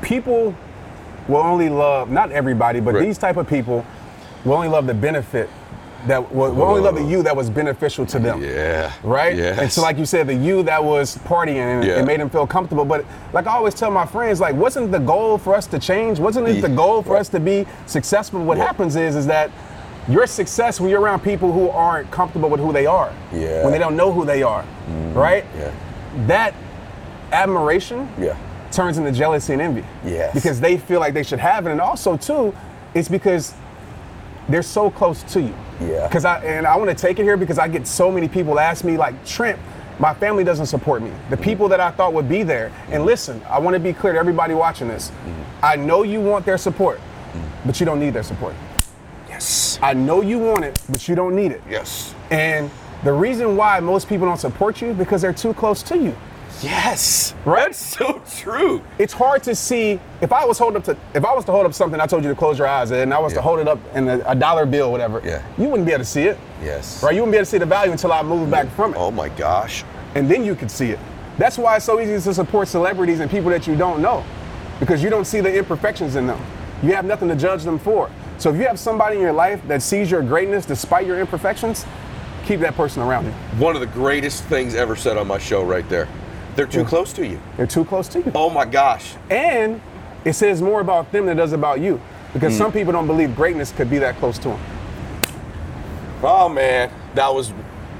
People 0.00 0.54
will 1.28 1.36
only 1.36 1.68
love, 1.68 2.10
not 2.10 2.32
everybody, 2.32 2.80
but 2.80 2.94
Right. 2.94 3.04
these 3.04 3.18
type 3.18 3.36
of 3.36 3.46
people 3.46 3.84
will 4.44 4.54
only 4.54 4.68
love 4.68 4.86
the 4.86 4.94
benefit 4.94 5.48
that 6.06 6.34
will, 6.34 6.52
will 6.54 6.62
only 6.62 6.80
love 6.80 6.94
the 6.94 7.02
you 7.04 7.22
that 7.22 7.36
was 7.36 7.50
beneficial 7.50 8.06
to 8.06 8.18
them. 8.18 8.42
Yeah. 8.42 8.90
Right? 9.02 9.36
Yes. 9.36 9.58
And 9.58 9.70
so, 9.70 9.82
like 9.82 9.98
you 9.98 10.06
said, 10.06 10.26
the 10.28 10.34
you 10.34 10.62
that 10.62 10.82
was 10.82 11.18
partying 11.18 11.56
and 11.56 11.84
Yeah. 11.84 12.00
it 12.00 12.06
made 12.06 12.20
them 12.20 12.30
feel 12.30 12.46
comfortable. 12.46 12.86
But 12.86 13.04
like 13.34 13.46
I 13.46 13.52
always 13.54 13.74
tell 13.74 13.90
my 13.90 14.06
friends, 14.06 14.40
like, 14.40 14.54
wasn't 14.54 14.92
the 14.92 14.98
goal 14.98 15.36
for 15.36 15.54
us 15.54 15.66
to 15.66 15.78
change? 15.78 16.18
Wasn't 16.18 16.48
it 16.48 16.62
the 16.62 16.70
goal 16.70 17.02
for 17.02 17.16
us 17.18 17.28
to 17.30 17.40
be 17.40 17.66
successful? 17.86 18.42
What 18.42 18.56
Yeah. 18.56 18.64
happens 18.64 18.96
is, 18.96 19.14
is 19.14 19.26
that 19.26 19.50
your 20.08 20.26
success 20.26 20.80
when 20.80 20.88
you're 20.88 21.02
around 21.02 21.20
people 21.20 21.52
who 21.52 21.68
aren't 21.68 22.10
comfortable 22.10 22.48
with 22.48 22.60
who 22.60 22.72
they 22.72 22.86
are. 22.86 23.12
Yeah. 23.30 23.62
When 23.64 23.70
they 23.72 23.78
don't 23.78 23.94
know 23.96 24.10
who 24.10 24.24
they 24.24 24.42
are. 24.42 24.62
Mm-hmm. 24.62 25.18
Right? 25.18 25.44
Yeah. 25.58 25.70
That 26.28 26.54
admiration 27.32 28.08
Yeah. 28.18 28.34
turns 28.72 28.98
into 28.98 29.12
jealousy 29.12 29.52
and 29.52 29.62
envy. 29.62 29.84
Yes. 30.04 30.32
Because 30.34 30.60
they 30.60 30.78
feel 30.78 30.98
like 31.00 31.14
they 31.14 31.22
should 31.22 31.38
have 31.40 31.66
it. 31.66 31.72
And 31.72 31.80
also, 31.80 32.16
too, 32.16 32.54
it's 32.94 33.08
because 33.08 33.54
they're 34.50 34.62
so 34.62 34.90
close 34.90 35.22
to 35.32 35.40
you. 35.40 35.54
Yeah. 35.80 36.06
Because 36.06 36.24
I 36.24 36.42
and 36.44 36.66
I 36.66 36.76
want 36.76 36.90
to 36.90 36.96
take 36.96 37.18
it 37.18 37.22
here 37.22 37.36
because 37.36 37.58
I 37.58 37.68
get 37.68 37.86
so 37.86 38.10
many 38.10 38.28
people 38.28 38.58
ask 38.58 38.84
me 38.84 38.96
like 38.96 39.24
Trent, 39.24 39.58
my 39.98 40.14
family 40.14 40.44
doesn't 40.44 40.66
support 40.66 41.02
me. 41.02 41.12
The 41.28 41.36
people 41.36 41.68
that 41.68 41.80
I 41.80 41.90
thought 41.90 42.12
would 42.12 42.28
be 42.28 42.42
there. 42.42 42.72
And 42.88 43.04
listen, 43.04 43.40
I 43.48 43.58
want 43.58 43.74
to 43.74 43.80
be 43.80 43.92
clear 43.92 44.14
to 44.14 44.18
everybody 44.18 44.54
watching 44.54 44.88
this. 44.88 45.10
Mm-hmm. 45.10 45.64
I 45.64 45.76
know 45.76 46.02
you 46.02 46.20
want 46.20 46.44
their 46.44 46.58
support, 46.58 46.98
mm-hmm. 46.98 47.66
but 47.66 47.80
you 47.80 47.86
don't 47.86 48.00
need 48.00 48.14
their 48.14 48.22
support. 48.22 48.54
Yes. 49.28 49.78
I 49.82 49.94
know 49.94 50.22
you 50.22 50.38
want 50.38 50.64
it, 50.64 50.80
but 50.88 51.06
you 51.06 51.14
don't 51.14 51.36
need 51.36 51.52
it. 51.52 51.62
Yes. 51.68 52.14
And 52.30 52.70
the 53.04 53.12
reason 53.12 53.56
why 53.56 53.80
most 53.80 54.08
people 54.08 54.26
don't 54.26 54.40
support 54.40 54.82
you 54.82 54.92
because 54.92 55.22
they're 55.22 55.32
too 55.32 55.54
close 55.54 55.82
to 55.84 55.96
you. 55.96 56.16
Yes. 56.62 57.34
Right? 57.44 57.66
That's 57.66 57.78
so 57.78 58.20
true. 58.38 58.82
it's 58.98 59.12
hard 59.12 59.42
to 59.44 59.54
see 59.54 59.98
if 60.20 60.32
I 60.32 60.44
was 60.44 60.58
hold 60.58 60.76
up 60.76 60.84
to 60.84 60.96
if 61.14 61.24
I 61.24 61.34
was 61.34 61.44
to 61.46 61.52
hold 61.52 61.64
up 61.66 61.72
something 61.74 62.00
I 62.00 62.06
told 62.06 62.22
you 62.22 62.28
to 62.30 62.36
close 62.36 62.58
your 62.58 62.66
eyes 62.66 62.90
and 62.90 63.14
I 63.14 63.18
was 63.18 63.32
Yeah. 63.32 63.36
to 63.38 63.42
hold 63.42 63.60
it 63.60 63.68
up 63.68 63.78
in 63.94 64.08
a, 64.08 64.18
a 64.26 64.34
dollar 64.34 64.66
bill 64.66 64.90
whatever 64.92 65.22
Yeah. 65.24 65.42
you 65.56 65.68
wouldn't 65.68 65.86
be 65.86 65.92
able 65.92 66.04
to 66.04 66.10
see 66.10 66.24
it 66.24 66.38
Yes. 66.62 67.02
right 67.02 67.14
you 67.14 67.22
wouldn't 67.22 67.32
be 67.32 67.38
able 67.38 67.46
to 67.46 67.50
see 67.50 67.58
the 67.58 67.66
value 67.66 67.92
until 67.92 68.12
I 68.12 68.22
moved 68.22 68.50
back 68.50 68.68
from 68.72 68.92
it 68.92 68.98
Oh 68.98 69.10
my 69.10 69.28
gosh. 69.30 69.84
and 70.14 70.30
then 70.30 70.44
you 70.44 70.54
could 70.54 70.70
see 70.70 70.90
it 70.90 70.98
that's 71.38 71.56
why 71.56 71.76
it's 71.76 71.84
so 71.86 71.98
easy 72.00 72.20
to 72.20 72.34
support 72.34 72.68
celebrities 72.68 73.20
and 73.20 73.30
people 73.30 73.50
that 73.50 73.66
you 73.66 73.74
don't 73.74 74.02
know 74.02 74.22
because 74.80 75.02
you 75.02 75.08
don't 75.08 75.24
see 75.26 75.40
the 75.40 75.54
imperfections 75.56 76.16
in 76.16 76.26
them 76.26 76.40
you 76.82 76.92
have 76.94 77.04
nothing 77.06 77.28
to 77.28 77.36
judge 77.36 77.62
them 77.64 77.78
for 77.78 78.10
so 78.38 78.50
if 78.50 78.56
you 78.56 78.66
have 78.66 78.78
somebody 78.78 79.16
in 79.16 79.22
your 79.22 79.32
life 79.32 79.60
that 79.66 79.80
sees 79.82 80.10
your 80.10 80.22
greatness 80.22 80.66
despite 80.66 81.06
your 81.06 81.18
imperfections 81.20 81.86
keep 82.44 82.60
that 82.60 82.74
person 82.74 83.02
around 83.02 83.24
you 83.24 83.32
One 83.58 83.74
of 83.74 83.80
the 83.80 83.86
greatest 83.86 84.44
things 84.44 84.74
ever 84.74 84.96
said 84.96 85.16
on 85.16 85.26
my 85.26 85.38
show 85.38 85.62
right 85.62 85.88
there. 85.88 86.08
They're 86.56 86.66
too 86.66 86.84
close 86.84 87.12
to 87.14 87.26
you. 87.26 87.40
they're 87.56 87.66
too 87.66 87.84
close 87.84 88.08
to 88.08 88.20
you 88.20 88.32
Oh 88.34 88.50
my 88.50 88.64
gosh. 88.64 89.14
And 89.30 89.80
it 90.24 90.34
says 90.34 90.60
more 90.60 90.80
about 90.80 91.10
them 91.12 91.26
than 91.26 91.38
it 91.38 91.40
does 91.40 91.52
about 91.52 91.80
you. 91.80 92.00
Because 92.32 92.52
hmm. 92.52 92.58
some 92.58 92.72
people 92.72 92.92
don't 92.92 93.06
believe 93.06 93.34
greatness 93.34 93.72
could 93.72 93.90
be 93.90 93.98
that 93.98 94.16
close 94.16 94.38
to 94.38 94.48
them. 94.48 94.60
Oh 96.22 96.48
man, 96.48 96.92
that 97.14 97.32
was 97.32 97.52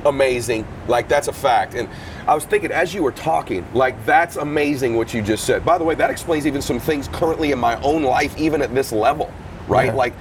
amazing. 0.04 0.66
Like 0.88 1.08
that's 1.08 1.28
a 1.28 1.32
fact. 1.32 1.74
And 1.74 1.88
I 2.26 2.34
was 2.34 2.44
thinking 2.44 2.70
as 2.70 2.94
you 2.94 3.02
were 3.02 3.12
talking, 3.12 3.66
like 3.74 4.04
that's 4.04 4.36
amazing 4.36 4.94
what 4.94 5.14
you 5.14 5.22
just 5.22 5.44
said. 5.44 5.64
By 5.64 5.78
the 5.78 5.84
way, 5.84 5.94
that 5.94 6.10
explains 6.10 6.46
even 6.46 6.62
some 6.62 6.78
things 6.78 7.08
currently 7.08 7.52
in 7.52 7.58
my 7.58 7.80
own 7.82 8.02
life, 8.02 8.36
even 8.38 8.62
at 8.62 8.74
this 8.74 8.92
level, 8.92 9.32
right? 9.68 9.86
Yeah. 9.86 9.94
Like, 9.94 10.14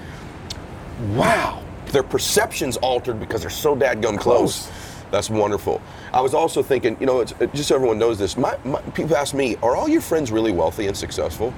wow, 1.12 1.64
their 1.88 2.04
perceptions 2.04 2.78
altered 2.78 3.20
because 3.20 3.42
they're 3.42 3.50
so 3.50 3.76
dadgum 3.76 4.18
close. 4.18 4.68
Close. 4.68 4.72
That's 5.12 5.30
wonderful. 5.30 5.82
I 6.14 6.22
was 6.22 6.34
also 6.34 6.62
thinking, 6.62 6.96
you 7.00 7.06
know, 7.06 7.22
it's, 7.22 7.34
it- 7.40 7.54
just 7.54 7.70
so 7.70 7.76
everyone 7.76 7.98
knows 7.98 8.20
this. 8.20 8.38
My, 8.38 8.58
my 8.64 8.82
people 8.94 9.16
ask 9.16 9.34
me, 9.34 9.56
are 9.64 9.76
all 9.76 9.88
your 9.90 10.02
friends 10.02 10.32
really 10.32 10.52
wealthy 10.52 10.88
and 10.88 10.96
successful? 10.96 11.54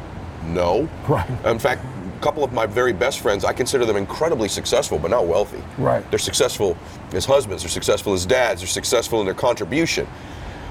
No. 0.45 0.87
Right. 1.07 1.29
In 1.45 1.59
fact, 1.59 1.83
a 2.17 2.19
couple 2.23 2.43
of 2.43 2.53
my 2.53 2.65
very 2.65 2.93
best 2.93 3.19
friends, 3.19 3.43
I 3.43 3.51
consider 3.53 3.85
them 3.85 3.97
incredibly 3.97 4.47
successful, 4.47 4.97
but 4.99 5.11
not 5.11 5.25
wealthy. 5.27 5.61
Right. 5.77 6.07
They're 6.09 6.19
successful 6.19 6.77
as 7.13 7.25
husbands, 7.25 7.63
they're 7.63 7.69
successful 7.69 8.13
as 8.13 8.25
dads, 8.25 8.61
they're 8.61 8.67
successful 8.67 9.19
in 9.19 9.25
their 9.25 9.33
contribution. 9.35 10.07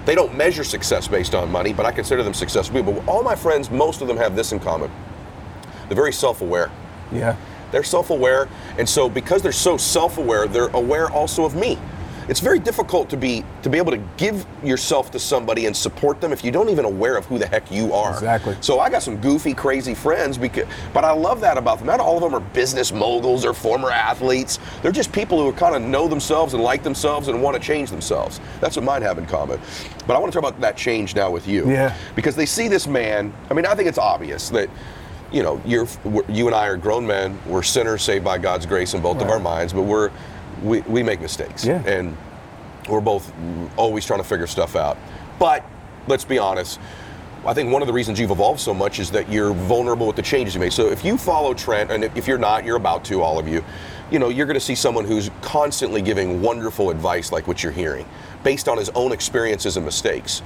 They 0.07 0.15
don't 0.15 0.35
measure 0.35 0.65
success 0.65 1.07
based 1.09 1.35
on 1.35 1.51
money, 1.53 1.75
but 1.75 1.85
I 1.85 1.93
consider 1.93 2.23
them 2.23 2.33
successful 2.33 2.77
people. 2.77 2.95
But 2.95 3.07
all 3.09 3.23
my 3.23 3.35
friends, 3.37 3.71
most 3.71 4.01
of 4.01 4.09
them 4.09 4.17
have 4.17 4.35
this 4.35 4.53
in 4.53 4.59
common. 4.61 4.91
They're 5.89 5.97
very 5.97 6.13
self-aware. 6.13 6.71
Yeah. 7.13 7.37
They're 7.71 7.85
self-aware, 7.85 8.49
and 8.79 8.89
so 8.89 9.09
because 9.11 9.43
they're 9.43 9.53
so 9.53 9.77
self-aware, 9.77 10.47
they're 10.49 10.69
aware 10.69 11.11
also 11.11 11.45
of 11.45 11.55
me. 11.55 11.79
It's 12.31 12.39
very 12.39 12.61
difficult 12.61 13.11
to 13.11 13.17
be 13.17 13.45
to 13.63 13.69
be 13.69 13.77
able 13.77 13.91
to 13.91 14.01
give 14.17 14.47
yourself 14.63 15.11
to 15.11 15.19
somebody 15.19 15.67
and 15.67 15.77
support 15.77 16.21
them 16.21 16.33
if 16.33 16.45
you 16.45 16.53
don't 16.53 16.69
even 16.69 16.85
aware 16.85 17.17
of 17.17 17.27
who 17.27 17.41
the 17.41 17.47
heck 17.47 17.73
you 17.73 17.93
are. 17.93 18.13
Exactly. 18.13 18.57
So 18.61 18.79
I 18.79 18.89
got 18.89 19.03
some 19.03 19.17
goofy, 19.17 19.53
crazy 19.53 19.97
friends, 19.97 20.39
because, 20.39 20.69
but 20.95 21.05
I 21.05 21.11
love 21.11 21.41
that 21.41 21.59
about 21.59 21.79
them. 21.79 21.89
Not 21.89 21.99
all 21.99 22.17
of 22.17 22.23
them 22.23 22.33
are 22.33 22.47
business 22.53 22.93
moguls 22.93 23.45
or 23.45 23.53
former 23.53 23.91
athletes. 23.91 24.61
They're 24.81 24.93
just 24.93 25.11
people 25.11 25.43
who 25.43 25.53
kind 25.59 25.75
of 25.75 25.83
know 25.83 26.07
themselves 26.07 26.55
and 26.55 26.63
like 26.63 26.85
themselves 26.85 27.27
and 27.27 27.43
want 27.43 27.57
to 27.57 27.61
change 27.61 27.91
themselves. 27.91 28.41
That's 28.61 28.77
what 28.77 28.85
mine 28.85 29.03
have 29.03 29.19
in 29.19 29.27
common. 29.27 29.61
But 30.07 30.15
I 30.15 30.21
want 30.21 30.33
to 30.33 30.41
talk 30.41 30.49
about 30.49 30.61
that 30.61 30.77
change 30.77 31.17
now 31.17 31.33
with 31.33 31.49
you. 31.49 31.69
Yeah. 31.69 31.97
Because 32.15 32.37
they 32.37 32.47
see 32.47 32.69
this 32.69 32.87
man. 32.87 33.35
I 33.51 33.55
mean, 33.55 33.67
I 33.67 33.75
think 33.75 33.89
it's 33.89 33.99
obvious 33.99 34.51
that 34.51 34.71
you 35.33 35.43
know, 35.43 35.61
you're, 35.65 35.87
you 36.29 36.47
and 36.47 36.55
I 36.55 36.67
are 36.67 36.77
grown 36.77 37.07
men. 37.07 37.39
We're 37.47 37.63
sinners 37.63 38.03
saved 38.03 38.25
by 38.25 38.39
God's 38.39 38.67
grace 38.67 38.95
in 38.95 39.01
both 39.01 39.21
of 39.21 39.29
our 39.29 39.39
minds, 39.39 39.73
but 39.73 39.83
we're 39.83 40.11
we, 40.63 40.81
we 40.83 41.03
make 41.03 41.21
mistakes, 41.21 41.65
Yeah. 41.65 41.83
and 41.87 42.17
we're 42.89 43.01
both 43.01 43.33
always 43.77 44.05
trying 44.05 44.21
to 44.21 44.25
figure 44.29 44.47
stuff 44.47 44.77
out. 44.77 44.97
But 45.39 45.65
let's 46.07 46.25
be 46.25 46.39
honest. 46.39 46.79
I 47.47 47.55
think 47.55 47.73
one 47.73 47.81
of 47.81 47.87
the 47.89 47.95
reasons 47.95 48.21
you've 48.21 48.31
evolved 48.31 48.61
so 48.61 48.75
much 48.75 48.99
is 48.99 49.11
that 49.13 49.31
you're 49.33 49.55
vulnerable 49.55 50.07
with 50.07 50.17
the 50.17 50.23
changes 50.23 50.55
you 50.55 50.61
made. 50.61 50.75
So 50.75 50.89
if 50.91 51.03
you 51.05 51.17
follow 51.17 51.55
Trent, 51.55 51.91
and 51.91 52.05
if 52.05 52.15
if 52.17 52.29
you're 52.29 52.37
not, 52.39 52.67
you're 52.67 52.77
about 52.77 53.03
to, 53.07 53.23
all 53.23 53.39
of 53.39 53.49
you, 53.49 53.65
you 54.11 54.19
know, 54.19 54.29
you're 54.29 54.45
going 54.47 54.55
to 54.59 54.61
see 54.61 54.75
someone 54.75 55.07
who's 55.07 55.31
constantly 55.41 56.03
giving 56.03 56.43
wonderful 56.43 56.91
advice 56.91 57.33
like 57.33 57.47
what 57.49 57.63
you're 57.63 57.73
hearing, 57.73 58.07
based 58.45 58.69
on 58.69 58.77
his 58.77 58.91
own 58.91 59.13
experiences 59.13 59.77
and 59.79 59.87
mistakes. 59.87 60.43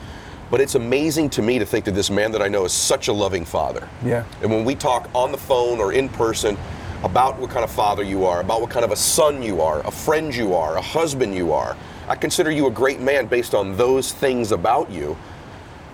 But 0.51 0.61
it's 0.61 0.77
amazing 0.77 1.31
to 1.31 1.43
me 1.43 1.59
to 1.59 1.67
think 1.67 1.85
that 1.87 1.95
this 1.97 2.11
man 2.11 2.31
that 2.33 2.43
I 2.43 2.47
know 2.49 2.65
is 2.65 2.73
such 2.73 3.09
a 3.09 3.13
loving 3.13 3.45
father. 3.45 3.89
Yeah. 4.05 4.25
And 4.43 4.51
when 4.53 4.65
we 4.65 4.77
talk 4.77 5.09
on 5.15 5.33
the 5.33 5.39
phone 5.39 5.81
or 5.81 5.93
in 5.93 6.09
person, 6.09 6.57
about 7.05 7.39
what 7.39 7.51
kind 7.51 7.63
of 7.63 7.71
father 7.71 8.03
you 8.03 8.25
are, 8.25 8.41
about 8.41 8.63
what 8.63 8.71
kind 8.71 8.85
of 8.85 8.91
a 8.91 8.97
son 8.97 9.43
you 9.43 9.61
are, 9.61 9.87
a 9.87 9.91
friend 9.91 10.35
you 10.35 10.55
are, 10.55 10.77
a 10.77 10.81
husband 10.83 11.35
you 11.35 11.53
are. 11.53 11.77
I 12.09 12.17
consider 12.17 12.51
you 12.51 12.67
a 12.67 12.71
great 12.71 12.99
man 13.01 13.27
based 13.27 13.55
on 13.55 13.77
those 13.77 14.13
things 14.13 14.53
about 14.53 14.91
you. 14.91 15.17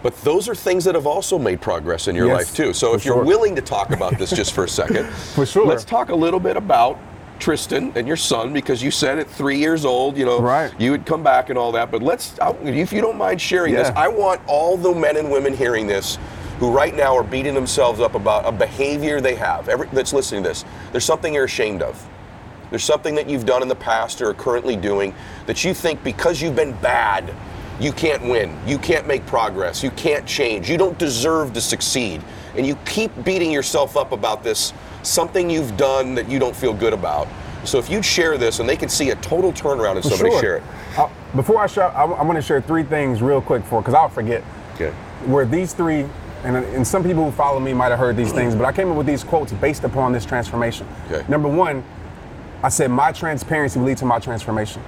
But 0.02 0.16
those 0.22 0.48
are 0.48 0.54
things 0.54 0.84
that 0.84 0.94
have 0.94 1.06
also 1.06 1.38
made 1.38 1.60
progress 1.60 2.08
in 2.08 2.14
your 2.16 2.28
Yes, 2.28 2.36
life 2.36 2.56
too. 2.56 2.72
So 2.72 2.94
if 2.94 3.04
you're 3.04 3.16
sure. 3.16 3.24
willing 3.24 3.54
to 3.56 3.60
talk 3.62 3.90
about 3.90 4.16
this 4.18 4.30
just 4.40 4.52
for 4.54 4.64
a 4.64 4.68
second, 4.68 5.06
For 5.34 5.44
sure. 5.44 5.66
let's 5.66 5.84
talk 5.84 6.08
a 6.08 6.14
little 6.14 6.40
bit 6.40 6.56
about 6.56 6.98
Tristan 7.38 7.92
and 7.96 8.06
your 8.06 8.16
son 8.16 8.52
because 8.52 8.82
you 8.82 8.90
said 8.90 9.18
at 9.18 9.28
three 9.28 9.58
years 9.58 9.84
old, 9.84 10.16
you 10.16 10.24
know, 10.24 10.40
Right. 10.40 10.72
you 10.78 10.90
would 10.92 11.04
come 11.06 11.22
back 11.22 11.50
and 11.50 11.58
all 11.58 11.72
that. 11.72 11.90
But 11.90 12.02
let's, 12.02 12.34
if 12.62 12.92
you 12.92 13.00
don't 13.00 13.18
mind 13.18 13.40
sharing 13.40 13.74
this, 13.74 13.88
I 13.96 14.08
want 14.08 14.40
all 14.46 14.76
the 14.76 14.94
men 14.94 15.16
and 15.16 15.30
women 15.30 15.54
hearing 15.54 15.86
this 15.86 16.18
who 16.60 16.70
right 16.70 16.94
now 16.94 17.16
are 17.16 17.24
beating 17.24 17.54
themselves 17.54 18.00
up 18.00 18.14
about 18.14 18.46
a 18.46 18.52
behavior 18.52 19.18
they 19.18 19.34
have 19.34 19.70
every, 19.70 19.88
that's 19.88 20.12
listening 20.12 20.42
to 20.42 20.50
this. 20.50 20.66
There's 20.92 21.06
something 21.06 21.32
you're 21.32 21.44
ashamed 21.44 21.80
of. 21.80 22.06
There's 22.68 22.84
something 22.84 23.14
that 23.14 23.28
you've 23.28 23.46
done 23.46 23.62
in 23.62 23.68
the 23.68 23.74
past 23.74 24.20
or 24.20 24.28
are 24.28 24.34
currently 24.34 24.76
doing 24.76 25.14
that 25.46 25.64
you 25.64 25.72
think 25.72 26.04
because 26.04 26.40
you've 26.40 26.54
been 26.54 26.72
bad, 26.80 27.34
you 27.80 27.92
can't 27.92 28.22
win, 28.22 28.56
you 28.66 28.78
can't 28.78 29.06
make 29.06 29.24
progress, 29.24 29.82
you 29.82 29.90
can't 29.92 30.26
change, 30.26 30.68
you 30.68 30.76
don't 30.76 30.98
deserve 30.98 31.54
to 31.54 31.62
succeed. 31.62 32.22
And 32.54 32.66
you 32.66 32.76
keep 32.84 33.10
beating 33.24 33.50
yourself 33.50 33.96
up 33.96 34.12
about 34.12 34.44
this, 34.44 34.74
something 35.02 35.48
you've 35.48 35.78
done 35.78 36.14
that 36.14 36.28
you 36.28 36.38
don't 36.38 36.54
feel 36.54 36.74
good 36.74 36.92
about. 36.92 37.26
So 37.64 37.78
if 37.78 37.88
you'd 37.88 38.04
share 38.04 38.36
this 38.36 38.58
and 38.58 38.68
they 38.68 38.76
could 38.76 38.90
see 38.90 39.10
a 39.10 39.16
total 39.16 39.50
turnaround 39.50 39.96
and 39.96 40.04
somebody 40.04 40.30
sure. 40.30 40.40
share 40.40 40.56
it. 40.58 40.62
Uh, 40.98 41.08
before 41.34 41.58
I 41.58 41.66
share, 41.66 41.94
I'm, 41.96 42.12
I'm 42.12 42.26
going 42.26 42.36
to 42.36 42.42
share 42.42 42.60
three 42.60 42.82
things 42.82 43.22
real 43.22 43.40
quick 43.40 43.64
for 43.64 43.80
because 43.80 43.94
I'll 43.94 44.08
forget. 44.10 44.44
Okay. 44.74 44.90
Where 45.26 45.46
these 45.46 45.72
three, 45.72 46.06
and, 46.44 46.56
and 46.56 46.86
some 46.86 47.02
people 47.02 47.24
who 47.24 47.30
follow 47.30 47.60
me 47.60 47.72
might 47.72 47.90
have 47.90 47.98
heard 47.98 48.16
these 48.16 48.32
things, 48.32 48.54
but 48.54 48.64
I 48.64 48.72
came 48.72 48.90
up 48.90 48.96
with 48.96 49.06
these 49.06 49.22
quotes 49.22 49.52
based 49.52 49.84
upon 49.84 50.12
this 50.12 50.24
transformation. 50.24 50.86
Okay. 51.10 51.24
Number 51.28 51.48
one, 51.48 51.84
I 52.62 52.68
said 52.68 52.90
my 52.90 53.12
transparency 53.12 53.78
will 53.78 53.86
lead 53.86 53.98
to 53.98 54.04
my 54.04 54.18
transformation. 54.18 54.82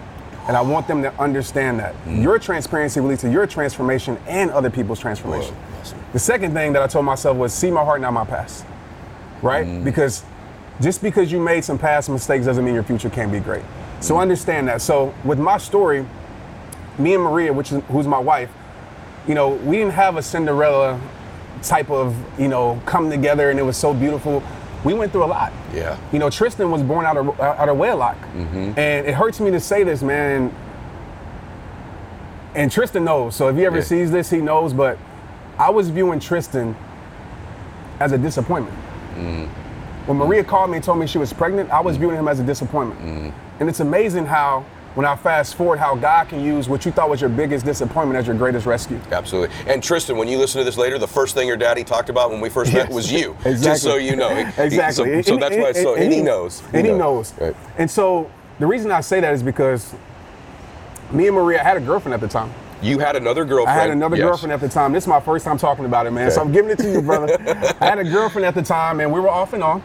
And 0.48 0.56
I 0.56 0.60
want 0.60 0.88
them 0.88 1.02
to 1.02 1.20
understand 1.20 1.78
that. 1.78 1.94
Hmm. 1.94 2.20
Your 2.20 2.38
transparency 2.38 3.00
will 3.00 3.08
lead 3.08 3.20
to 3.20 3.30
your 3.30 3.46
transformation 3.46 4.18
and 4.26 4.50
other 4.50 4.70
people's 4.70 4.98
transformation. 4.98 5.54
Awesome. 5.80 5.98
The 6.12 6.18
second 6.18 6.52
thing 6.52 6.72
that 6.72 6.82
I 6.82 6.88
told 6.88 7.04
myself 7.04 7.36
was 7.36 7.54
see 7.54 7.70
my 7.70 7.84
heart, 7.84 8.00
not 8.00 8.12
my 8.12 8.24
past. 8.24 8.64
Right? 9.40 9.64
Hmm. 9.64 9.84
Because 9.84 10.24
just 10.80 11.00
because 11.00 11.30
you 11.30 11.38
made 11.38 11.64
some 11.64 11.78
past 11.78 12.08
mistakes 12.10 12.44
doesn't 12.46 12.64
mean 12.64 12.74
your 12.74 12.82
future 12.82 13.08
can't 13.08 13.30
be 13.30 13.40
great. 13.40 13.62
So 14.00 14.14
hmm. 14.14 14.20
understand 14.20 14.68
that. 14.68 14.82
So 14.82 15.14
with 15.24 15.38
my 15.38 15.58
story, 15.58 16.04
me 16.98 17.14
and 17.14 17.22
Maria, 17.22 17.52
which 17.52 17.72
is 17.72 17.82
who's 17.84 18.08
my 18.08 18.18
wife, 18.18 18.50
you 19.28 19.34
know, 19.34 19.50
we 19.50 19.76
didn't 19.76 19.92
have 19.92 20.16
a 20.16 20.22
Cinderella 20.22 21.00
type 21.62 21.90
of, 21.90 22.14
you 22.38 22.48
know, 22.48 22.80
come 22.86 23.10
together 23.10 23.50
and 23.50 23.58
it 23.58 23.62
was 23.62 23.76
so 23.76 23.94
beautiful. 23.94 24.42
We 24.84 24.94
went 24.94 25.12
through 25.12 25.24
a 25.24 25.26
lot. 25.26 25.52
Yeah. 25.72 25.96
You 26.12 26.18
know, 26.18 26.28
Tristan 26.28 26.70
was 26.70 26.82
born 26.82 27.06
out 27.06 27.16
of 27.16 27.40
out 27.40 27.68
of 27.68 27.76
wedlock, 27.76 28.16
mm-hmm. 28.16 28.72
and 28.76 29.06
it 29.06 29.14
hurts 29.14 29.38
me 29.38 29.50
to 29.52 29.60
say 29.60 29.84
this, 29.84 30.02
man. 30.02 30.52
And 32.54 32.70
Tristan 32.70 33.04
knows. 33.04 33.36
So 33.36 33.48
if 33.48 33.56
he 33.56 33.64
ever 33.64 33.78
Yeah. 33.78 33.84
sees 33.84 34.10
this, 34.10 34.28
he 34.28 34.38
knows. 34.38 34.72
But 34.72 34.98
I 35.58 35.70
was 35.70 35.88
viewing 35.88 36.20
Tristan 36.20 36.74
as 38.00 38.12
a 38.12 38.18
disappointment. 38.18 38.76
Mm. 39.14 39.48
When 40.06 40.18
Maria 40.18 40.42
mm. 40.42 40.48
called 40.48 40.70
me 40.70 40.76
and 40.76 40.84
told 40.84 40.98
me 40.98 41.06
she 41.06 41.18
was 41.18 41.32
pregnant, 41.32 41.70
I 41.70 41.80
was 41.80 41.96
mm. 41.96 42.00
viewing 42.00 42.16
him 42.16 42.26
as 42.28 42.40
a 42.40 42.42
disappointment. 42.42 43.32
And 43.60 43.68
it's 43.68 43.80
amazing 43.80 44.26
how, 44.26 44.64
when 44.94 45.06
I 45.06 45.16
fast 45.16 45.54
forward, 45.54 45.78
how 45.78 45.94
God 45.94 46.28
can 46.28 46.44
use 46.44 46.68
what 46.68 46.84
you 46.84 46.92
thought 46.92 47.08
was 47.08 47.20
your 47.20 47.30
biggest 47.30 47.64
disappointment 47.64 48.18
as 48.18 48.26
your 48.26 48.36
greatest 48.36 48.66
rescue. 48.66 49.00
Absolutely. 49.10 49.54
And 49.66 49.82
Tristan, 49.82 50.16
when 50.18 50.28
you 50.28 50.36
listen 50.38 50.58
to 50.58 50.64
this 50.64 50.76
later, 50.76 50.98
the 50.98 51.08
first 51.08 51.34
thing 51.34 51.48
your 51.48 51.56
daddy 51.56 51.82
talked 51.82 52.10
about 52.10 52.30
when 52.30 52.40
we 52.40 52.50
first 52.50 52.72
met 52.72 52.88
Yes. 52.88 52.94
was 52.94 53.10
you. 53.12 53.36
Exactly. 53.44 53.62
Just 53.64 53.82
so 53.82 53.96
you 53.96 54.16
know. 54.16 54.28
He- 54.34 54.44
he- 54.44 54.62
exactly. 54.62 55.22
So, 55.22 55.32
so 55.32 55.36
that's 55.38 55.56
why. 55.56 55.72
So 55.72 55.94
and, 55.94 56.12
he 56.12 56.20
knows. 56.20 56.62
And 56.74 56.86
he 56.86 56.92
knows. 56.92 57.32
Right. 57.40 57.56
And 57.78 57.90
so 57.90 58.30
the 58.58 58.66
reason 58.66 58.90
I 58.92 59.00
say 59.00 59.20
that 59.20 59.32
is 59.32 59.42
because 59.42 59.94
me 61.10 61.26
and 61.26 61.36
Maria 61.36 61.60
I 61.60 61.64
had 61.64 61.76
a 61.76 61.80
girlfriend 61.80 62.14
at 62.14 62.20
the 62.20 62.28
time. 62.28 62.52
You 62.82 62.98
had 62.98 63.16
another 63.16 63.44
girlfriend. 63.44 63.78
I 63.78 63.80
had 63.82 63.90
another 63.90 64.16
Yes. 64.16 64.24
girlfriend 64.26 64.52
at 64.52 64.60
the 64.60 64.68
time. 64.68 64.92
This 64.92 65.04
is 65.04 65.08
my 65.08 65.20
first 65.20 65.44
time 65.44 65.56
talking 65.56 65.84
about 65.84 66.06
it, 66.06 66.10
man. 66.10 66.30
So 66.30 66.40
I'm 66.40 66.52
giving 66.52 66.70
it 66.70 66.78
to 66.80 66.90
you, 66.90 67.00
brother. 67.00 67.38
I 67.80 67.84
had 67.86 67.98
a 67.98 68.04
girlfriend 68.04 68.44
at 68.44 68.54
the 68.54 68.62
time, 68.62 69.00
and 69.00 69.12
we 69.12 69.20
were 69.20 69.28
off 69.28 69.52
and 69.52 69.62
on. 69.62 69.82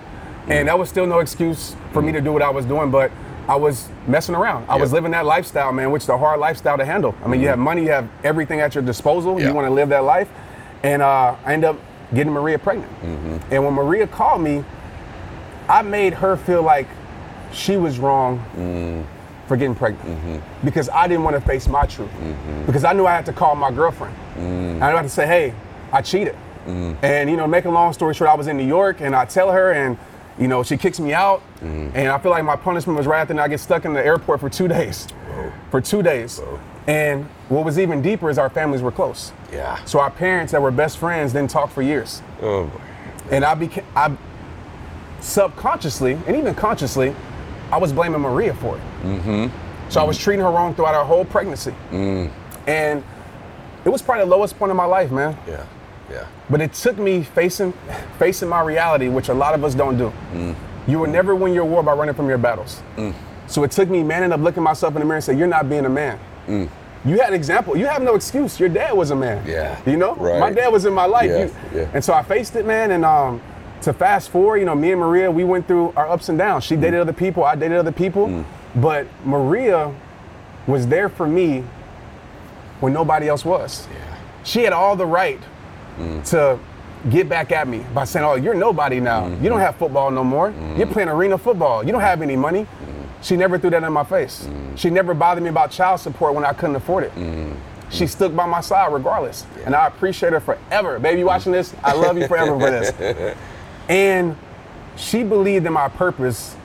And 0.47 0.67
that 0.67 0.79
was 0.79 0.89
still 0.89 1.05
no 1.05 1.19
excuse 1.19 1.75
for 1.91 2.01
me 2.01 2.11
to 2.13 2.21
do 2.21 2.31
what 2.33 2.41
I 2.41 2.49
was 2.49 2.65
doing, 2.65 2.89
but 2.89 3.11
I 3.47 3.55
was 3.55 3.87
messing 4.07 4.35
around. 4.35 4.69
I 4.69 4.75
was 4.75 4.91
living 4.91 5.11
that 5.11 5.25
lifestyle, 5.25 5.71
man, 5.71 5.91
which 5.91 6.03
is 6.03 6.09
a 6.09 6.17
hard 6.17 6.39
lifestyle 6.39 6.77
to 6.77 6.85
handle. 6.85 7.15
I 7.23 7.27
mean, 7.27 7.39
you 7.39 7.45
mm-hmm. 7.45 7.51
have 7.51 7.59
money, 7.59 7.83
you 7.83 7.91
have 7.91 8.09
everything 8.23 8.59
at 8.59 8.75
your 8.75 8.83
disposal. 8.83 9.39
Yeah. 9.39 9.47
You 9.47 9.53
want 9.53 9.67
to 9.67 9.73
live 9.73 9.89
that 9.89 10.03
life. 10.03 10.29
And 10.83 11.01
uh, 11.01 11.35
I 11.45 11.53
end 11.53 11.63
up 11.63 11.79
getting 12.13 12.33
Maria 12.33 12.59
pregnant. 12.59 12.91
Mm-hmm. 13.01 13.53
And 13.53 13.63
when 13.63 13.73
Maria 13.73 14.05
called 14.05 14.41
me, 14.41 14.65
I 15.69 15.81
made 15.81 16.13
her 16.13 16.35
feel 16.35 16.61
like 16.61 16.87
she 17.53 17.77
was 17.77 17.99
wrong 17.99 18.43
mm. 18.55 19.05
for 19.47 19.57
getting 19.57 19.75
pregnant 19.75 20.07
mm-hmm. 20.07 20.65
because 20.65 20.89
I 20.89 21.07
didn't 21.07 21.23
want 21.23 21.35
to 21.35 21.41
face 21.41 21.67
my 21.67 21.85
truth 21.85 22.11
because 22.65 22.83
I 22.83 22.93
knew 22.93 23.05
I 23.05 23.11
had 23.11 23.25
to 23.27 23.33
call 23.33 23.55
my 23.55 23.71
girlfriend. 23.71 24.15
Mm. 24.35 24.75
And 24.75 24.83
I 24.83 24.91
had 24.91 25.01
to 25.03 25.09
say, 25.09 25.25
hey, 25.25 25.53
I 25.91 26.01
cheated. 26.01 26.35
Mm. 26.65 26.97
And, 27.01 27.29
you 27.29 27.37
know, 27.37 27.47
make 27.47 27.65
a 27.65 27.69
long 27.69 27.93
story 27.93 28.13
short, 28.13 28.29
I 28.29 28.35
was 28.35 28.47
in 28.47 28.57
New 28.57 28.67
York 28.67 29.01
and 29.01 29.15
I 29.15 29.25
tell 29.25 29.51
her 29.51 29.71
and, 29.71 29.97
you 30.39 30.47
know, 30.47 30.63
she 30.63 30.77
kicks 30.77 30.99
me 30.99 31.13
out. 31.13 31.41
And 31.61 32.07
I 32.07 32.17
feel 32.19 32.31
like 32.31 32.43
my 32.43 32.55
punishment 32.55 32.97
was 32.97 33.07
right 33.07 33.21
after 33.21 33.39
I 33.39 33.47
get 33.47 33.59
stuck 33.59 33.85
in 33.85 33.93
the 33.93 34.05
airport 34.05 34.39
for 34.39 34.49
two 34.49 34.67
days. 34.67 35.07
For 35.71 35.81
two 35.81 36.01
days. 36.01 36.41
And 36.87 37.25
what 37.49 37.65
was 37.65 37.77
even 37.77 38.01
deeper 38.01 38.29
is 38.29 38.37
our 38.37 38.49
families 38.49 38.81
were 38.81 38.91
close. 38.91 39.33
Yeah. 39.51 39.83
So 39.85 39.99
our 39.99 40.09
parents 40.09 40.51
that 40.53 40.61
were 40.61 40.71
best 40.71 40.97
friends 40.97 41.33
didn't 41.33 41.49
talk 41.49 41.69
for 41.69 41.81
years. 41.81 42.21
Oh 42.41 42.65
boy. 42.65 42.81
And 43.31 43.43
I 43.43 43.55
became, 43.55 43.83
I 43.95 44.15
subconsciously 45.19 46.13
and 46.27 46.35
even 46.35 46.55
consciously, 46.55 47.13
I 47.71 47.77
was 47.77 47.91
blaming 47.91 48.21
Maria 48.21 48.53
for 48.53 48.77
it. 48.77 48.81
Mm-hmm. 49.03 49.89
So 49.89 49.99
I 49.99 50.03
was 50.03 50.17
treating 50.17 50.43
her 50.43 50.51
wrong 50.51 50.73
throughout 50.75 50.95
our 50.95 51.03
whole 51.03 51.25
pregnancy. 51.25 51.73
Mm. 51.91 52.31
And 52.67 53.03
it 53.83 53.89
was 53.89 54.01
probably 54.01 54.23
the 54.25 54.31
lowest 54.31 54.57
point 54.57 54.71
of 54.71 54.77
my 54.77 54.85
life, 54.85 55.11
man. 55.11 55.37
Yeah. 55.47 55.65
Yeah. 56.11 56.25
But 56.49 56.61
it 56.61 56.73
took 56.73 56.97
me 56.97 57.23
facing, 57.23 57.73
facing 58.19 58.47
my 58.49 58.61
reality, 58.61 59.07
which 59.09 59.29
a 59.29 59.33
lot 59.33 59.53
of 59.53 59.63
us 59.63 59.75
don't 59.75 59.97
do. 59.97 60.11
Mm. 60.33 60.55
You 60.87 60.99
will 60.99 61.07
never 61.09 61.35
win 61.35 61.53
your 61.53 61.65
war 61.65 61.83
by 61.83 61.93
running 61.93 62.15
from 62.15 62.29
your 62.29 62.37
battles. 62.37 62.81
Mm. 62.95 63.13
So 63.47 63.63
it 63.63 63.71
took 63.71 63.89
me 63.89 64.03
manning 64.03 64.31
up, 64.31 64.39
looking 64.39 64.63
myself 64.63 64.93
in 64.95 64.99
the 64.99 65.05
mirror 65.05 65.15
and 65.17 65.23
say, 65.23 65.35
"You're 65.35 65.47
not 65.47 65.69
being 65.69 65.85
a 65.85 65.89
man." 65.89 66.17
Mm. 66.47 66.69
You 67.05 67.19
had 67.19 67.29
an 67.29 67.33
example. 67.35 67.77
You 67.77 67.85
have 67.87 68.01
no 68.01 68.15
excuse. 68.15 68.59
Your 68.59 68.69
dad 68.69 68.93
was 68.95 69.11
a 69.11 69.15
man. 69.15 69.45
Yeah. 69.45 69.77
You 69.85 69.97
know, 69.97 70.15
Right. 70.15 70.39
my 70.39 70.51
dad 70.51 70.69
was 70.71 70.85
in 70.85 70.93
my 70.93 71.05
life. 71.05 71.29
Yeah, 71.29 71.37
You- 71.45 71.51
yeah. 71.81 71.87
And 71.93 72.03
so 72.03 72.13
I 72.13 72.23
faced 72.23 72.55
it, 72.55 72.65
man. 72.65 72.91
And 72.91 73.05
um, 73.05 73.41
to 73.81 73.93
fast 73.93 74.29
forward, 74.29 74.57
you 74.57 74.65
know, 74.65 74.75
me 74.75 74.91
and 74.91 74.99
Maria, 74.99 75.29
we 75.31 75.43
went 75.43 75.67
through 75.67 75.93
our 75.95 76.07
ups 76.09 76.29
and 76.29 76.37
downs. 76.37 76.63
She 76.63 76.75
dated 76.75 76.99
other 76.99 77.13
people. 77.13 77.43
I 77.43 77.55
dated 77.55 77.77
other 77.77 77.91
people. 77.91 78.43
But 78.75 79.07
Maria 79.23 79.91
was 80.67 80.87
there 80.87 81.07
for 81.09 81.27
me 81.27 81.63
when 82.79 82.93
nobody 82.93 83.27
else 83.27 83.45
was. 83.45 83.87
Yeah. 83.91 84.15
She 84.43 84.63
had 84.63 84.73
all 84.73 84.95
the 84.95 85.05
right 85.05 85.39
to 86.25 86.59
get 87.09 87.29
back 87.29 87.51
at 87.51 87.67
me 87.67 87.85
by 87.93 88.03
saying, 88.05 88.25
"Oh, 88.25 88.35
you're 88.35 88.53
nobody 88.53 88.99
now. 88.99 89.27
You 89.27 89.29
don't 89.29 89.43
mm-hmm. 89.43 89.59
have 89.59 89.75
football 89.75 90.11
no 90.11 90.23
more. 90.23 90.49
You're 90.49 90.59
mm-hmm. 90.59 90.93
playing 90.93 91.09
arena 91.09 91.37
football. 91.37 91.85
You 91.85 91.91
don't 91.91 92.01
have 92.01 92.21
any 92.21 92.35
money." 92.35 92.63
Mm-hmm. 92.63 93.21
She 93.21 93.35
never 93.35 93.57
threw 93.57 93.71
that 93.71 93.83
in 93.83 93.91
my 93.93 94.03
face. 94.03 94.47
She 94.75 94.89
never 94.89 95.13
bothered 95.13 95.43
me 95.43 95.49
about 95.49 95.71
child 95.71 95.99
support 95.99 96.35
when 96.35 96.45
I 96.45 96.53
couldn't 96.53 96.75
afford 96.75 97.03
it. 97.03 97.11
She 97.89 98.05
stuck 98.05 98.35
by 98.35 98.45
my 98.45 98.61
side 98.61 98.91
regardless, 98.93 99.45
and 99.65 99.73
I 99.73 99.87
appreciate 99.87 100.33
her 100.33 100.39
forever. 100.39 100.99
Baby, 100.99 101.23
watching 101.23 101.51
this? 101.51 101.73
I 101.83 101.93
love 101.93 102.17
you 102.17 102.27
forever 102.27 102.59
for 102.59 102.69
this. 102.69 103.35
And 103.89 104.35
she 104.97 105.23
believed 105.23 105.65
in 105.65 105.73
my 105.73 105.87
purpose 105.87 106.55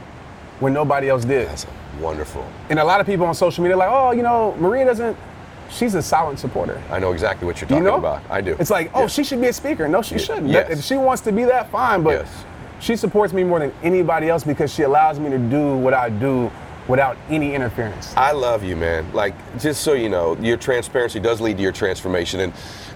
when 0.58 0.72
nobody 0.72 1.08
else 1.08 1.24
did. 1.24 1.48
That's 1.48 1.66
wonderful. 2.00 2.44
And 2.68 2.78
a 2.78 2.84
lot 2.84 3.00
of 3.00 3.06
people 3.06 3.26
on 3.26 3.34
social 3.34 3.62
media 3.62 3.76
are 3.76 3.78
like, 3.78 3.90
"Oh, 3.90 4.10
you 4.10 4.22
know, 4.22 4.56
Maria 4.58 4.84
doesn't." 4.84 5.16
She's 5.72 5.94
a 5.94 6.02
silent 6.02 6.38
supporter. 6.38 6.80
I 6.90 6.98
know 6.98 7.12
exactly 7.12 7.46
what 7.46 7.60
you're 7.60 7.66
You 7.68 7.76
talking 7.76 7.84
know? 7.84 7.96
about. 7.96 8.22
I 8.30 8.40
do. 8.42 8.56
It's 8.60 8.70
like, 8.70 8.90
oh, 8.94 9.02
Yeah. 9.02 9.06
she 9.06 9.24
should 9.24 9.40
be 9.40 9.48
a 9.48 9.52
speaker. 9.52 9.88
No, 9.88 10.02
she 10.02 10.18
shouldn't. 10.18 10.48
Yes. 10.48 10.70
If 10.70 10.84
she 10.84 10.96
wants 10.96 11.22
to 11.22 11.32
be 11.32 11.44
that, 11.44 11.70
fine. 11.70 12.02
But 12.02 12.10
Yes. 12.20 12.44
she 12.78 12.94
supports 12.94 13.32
me 13.32 13.42
more 13.42 13.58
than 13.58 13.72
anybody 13.82 14.28
else 14.28 14.44
because 14.44 14.72
she 14.72 14.82
allows 14.82 15.18
me 15.18 15.30
to 15.30 15.38
do 15.38 15.76
what 15.76 15.94
I 15.94 16.10
do 16.10 16.50
without 16.88 17.16
any 17.30 17.54
interference. 17.54 18.12
I 18.16 18.32
love 18.32 18.62
you, 18.62 18.76
man. 18.76 19.06
Like, 19.14 19.34
just 19.58 19.82
so 19.82 19.94
you 19.94 20.08
know, 20.10 20.36
your 20.40 20.56
transparency 20.58 21.20
does 21.20 21.40
lead 21.40 21.56
to 21.56 21.62
your 21.62 21.72
transformation. 21.72 22.40
And 22.40 22.52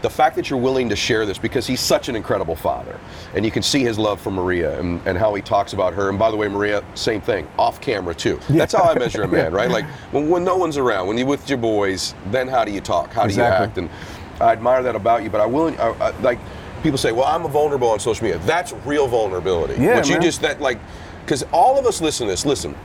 the 0.06 0.10
fact 0.10 0.36
that 0.36 0.48
you're 0.48 0.58
willing 0.60 0.88
to 0.88 0.94
share 0.94 1.26
this 1.26 1.36
because 1.36 1.66
he's 1.66 1.80
such 1.80 2.08
an 2.08 2.14
incredible 2.14 2.54
father. 2.54 2.96
And 3.34 3.44
you 3.44 3.50
can 3.50 3.64
see 3.64 3.80
his 3.80 3.98
love 3.98 4.20
for 4.20 4.30
Maria 4.30 4.78
and, 4.78 5.00
and 5.04 5.18
how 5.18 5.34
he 5.34 5.42
talks 5.42 5.72
about 5.72 5.94
her. 5.94 6.10
And 6.10 6.16
by 6.16 6.30
the 6.30 6.36
way, 6.36 6.46
Maria, 6.46 6.84
same 6.94 7.20
thing, 7.20 7.48
off 7.58 7.80
camera 7.80 8.14
too. 8.14 8.38
That's 8.48 8.72
how 8.72 8.84
I 8.84 8.96
measure 8.96 9.22
a 9.22 9.28
man, 9.40 9.52
right? 9.52 9.68
Like, 9.68 9.84
when, 10.12 10.28
when 10.30 10.44
no 10.44 10.56
one's 10.56 10.76
around, 10.76 11.08
when 11.08 11.18
you're 11.18 11.26
with 11.26 11.48
your 11.48 11.58
boys, 11.58 12.14
then 12.26 12.46
how 12.46 12.64
do 12.64 12.70
you 12.70 12.80
talk? 12.80 13.12
How 13.12 13.22
do 13.22 13.30
Exactly. 13.30 13.82
you 13.82 13.88
act? 13.88 13.98
And 14.38 14.40
I 14.40 14.52
admire 14.52 14.84
that 14.84 14.94
about 14.94 15.24
you, 15.24 15.30
but 15.30 15.40
I 15.40 15.46
will, 15.46 15.74
I, 15.80 15.88
I, 15.98 16.10
like, 16.20 16.38
people 16.84 16.98
say, 16.98 17.10
well, 17.10 17.24
I'm 17.24 17.44
a 17.44 17.48
vulnerable 17.48 17.88
on 17.88 17.98
social 17.98 18.26
media. 18.28 18.38
That's 18.44 18.72
real 18.84 19.08
vulnerability. 19.08 19.74
Yeah, 19.82 19.96
What 19.96 20.08
you 20.08 20.20
just, 20.20 20.40
that, 20.42 20.60
like, 20.60 20.78
because 21.24 21.42
all 21.52 21.80
of 21.80 21.84
us 21.84 22.00
listen 22.00 22.28
to 22.28 22.32
this, 22.32 22.46
listen, 22.46 22.76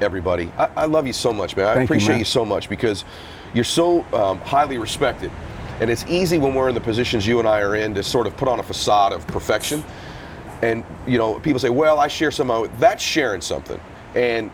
everybody. 0.00 0.52
I, 0.56 0.68
I 0.76 0.84
love 0.84 1.08
you 1.08 1.12
so 1.14 1.32
much, 1.32 1.56
man. 1.56 1.66
I 1.66 1.74
Thank 1.74 1.90
you, 1.90 1.94
appreciate 1.96 2.08
man. 2.10 2.18
you, 2.20 2.24
so 2.26 2.44
much 2.44 2.68
because 2.68 3.04
you're 3.54 3.64
so 3.64 4.04
um, 4.14 4.38
highly 4.42 4.78
respected. 4.78 5.32
And 5.80 5.90
it's 5.90 6.04
easy 6.06 6.38
when 6.38 6.54
we're 6.54 6.68
in 6.68 6.74
the 6.74 6.80
positions 6.80 7.26
you 7.26 7.38
and 7.38 7.48
I 7.48 7.60
are 7.60 7.74
in 7.76 7.94
to 7.94 8.02
sort 8.02 8.26
of 8.26 8.36
put 8.36 8.48
on 8.48 8.60
a 8.60 8.62
facade 8.62 9.12
of 9.12 9.26
perfection. 9.26 9.84
And 10.62 10.84
you 11.06 11.18
know, 11.18 11.38
people 11.40 11.58
say, 11.58 11.70
"Well, 11.70 11.98
I 11.98 12.08
share 12.08 12.30
some." 12.30 12.50
of 12.50 12.78
That's 12.78 13.02
sharing 13.02 13.40
something, 13.40 13.80
and 14.14 14.50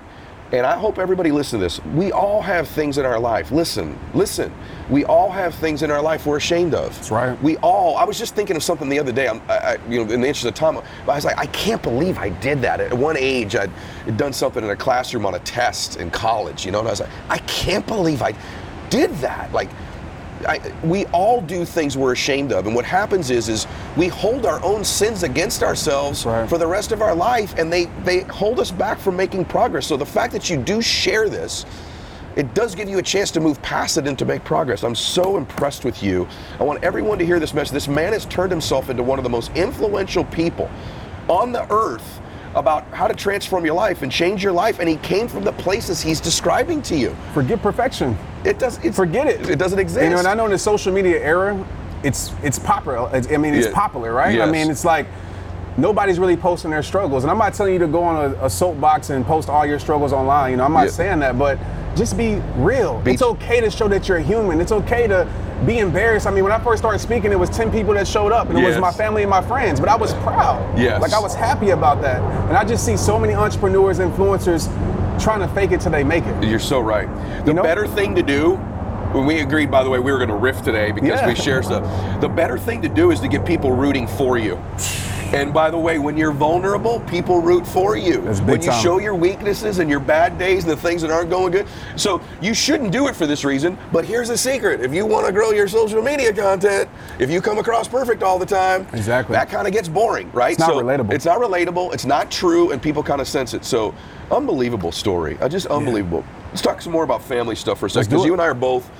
and 0.53 0.67
I 0.67 0.77
hope 0.77 0.99
everybody 0.99 1.31
listen 1.31 1.61
to 1.61 1.65
this. 1.65 1.79
We 1.95 2.11
all 2.11 2.43
have 2.43 2.67
things 2.67 2.99
in 2.99 3.05
our 3.07 3.21
life. 3.21 3.53
Listen, 3.53 3.97
listen. 4.15 4.53
We 4.89 5.05
all 5.05 5.31
have 5.31 5.55
things 5.55 5.85
in 5.85 5.91
our 5.93 6.03
life 6.03 6.27
we're 6.27 6.39
ashamed 6.39 6.75
of. 6.75 6.93
That's 6.97 7.11
right. 7.13 7.41
We 7.43 7.57
all. 7.59 7.97
I 7.97 8.05
was 8.05 8.19
just 8.19 8.35
thinking 8.35 8.57
of 8.57 8.63
something 8.65 8.89
the 8.89 8.99
other 8.99 9.13
day. 9.13 9.29
I'm, 9.29 9.41
I, 9.49 9.79
you 9.89 10.05
know, 10.05 10.13
in 10.13 10.21
the 10.21 10.27
interest 10.27 10.47
of 10.47 10.55
time, 10.55 10.75
but 10.75 11.13
I 11.13 11.15
was 11.15 11.25
like, 11.25 11.39
I 11.39 11.47
can't 11.47 11.83
believe 11.83 12.19
I 12.19 12.31
did 12.31 12.61
that. 12.63 12.81
At 12.81 12.93
one 12.93 13.17
age, 13.17 13.55
I'd, 13.55 13.71
I'd 14.07 14.17
done 14.17 14.33
something 14.33 14.65
in 14.65 14.71
a 14.71 14.77
classroom 14.77 15.27
on 15.27 15.37
a 15.37 15.41
test 15.41 15.97
in 15.97 16.11
college. 16.11 16.67
You 16.67 16.73
know, 16.73 16.81
and 16.81 16.89
I 16.89 16.91
was 16.91 17.01
like, 17.01 17.11
I 17.29 17.39
can't 17.39 17.87
believe 17.87 18.23
I 18.23 18.35
did 18.89 19.13
that. 19.19 19.53
Like. 19.53 19.69
I, 20.47 20.61
we 20.85 21.07
all 21.07 21.41
do 21.41 21.65
things 21.65 21.97
we're 21.97 22.13
ashamed 22.13 22.53
of, 22.53 22.67
and 22.67 22.75
what 22.75 22.85
happens 22.85 23.31
is, 23.31 23.49
is 23.49 23.67
we 23.97 24.09
hold 24.09 24.47
our 24.47 24.63
own 24.65 24.85
sins 24.85 25.23
against 25.23 25.63
ourselves 25.63 26.25
Right. 26.25 26.49
for 26.49 26.59
the 26.59 26.67
rest 26.67 26.93
of 26.93 27.03
our 27.03 27.15
life, 27.15 27.55
and 27.59 27.73
they 27.73 27.87
they 28.05 28.21
hold 28.21 28.59
us 28.61 28.71
back 28.71 28.99
from 28.99 29.17
making 29.17 29.45
progress. 29.45 29.87
So 29.87 29.97
the 29.97 30.07
fact 30.07 30.33
that 30.33 30.49
you 30.49 30.57
do 30.57 30.81
share 30.81 31.29
this, 31.29 31.67
it 32.37 32.55
does 32.55 32.75
give 32.75 32.89
you 32.89 32.99
a 32.99 33.03
chance 33.03 33.31
to 33.33 33.41
move 33.41 33.61
past 33.61 33.99
it 33.99 34.07
and 34.07 34.19
to 34.19 34.25
make 34.25 34.45
progress. 34.45 34.83
I'm 34.85 34.95
so 34.95 35.37
impressed 35.37 35.85
with 35.85 36.03
you. 36.03 36.27
I 36.59 36.63
want 36.65 36.83
everyone 36.85 37.19
to 37.19 37.27
hear 37.27 37.39
this 37.41 37.53
message. 37.53 37.73
This 37.73 37.89
man 37.89 38.13
has 38.13 38.25
turned 38.27 38.51
himself 38.53 38.89
into 38.89 39.03
one 39.03 39.19
of 39.19 39.25
the 39.25 39.31
most 39.31 39.51
influential 39.57 40.25
people 40.25 40.71
on 41.29 41.53
the 41.53 41.71
earth 41.73 42.21
about 42.55 42.85
how 42.89 43.07
to 43.07 43.15
transform 43.15 43.65
your 43.65 43.75
life 43.75 44.03
and 44.03 44.11
change 44.11 44.43
your 44.43 44.53
life, 44.53 44.81
and 44.81 44.89
he 44.89 44.97
came 44.97 45.29
from 45.29 45.45
the 45.45 45.53
places 45.53 46.01
he's 46.01 46.21
describing 46.21 46.83
to 46.83 46.97
you. 46.97 47.17
Forget 47.33 47.63
perfection. 47.63 48.17
It 48.45 48.59
does. 48.59 48.83
It's, 48.85 48.97
Forget 48.97 49.27
it. 49.27 49.49
It 49.49 49.59
doesn't 49.59 49.79
exist. 49.79 50.03
You 50.03 50.11
know, 50.11 50.19
and 50.19 50.27
I 50.27 50.35
know 50.35 50.47
in 50.47 50.51
the 50.51 50.59
social 50.59 50.93
media 50.93 51.19
era, 51.23 51.65
it's 52.03 52.33
it's 52.43 52.59
popular. 52.59 53.09
It's, 53.13 53.31
I 53.31 53.37
mean, 53.37 53.55
it's 53.55 53.67
Yeah. 53.67 53.73
popular, 53.75 54.13
right? 54.13 54.35
Yes. 54.35 54.49
I 54.49 54.51
mean, 54.51 54.71
it's 54.71 54.85
like 54.85 55.07
nobody's 55.77 56.19
really 56.19 56.37
posting 56.37 56.71
their 56.71 56.83
struggles. 56.83 57.25
And 57.25 57.31
I'm 57.31 57.39
not 57.39 57.55
telling 57.55 57.73
you 57.73 57.79
to 57.81 57.87
go 57.89 58.03
on 58.03 58.33
a, 58.35 58.47
a 58.47 58.51
soapbox 58.51 59.11
and 59.11 59.25
post 59.25 59.49
all 59.49 59.65
your 59.67 59.79
struggles 59.79 60.13
online. 60.13 60.53
You 60.53 60.57
know, 60.59 60.65
I'm 60.65 60.73
not 60.73 60.85
Yeah. 60.87 60.91
saying 60.91 61.19
that, 61.21 61.39
but 61.39 61.59
just 61.97 62.17
be 62.17 62.37
real. 62.57 63.01
Be- 63.01 63.13
it's 63.13 63.23
okay 63.23 63.61
to 63.61 63.71
show 63.71 63.89
that 63.89 64.09
you're 64.09 64.19
human. 64.19 64.61
It's 64.61 64.73
okay 64.73 65.07
to 65.07 65.27
be 65.67 65.79
embarrassed. 65.79 66.27
I 66.27 66.31
mean, 66.31 66.43
when 66.45 66.53
I 66.53 66.59
first 66.59 66.81
started 66.83 66.99
speaking, 67.01 67.33
it 67.33 67.39
was 67.39 67.51
10 67.51 67.71
people 67.71 67.93
that 67.95 68.07
showed 68.09 68.33
up, 68.33 68.49
and 68.49 68.59
it 68.59 68.63
Yes. 68.63 68.71
was 68.71 68.79
my 68.81 68.93
family 68.93 69.23
and 69.23 69.31
my 69.31 69.43
friends. 69.43 69.79
But 69.81 69.89
I 69.89 69.97
was 69.97 70.13
proud. 70.15 70.79
Yes. 70.79 71.01
Like 71.03 71.13
I 71.13 71.19
was 71.21 71.35
happy 71.35 71.71
about 71.71 72.01
that. 72.03 72.21
And 72.49 72.57
I 72.57 72.65
just 72.65 72.85
see 72.85 72.97
so 72.97 73.19
many 73.19 73.35
entrepreneurs, 73.35 73.99
influencers 73.99 74.69
trying 75.23 75.41
to 75.41 75.49
fake 75.49 75.73
it 75.73 75.81
till 75.83 75.93
they 75.93 76.05
make 76.05 76.25
it. 76.25 76.45
You're 76.45 76.59
so 76.59 76.81
right. 76.81 77.09
The 77.45 77.49
You 77.49 77.55
know? 77.55 77.63
better 77.63 77.87
thing 77.87 78.15
to 78.15 78.23
do, 78.23 78.55
when 79.13 79.27
we 79.27 79.41
agreed, 79.41 79.71
by 79.71 79.83
the 79.85 79.91
way, 79.91 79.99
we 79.99 80.13
were 80.13 80.19
going 80.19 80.31
to 80.31 80.37
riff 80.37 80.63
today 80.63 80.93
because 80.93 81.21
Yeah. 81.21 81.27
we 81.27 81.35
share 81.35 81.63
stuff. 81.63 81.85
The 82.21 82.29
better 82.29 82.57
thing 82.57 82.81
to 82.83 82.89
do 82.89 83.11
is 83.11 83.21
to 83.21 83.29
get 83.29 83.45
people 83.45 83.73
rooting 83.73 84.07
for 84.07 84.39
you. 84.39 84.59
And 85.33 85.55
by 85.55 85.71
the 85.71 85.79
way, 85.79 86.01
when 86.01 86.17
you're 86.17 86.33
vulnerable, 86.33 86.99
people 87.01 87.41
root 87.41 87.65
for 87.65 87.97
you. 87.97 88.21
That's 88.23 88.41
big 88.41 88.49
when 88.49 88.63
you 88.63 88.69
time. 88.71 88.83
show 88.83 88.99
your 88.99 89.15
weaknesses 89.15 89.79
and 89.79 89.89
your 89.89 90.01
bad 90.01 90.39
days 90.39 90.65
and 90.65 90.73
the 90.73 90.77
things 90.77 91.03
that 91.03 91.11
aren't 91.13 91.31
going 91.31 91.53
good. 91.53 91.69
So 91.95 92.21
you 92.41 92.53
shouldn't 92.53 92.91
do 92.91 93.07
it 93.07 93.15
for 93.15 93.27
this 93.29 93.45
reason. 93.45 93.79
But 93.93 94.05
here's 94.05 94.27
the 94.27 94.37
secret: 94.37 94.81
if 94.81 94.93
you 94.93 95.07
want 95.07 95.27
to 95.27 95.33
grow 95.33 95.53
your 95.53 95.69
social 95.69 96.03
media 96.03 96.33
content, 96.33 96.89
if 97.21 97.31
you 97.31 97.41
come 97.41 97.59
across 97.59 97.87
perfect 97.87 98.25
all 98.25 98.41
the 98.41 98.47
time, 98.47 98.89
Exactly. 98.93 99.35
that 99.35 99.49
kind 99.49 99.69
of 99.69 99.73
gets 99.73 99.89
boring, 99.89 100.31
right? 100.33 100.51
It's 100.53 100.59
not 100.61 100.71
so 100.71 100.83
relatable. 100.83 101.13
It's 101.13 101.25
not 101.25 101.39
relatable. 101.41 101.95
It's 101.95 102.05
not 102.05 102.29
true, 102.31 102.73
and 102.73 102.83
people 102.83 103.03
kind 103.03 103.21
of 103.21 103.29
sense 103.29 103.55
it. 103.55 103.65
So, 103.65 103.95
unbelievable 104.33 104.91
story. 104.91 105.39
Uh, 105.41 105.49
just 105.49 105.67
unbelievable. 105.67 106.25
Let's 106.49 106.63
talk 106.63 106.83
some 106.83 106.93
more 106.93 107.05
about 107.05 107.23
family 107.23 107.55
stuff 107.55 107.79
for 107.79 107.87
a 107.87 107.91
second, 107.91 108.11
because 108.11 108.27
you 108.27 108.33
and 108.33 108.43
I 108.43 108.47
are 108.47 108.55
both. 108.55 108.91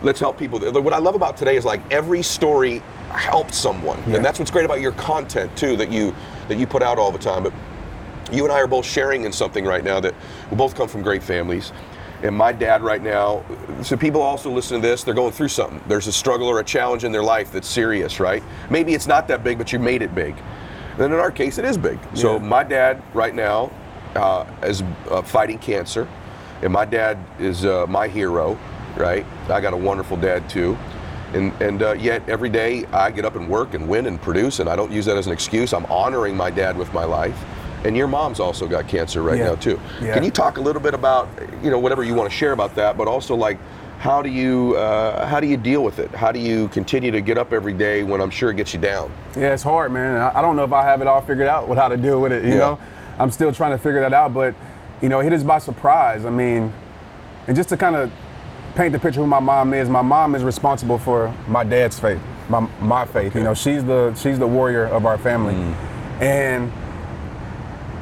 Let's 0.00 0.18
help 0.18 0.38
people. 0.38 0.58
What 0.58 0.94
I 0.94 0.98
love 0.98 1.14
about 1.14 1.36
today 1.36 1.56
is 1.56 1.66
like 1.66 1.82
every 1.92 2.22
story 2.22 2.82
helps 3.12 3.56
someone, 3.56 4.02
Yeah. 4.06 4.16
and 4.16 4.24
that's 4.24 4.38
what's 4.38 4.50
great 4.50 4.64
about 4.64 4.80
your 4.80 4.92
content 4.92 5.54
too 5.56 5.76
that 5.76 5.90
you 5.90 6.14
that 6.48 6.58
you 6.58 6.66
put 6.66 6.82
out 6.82 6.98
all 6.98 7.12
the 7.12 7.18
time. 7.18 7.42
But 7.44 7.52
you 8.32 8.44
and 8.44 8.52
I 8.52 8.60
are 8.60 8.66
both 8.66 8.84
sharing 8.86 9.24
in 9.24 9.32
something 9.32 9.64
right 9.64 9.84
now 9.84 10.00
that 10.00 10.14
we 10.50 10.56
both 10.56 10.74
come 10.74 10.88
from 10.88 11.02
great 11.02 11.22
families. 11.22 11.72
And 12.22 12.36
my 12.36 12.52
dad 12.52 12.82
right 12.82 13.02
now, 13.02 13.44
so 13.82 13.96
people 13.96 14.22
also 14.22 14.48
listen 14.50 14.80
to 14.80 14.86
this, 14.86 15.02
they're 15.02 15.12
going 15.14 15.32
through 15.32 15.48
something. 15.48 15.80
There's 15.88 16.06
a 16.06 16.12
struggle 16.12 16.46
or 16.46 16.60
a 16.60 16.64
challenge 16.64 17.02
in 17.04 17.10
their 17.12 17.22
life 17.22 17.50
that's 17.50 17.66
serious, 17.68 18.20
right? 18.20 18.42
Maybe 18.70 18.94
it's 18.94 19.08
not 19.08 19.26
that 19.28 19.42
big, 19.42 19.58
but 19.58 19.72
you 19.72 19.78
made 19.80 20.02
it 20.02 20.14
big. 20.14 20.36
And 20.98 21.12
in 21.12 21.14
our 21.14 21.32
case, 21.32 21.58
it 21.58 21.64
is 21.64 21.76
big. 21.76 21.98
So 22.14 22.38
my 22.38 22.62
dad 22.62 23.02
right 23.12 23.34
now 23.34 23.70
uh, 24.14 24.46
is 24.62 24.82
uh, 25.10 25.22
fighting 25.22 25.58
cancer, 25.58 26.06
and 26.62 26.72
my 26.72 26.84
dad 26.84 27.18
is 27.40 27.64
uh, 27.64 27.86
my 27.88 28.06
hero, 28.06 28.56
right? 28.96 29.26
I 29.48 29.60
got 29.60 29.72
a 29.72 29.76
wonderful 29.76 30.16
dad 30.16 30.48
too. 30.48 30.78
And, 31.34 31.52
and 31.62 31.82
uh, 31.82 31.92
yet 31.92 32.28
every 32.28 32.50
day 32.50 32.84
I 32.92 33.10
get 33.10 33.24
up 33.24 33.36
and 33.36 33.48
work 33.48 33.74
and 33.74 33.88
win 33.88 34.06
and 34.06 34.20
produce, 34.20 34.60
and 34.60 34.68
I 34.68 34.76
don't 34.76 34.92
use 34.92 35.06
that 35.06 35.16
as 35.16 35.26
an 35.26 35.32
excuse. 35.32 35.72
I'm 35.72 35.86
honoring 35.86 36.36
my 36.36 36.50
dad 36.50 36.76
with 36.76 36.92
my 36.92 37.04
life. 37.04 37.42
And 37.84 37.96
your 37.96 38.06
mom's 38.06 38.38
also 38.38 38.68
got 38.68 38.86
cancer 38.86 39.22
right 39.22 39.38
Yeah. 39.38 39.46
now 39.48 39.54
too. 39.56 39.80
Yeah. 40.00 40.14
Can 40.14 40.22
you 40.22 40.30
talk 40.30 40.56
a 40.58 40.60
little 40.60 40.80
bit 40.82 40.94
about, 40.94 41.28
you 41.62 41.70
know, 41.70 41.78
whatever 41.78 42.04
you 42.04 42.14
want 42.14 42.30
to 42.30 42.36
share 42.36 42.52
about 42.52 42.74
that, 42.76 42.96
but 42.96 43.08
also 43.08 43.34
like, 43.34 43.58
how 43.98 44.20
do 44.20 44.28
you 44.28 44.74
uh, 44.76 45.26
how 45.26 45.38
do 45.40 45.46
you 45.46 45.56
deal 45.56 45.82
with 45.84 45.98
it? 46.00 46.10
How 46.12 46.32
do 46.32 46.38
you 46.40 46.66
continue 46.68 47.10
to 47.12 47.20
get 47.20 47.38
up 47.38 47.52
every 47.52 47.72
day 47.72 48.02
when 48.02 48.20
I'm 48.20 48.30
sure 48.30 48.50
it 48.50 48.56
gets 48.56 48.74
you 48.74 48.80
down? 48.80 49.12
Yeah, 49.36 49.52
it's 49.54 49.62
hard, 49.62 49.92
man. 49.92 50.16
I, 50.20 50.42
don't 50.42 50.56
know 50.56 50.64
if 50.64 50.72
I 50.72 50.82
have 50.82 51.00
it 51.00 51.06
all 51.06 51.20
figured 51.22 51.46
out 51.46 51.68
with 51.68 51.78
how 51.78 51.86
to 51.88 51.96
deal 51.96 52.20
with 52.20 52.32
it. 52.32 52.42
You 52.44 52.50
Yeah. 52.50 52.58
know, 52.58 52.78
I'm 53.20 53.30
still 53.30 53.52
trying 53.52 53.70
to 53.72 53.78
figure 53.78 54.00
that 54.00 54.12
out. 54.12 54.34
But 54.34 54.54
you 55.00 55.08
know, 55.08 55.20
it 55.20 55.24
hit 55.24 55.32
us 55.32 55.42
by 55.44 55.58
surprise. 55.58 56.24
I 56.24 56.30
mean, 56.30 56.72
and 57.46 57.56
just 57.56 57.68
to 57.70 57.76
kind 57.76 57.94
of 57.96 58.10
paint 58.74 58.92
the 58.92 58.98
picture 58.98 59.20
of 59.20 59.26
who 59.26 59.30
my 59.30 59.40
mom 59.40 59.74
is, 59.74 59.88
my 59.88 60.02
mom 60.02 60.34
is 60.34 60.42
responsible 60.42 60.98
for 60.98 61.34
my 61.46 61.64
dad's 61.64 61.98
faith, 61.98 62.20
my 62.48 62.60
my 62.80 63.04
faith. 63.04 63.34
You 63.34 63.42
know, 63.42 63.54
she's 63.54 63.84
the 63.84 64.14
she's 64.14 64.38
the 64.38 64.46
warrior 64.46 64.86
of 64.86 65.06
our 65.06 65.18
family, 65.18 65.54
and 66.20 66.72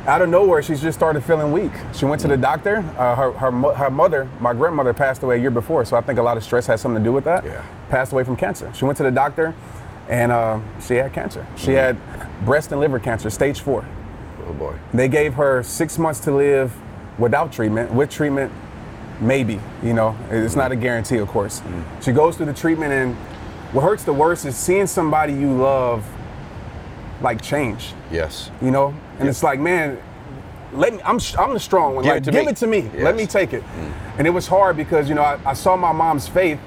out 0.06 0.22
of 0.22 0.28
nowhere, 0.28 0.62
she's 0.62 0.80
just 0.80 0.98
started 0.98 1.22
feeling 1.22 1.52
weak. 1.52 1.72
She 1.92 2.04
went 2.04 2.20
to 2.22 2.28
the 2.28 2.36
doctor. 2.36 2.78
Uh, 2.96 3.14
her, 3.14 3.32
her, 3.32 3.50
her 3.74 3.90
mother, 3.90 4.28
my 4.40 4.54
grandmother, 4.54 4.94
passed 4.94 5.22
away 5.22 5.36
a 5.36 5.40
year 5.40 5.50
before, 5.50 5.84
so 5.84 5.96
I 5.96 6.00
think 6.00 6.18
a 6.18 6.22
lot 6.22 6.36
of 6.38 6.42
stress 6.42 6.66
has 6.66 6.80
something 6.80 7.02
to 7.02 7.08
do 7.08 7.12
with 7.12 7.24
that. 7.24 7.44
Yeah. 7.44 7.64
Passed 7.90 8.12
away 8.12 8.24
from 8.24 8.34
cancer. 8.34 8.72
She 8.74 8.86
went 8.86 8.96
to 8.96 9.02
the 9.02 9.10
doctor, 9.10 9.54
and 10.08 10.32
uh, 10.32 10.60
she 10.80 10.94
had 10.94 11.12
cancer. 11.12 11.46
She 11.54 11.72
had 11.72 11.98
breast 12.44 12.72
and 12.72 12.80
liver 12.80 12.98
cancer, 12.98 13.28
stage 13.28 13.60
four. 13.60 13.84
Oh 14.46 14.54
boy. 14.54 14.74
They 14.94 15.06
gave 15.06 15.34
her 15.34 15.62
six 15.62 15.98
months 15.98 16.20
to 16.20 16.34
live 16.34 16.72
without 17.18 17.52
treatment. 17.52 17.92
With 17.92 18.10
treatment, 18.10 18.50
maybe. 19.20 19.60
You 19.82 19.92
know, 19.94 20.16
it's 20.30 20.56
not 20.56 20.72
a 20.72 20.76
guarantee, 20.76 21.18
of 21.18 21.28
course. 21.28 21.62
She 22.02 22.12
goes 22.12 22.36
through 22.36 22.46
the 22.46 22.54
treatment, 22.54 22.92
and 22.92 23.14
what 23.72 23.82
hurts 23.82 24.04
the 24.04 24.12
worst 24.12 24.44
is 24.46 24.56
seeing 24.56 24.86
somebody 24.86 25.32
you 25.32 25.52
love 25.52 26.04
like 27.22 27.40
change 27.42 27.92
Yes. 28.10 28.50
you 28.62 28.70
know 28.70 28.94
and 29.18 29.28
it's 29.28 29.42
like 29.42 29.60
man 29.60 29.98
let 30.72 30.94
me 30.94 31.00
i'm, 31.04 31.18
I'm 31.38 31.52
the 31.52 31.60
strong 31.60 31.94
one 31.94 32.02
Give 32.02 32.14
like 32.14 32.22
it 32.22 32.24
to 32.24 32.30
give 32.32 32.44
me. 32.46 32.50
it 32.50 32.56
to 32.56 32.66
me 32.66 32.78
Yes. 32.78 32.92
Mm. 32.94 33.02
let 33.04 33.14
me 33.14 33.26
take 33.26 33.52
it 33.52 33.62
and 34.16 34.26
it 34.26 34.30
was 34.30 34.46
hard 34.46 34.74
because 34.76 35.06
you 35.08 35.14
know 35.14 35.20
I, 35.22 35.38
I 35.44 35.52
saw 35.52 35.76
my 35.76 35.92
mom's 35.92 36.26
faith 36.26 36.58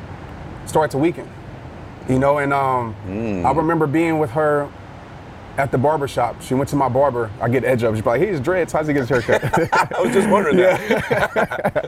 start 0.67 0.91
to 0.91 0.99
weaken 0.99 1.27
you 2.07 2.19
know 2.19 2.37
and 2.37 2.53
um, 2.53 2.95
Mm. 3.07 3.45
i 3.45 3.51
remember 3.51 3.87
being 3.87 4.19
with 4.19 4.29
her 4.31 4.69
at 5.57 5.71
the 5.71 5.77
barber 5.77 6.07
shop 6.07 6.41
she 6.41 6.53
went 6.55 6.67
to 6.67 6.75
my 6.75 6.89
barber 6.89 7.29
i 7.39 7.47
get 7.47 7.63
edge 7.63 7.83
up. 7.83 7.93
She's 7.95 8.03
like 8.05 8.21
he's 8.21 8.39
dreads. 8.39 8.73
How's 8.73 8.87
he 8.87 8.93
get 8.93 9.07
his 9.07 9.09
haircut? 9.25 9.43
I 9.97 10.01
was 10.01 10.11
just 10.13 10.27
wondering 10.29 10.57
that. 10.57 11.87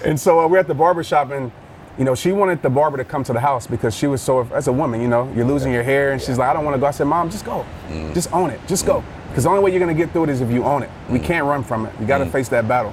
and 0.04 0.18
so 0.18 0.40
uh, 0.40 0.48
we're 0.48 0.58
at 0.58 0.66
the 0.66 0.74
barber 0.74 1.04
shop 1.04 1.30
and 1.30 1.52
you 1.98 2.04
know 2.04 2.14
she 2.14 2.32
wanted 2.32 2.62
the 2.62 2.68
barber 2.70 2.96
to 2.98 3.04
come 3.04 3.22
to 3.24 3.32
the 3.32 3.40
house 3.40 3.66
because 3.66 3.94
she 3.96 4.06
was 4.06 4.20
so 4.20 4.40
as 4.52 4.66
a 4.68 4.72
woman 4.72 5.00
you 5.00 5.08
know 5.08 5.32
you're 5.36 5.46
losing 5.46 5.72
your 5.72 5.82
hair 5.84 6.12
and 6.12 6.20
she's 6.20 6.36
like 6.36 6.48
i 6.48 6.52
don't 6.52 6.64
want 6.64 6.74
to 6.74 6.80
go. 6.80 6.86
I 6.86 6.90
said 6.90 7.06
mom 7.06 7.30
just 7.30 7.44
go. 7.44 7.64
Mm. 7.88 8.12
just 8.12 8.32
own 8.32 8.50
it. 8.50 8.60
Just 8.66 8.84
go. 8.86 9.02
Because 9.28 9.44
the 9.44 9.50
only 9.50 9.62
way 9.62 9.70
you're 9.70 9.80
going 9.80 9.94
to 9.94 10.02
get 10.02 10.12
through 10.12 10.24
it 10.24 10.30
is 10.30 10.40
if 10.40 10.50
you 10.50 10.64
own 10.64 10.82
it. 10.82 10.90
We 11.10 11.18
can't 11.18 11.44
run 11.46 11.62
from 11.62 11.84
it. 11.86 11.92
You 12.00 12.06
Mm. 12.06 12.08
got 12.08 12.18
to 12.18 12.26
face 12.26 12.48
that 12.48 12.66
battle. 12.66 12.92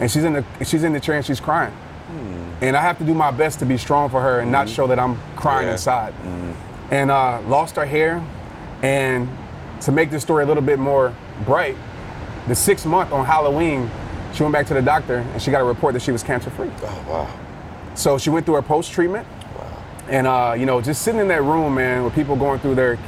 And 0.00 0.10
she's 0.10 0.22
in 0.24 0.34
the 0.34 0.44
she's 0.64 0.84
in 0.84 0.92
the 0.92 1.00
chair 1.00 1.16
and 1.16 1.26
she's 1.26 1.40
crying. 1.40 1.74
And 2.60 2.76
i 2.76 2.80
have 2.80 2.98
to 2.98 3.04
do 3.04 3.12
my 3.14 3.30
best 3.30 3.58
to 3.60 3.66
be 3.66 3.76
strong 3.76 4.08
for 4.08 4.20
her 4.20 4.40
and 4.40 4.50
not 4.52 4.68
show 4.68 4.86
that 4.86 4.98
i'm 5.00 5.16
crying 5.36 5.66
Yeah. 5.66 5.72
inside. 5.72 6.14
And 6.90 7.10
uh, 7.10 7.40
lost 7.48 7.76
her 7.76 7.84
hair 7.84 8.22
and 8.82 9.28
to 9.82 9.92
make 9.92 10.10
this 10.10 10.22
story 10.22 10.42
a 10.44 10.46
little 10.46 10.62
bit 10.62 10.78
more 10.78 11.14
bright 11.44 11.76
the 12.48 12.54
sixth 12.54 12.86
month 12.86 13.12
on 13.12 13.24
halloween 13.24 13.90
she 14.34 14.42
went 14.42 14.52
back 14.52 14.66
to 14.66 14.74
the 14.74 14.82
doctor 14.82 15.16
and 15.18 15.40
she 15.42 15.50
got 15.50 15.60
a 15.60 15.64
report 15.64 15.94
that 15.94 16.02
she 16.02 16.12
was 16.12 16.22
cancer 16.22 16.50
free 16.50 16.70
oh 16.82 17.04
wow. 17.08 17.94
so 17.94 18.18
she 18.18 18.30
went 18.30 18.44
through 18.46 18.54
her 18.56 18.62
post 18.62 18.92
treatment, 18.92 19.26
Wow. 19.56 19.82
and 20.08 20.26
uh, 20.26 20.54
you 20.56 20.66
know, 20.66 20.80
just 20.80 21.02
sitting 21.02 21.20
in 21.20 21.28
that 21.28 21.42
room, 21.42 21.74
man, 21.74 22.04
with 22.04 22.14
people 22.14 22.36
going 22.36 22.60
through 22.60 22.74
their, 22.76 22.98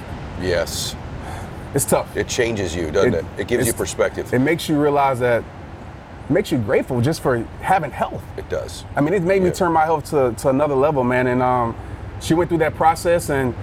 Yes. 0.41 0.97
it's 1.75 1.85
tough. 1.85 2.17
It 2.17 2.27
changes 2.29 2.75
you, 2.75 2.91
doesn't 2.91 3.15
it? 3.15 3.25
It- 3.37 3.41
It, 3.43 3.49
gives 3.49 3.67
you 3.67 3.73
perspective. 3.73 4.33
It 4.35 4.41
makes 4.41 4.69
you 4.69 4.81
realize 4.81 5.21
that, 5.21 5.45
makes 6.29 6.51
you 6.51 6.59
grateful 6.59 7.01
just 7.01 7.21
for 7.21 7.39
having 7.61 7.91
health. 7.93 8.23
it 8.37 8.49
does. 8.49 8.85
I 8.97 9.01
mean, 9.01 9.15
it 9.15 9.23
made 9.23 9.43
me 9.43 9.51
turn 9.51 9.73
my 9.73 9.85
health 9.85 10.11
to, 10.11 10.33
to 10.39 10.49
another 10.49 10.75
level, 10.75 11.05
man. 11.05 11.27
And 11.29 11.43
um, 11.43 11.77
she 12.21 12.35
went 12.35 12.49
through 12.49 12.59
that 12.59 12.75
process 12.75 13.31
and 13.31 13.55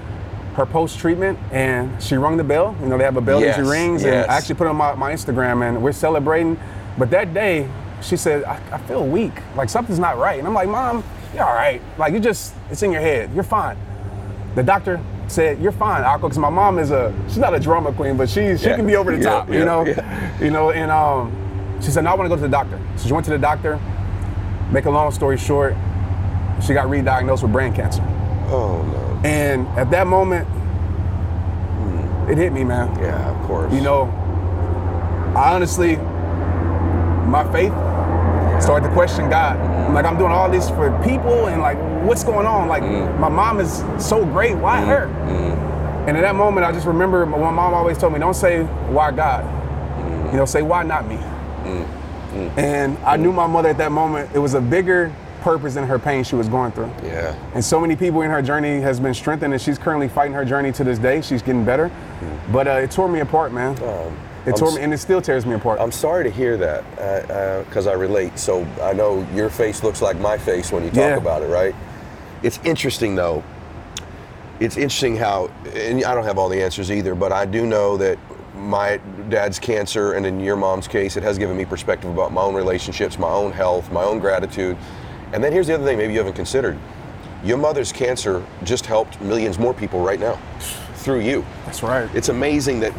her 0.57 0.65
post 0.65 0.97
treatment, 0.99 1.37
and 1.51 2.01
she 2.01 2.15
rung 2.15 2.35
the 2.35 2.43
bell. 2.43 2.75
You 2.81 2.87
know, 2.87 2.97
they 2.97 3.03
have 3.03 3.15
a 3.15 3.21
bell 3.21 3.39
that 3.39 3.55
she 3.55 3.61
rings, 3.61 4.03
yes. 4.03 4.23
and 4.23 4.31
I 4.31 4.35
actually 4.35 4.55
put 4.55 4.65
it 4.65 4.71
on 4.71 4.75
my, 4.75 4.95
my 4.95 5.13
Instagram, 5.13 5.67
and 5.67 5.81
we're 5.81 5.91
celebrating. 5.91 6.59
But 6.97 7.11
that 7.11 7.33
day, 7.33 7.69
she 8.01 8.17
said, 8.17 8.43
I, 8.43 8.59
I 8.71 8.77
feel 8.79 9.05
weak. 9.05 9.33
Like 9.55 9.69
something's 9.69 9.99
not 9.99 10.17
right. 10.17 10.39
And 10.39 10.47
I'm 10.47 10.55
like, 10.55 10.67
Mom, 10.67 11.03
you're 11.33 11.43
all 11.43 11.53
right. 11.55 11.79
Like 11.99 12.13
you 12.13 12.19
just, 12.19 12.55
it's 12.71 12.81
in 12.81 12.91
your 12.91 13.01
head. 13.01 13.31
You're 13.35 13.43
fine. 13.43 13.77
The 14.55 14.63
doctor 14.63 14.99
said, 15.27 15.61
"You're 15.61 15.71
fine, 15.71 16.01
Akko," 16.03 16.21
because 16.21 16.39
my 16.39 16.49
mom 16.49 16.79
is 16.79 16.89
a 16.89 17.13
she's 17.27 17.37
not 17.37 17.53
a 17.53 17.59
drama 17.59 17.91
queen, 17.93 18.17
but 18.17 18.27
she 18.27 18.57
she 18.57 18.65
Yeah. 18.65 18.75
can 18.77 18.87
be 18.87 18.95
over 18.95 19.11
the 19.11 19.17
Yeah, 19.21 19.29
top, 19.29 19.49
yeah, 19.49 19.59
you 19.59 19.65
know, 19.65 19.85
you 20.41 20.49
know. 20.49 20.71
And 20.71 20.89
um, 20.89 21.31
she 21.79 21.91
said, 21.91 22.05
"No, 22.05 22.11
I 22.11 22.13
want 22.15 22.25
to 22.25 22.29
go 22.29 22.35
to 22.37 22.41
the 22.41 22.47
doctor." 22.47 22.79
So 22.95 23.05
she 23.07 23.13
went 23.13 23.25
to 23.25 23.31
the 23.31 23.37
doctor. 23.37 23.79
Make 24.71 24.85
a 24.85 24.89
long 24.89 25.11
story 25.11 25.37
short, 25.37 25.75
she 26.61 26.73
got 26.73 26.89
re-diagnosed 26.89 27.43
with 27.43 27.51
brain 27.51 27.71
cancer. 27.71 28.01
Oh 28.49 28.81
no. 28.81 29.06
And 29.23 29.67
at 29.69 29.89
that 29.91 30.07
moment, 30.07 30.47
it 32.29 32.37
hit 32.37 32.51
me, 32.53 32.63
man. 32.63 32.93
Yeah, 32.99 33.29
of 33.29 33.47
course. 33.47 33.73
You 33.73 33.81
know, 33.81 34.03
I 35.35 35.53
honestly, 35.55 35.95
my 37.27 37.43
faith 37.51 37.71
started 38.61 38.87
to 38.87 38.93
question 38.93 39.29
God. 39.29 39.57
I'm 39.57 39.93
like, 39.93 40.05
I'm 40.05 40.17
doing 40.17 40.31
all 40.31 40.49
this 40.49 40.69
for 40.69 40.91
people, 41.03 41.47
and 41.47 41.61
like, 41.61 41.77
what's 42.05 42.23
going 42.23 42.45
on? 42.47 42.67
Like, 42.67 42.83
Mm. 42.83 43.19
my 43.19 43.29
mom 43.29 43.59
is 43.59 43.83
so 43.97 44.25
great. 44.25 44.55
Why 44.57 44.81
her? 44.81 45.05
And 46.07 46.15
in 46.15 46.23
that 46.23 46.35
moment, 46.35 46.65
I 46.65 46.71
just 46.71 46.85
remember 46.87 47.25
my 47.25 47.51
mom 47.51 47.73
always 47.73 47.97
told 47.97 48.13
me, 48.13 48.19
don't 48.19 48.33
say 48.33 48.63
why 48.63 49.11
God. 49.11 49.43
Mm. 49.43 50.31
You 50.31 50.37
know, 50.37 50.45
say 50.45 50.61
why 50.61 50.83
not 50.83 51.07
me. 51.07 51.17
And 52.55 52.97
I 52.99 53.17
knew 53.17 53.31
my 53.33 53.47
mother 53.47 53.69
at 53.69 53.77
that 53.79 53.91
moment. 53.91 54.29
It 54.33 54.39
was 54.39 54.53
a 54.53 54.61
bigger 54.61 55.11
purpose 55.47 55.77
in 55.77 55.83
her 55.85 55.97
pain 55.97 56.25
she 56.25 56.35
was 56.35 56.49
going 56.49 56.73
through. 56.73 56.91
Yeah. 57.01 57.33
And 57.55 57.63
so 57.63 57.79
many 57.79 57.95
people 57.95 58.21
in 58.21 58.29
her 58.29 58.41
journey 58.41 58.81
has 58.81 58.99
been 58.99 59.13
strengthened, 59.13 59.53
and 59.53 59.61
she's 59.61 59.77
currently 59.77 60.09
fighting 60.09 60.33
her 60.33 60.43
journey 60.43 60.73
to 60.73 60.83
this 60.83 60.99
day. 60.99 61.21
She's 61.21 61.41
getting 61.41 61.63
better, 61.63 61.89
but 62.51 62.67
uh, 62.67 62.71
it 62.71 62.91
tore 62.91 63.07
me 63.07 63.21
apart, 63.21 63.53
man. 63.53 63.71
it 63.75 63.79
Mm. 63.79 64.11
I'm 64.47 64.53
tore 64.55 64.75
me, 64.75 64.81
and 64.81 64.93
it 64.93 64.97
still 64.97 65.21
tears 65.21 65.45
me 65.45 65.53
apart. 65.53 65.79
I'm 65.79 65.93
sorry 65.93 66.25
to 66.25 66.29
hear 66.29 66.57
that 66.57 66.83
because 67.65 67.87
I 67.87 67.93
relate. 67.93 68.37
So 68.37 68.67
I 68.81 68.91
know 68.91 69.25
your 69.33 69.49
face 69.49 69.83
looks 69.83 70.01
like 70.01 70.19
my 70.19 70.37
face 70.37 70.69
when 70.69 70.83
you 70.83 70.89
talk 70.89 70.97
Yeah. 70.97 71.15
about 71.15 71.43
it, 71.43 71.47
right? 71.47 71.73
It's 72.43 72.59
interesting 72.65 73.15
though. 73.15 73.41
It's 74.59 74.75
interesting 74.75 75.15
how, 75.15 75.49
and 75.73 76.03
I 76.03 76.13
don't 76.13 76.25
have 76.25 76.37
all 76.37 76.49
the 76.49 76.61
answers 76.61 76.91
either, 76.91 77.15
but 77.15 77.31
I 77.31 77.45
do 77.45 77.65
know 77.65 77.95
that 77.97 78.19
my 78.53 78.99
dad's 79.29 79.59
cancer, 79.59 80.13
and 80.13 80.25
in 80.25 80.41
your 80.41 80.57
mom's 80.57 80.89
case, 80.89 81.15
it 81.15 81.23
has 81.23 81.37
given 81.37 81.55
me 81.55 81.63
perspective 81.63 82.11
about 82.11 82.33
my 82.33 82.41
own 82.41 82.53
relationships, 82.53 83.17
my 83.17 83.29
own 83.29 83.53
health, 83.53 83.89
my 83.93 84.03
own 84.03 84.19
gratitude. 84.19 84.75
And 85.33 85.43
then 85.43 85.51
here's 85.51 85.67
the 85.67 85.75
other 85.75 85.83
thing 85.85 85.97
maybe 85.97 86.13
you 86.13 86.19
haven't 86.19 86.33
considered. 86.35 86.77
Your 87.43 87.57
mother's 87.57 87.91
cancer 87.91 88.45
just 88.63 88.85
helped 88.85 89.19
millions 89.21 89.59
more 89.59 89.73
people 89.73 90.01
right 90.01 90.19
now 90.19 90.39
through 90.95 91.19
you. 91.21 91.45
That's 91.65 91.83
right. 91.83 92.09
It's 92.15 92.29
amazing 92.29 92.79
that 92.81 92.93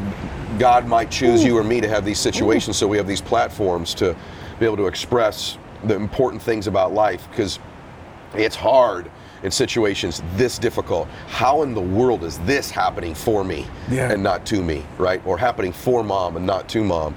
God 0.58 0.86
might 0.86 1.10
choose 1.10 1.44
you 1.44 1.56
or 1.58 1.64
me 1.64 1.80
to 1.80 1.88
have 1.88 2.04
these 2.04 2.18
situations 2.18 2.76
so 2.76 2.86
we 2.86 2.96
have 2.96 3.06
these 3.06 3.20
platforms 3.20 3.94
to 3.94 4.16
be 4.60 4.66
able 4.66 4.76
to 4.76 4.86
express 4.86 5.58
the 5.84 5.94
important 5.94 6.42
things 6.42 6.66
about 6.66 6.92
life 6.92 7.28
because 7.30 7.58
it's 8.34 8.56
hard 8.56 9.10
in 9.42 9.50
situations 9.50 10.22
this 10.34 10.58
difficult. 10.58 11.08
How 11.28 11.62
in 11.62 11.74
the 11.74 11.80
world 11.80 12.24
is 12.24 12.38
this 12.40 12.70
happening 12.70 13.14
for 13.14 13.44
me 13.44 13.66
Yeah. 13.88 14.10
and 14.10 14.22
not 14.22 14.44
to 14.46 14.62
me, 14.62 14.84
right? 14.98 15.22
Or 15.24 15.38
happening 15.38 15.72
for 15.72 16.02
mom 16.02 16.36
and 16.36 16.44
not 16.46 16.68
to 16.70 16.82
mom. 16.82 17.14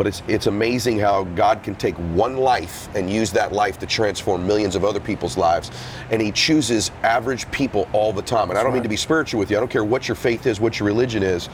But 0.00 0.06
it's 0.06 0.22
it's 0.28 0.46
amazing 0.46 0.98
how 0.98 1.24
God 1.24 1.62
can 1.62 1.74
take 1.74 1.94
one 2.14 2.38
life 2.38 2.88
and 2.94 3.10
use 3.10 3.32
that 3.32 3.52
life 3.52 3.78
to 3.80 3.86
transform 3.86 4.46
millions 4.46 4.74
of 4.74 4.82
other 4.82 4.98
people's 4.98 5.36
lives. 5.36 5.70
And 6.10 6.22
he 6.22 6.32
chooses 6.32 6.90
average 7.02 7.50
people 7.50 7.86
all 7.92 8.10
the 8.10 8.22
time. 8.22 8.48
And 8.48 8.58
I 8.58 8.62
don't 8.62 8.72
mean 8.72 8.82
to 8.82 8.88
be 8.88 8.96
spiritual 8.96 9.38
with 9.38 9.50
you. 9.50 9.58
I 9.58 9.60
don't 9.60 9.68
care 9.70 9.84
what 9.84 10.08
your 10.08 10.14
faith 10.14 10.46
is, 10.46 10.58
what 10.58 10.80
your 10.80 10.86
religion 10.86 11.22
is. 11.22 11.50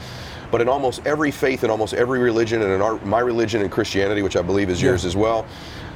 But 0.49 0.61
in 0.61 0.69
almost 0.69 1.05
every 1.05 1.29
faith, 1.29 1.65
in 1.65 1.69
almost 1.69 1.93
every 1.93 2.19
religion, 2.19 2.61
and 2.61 2.71
in 2.71 2.81
our, 2.81 2.97
my 2.99 3.19
religion 3.19 3.61
and 3.63 3.69
Christianity, 3.69 4.21
which 4.21 4.37
I 4.37 4.41
believe 4.41 4.69
is 4.69 4.81
yours 4.81 5.03
Yeah. 5.03 5.09
as 5.09 5.17
well, 5.17 5.45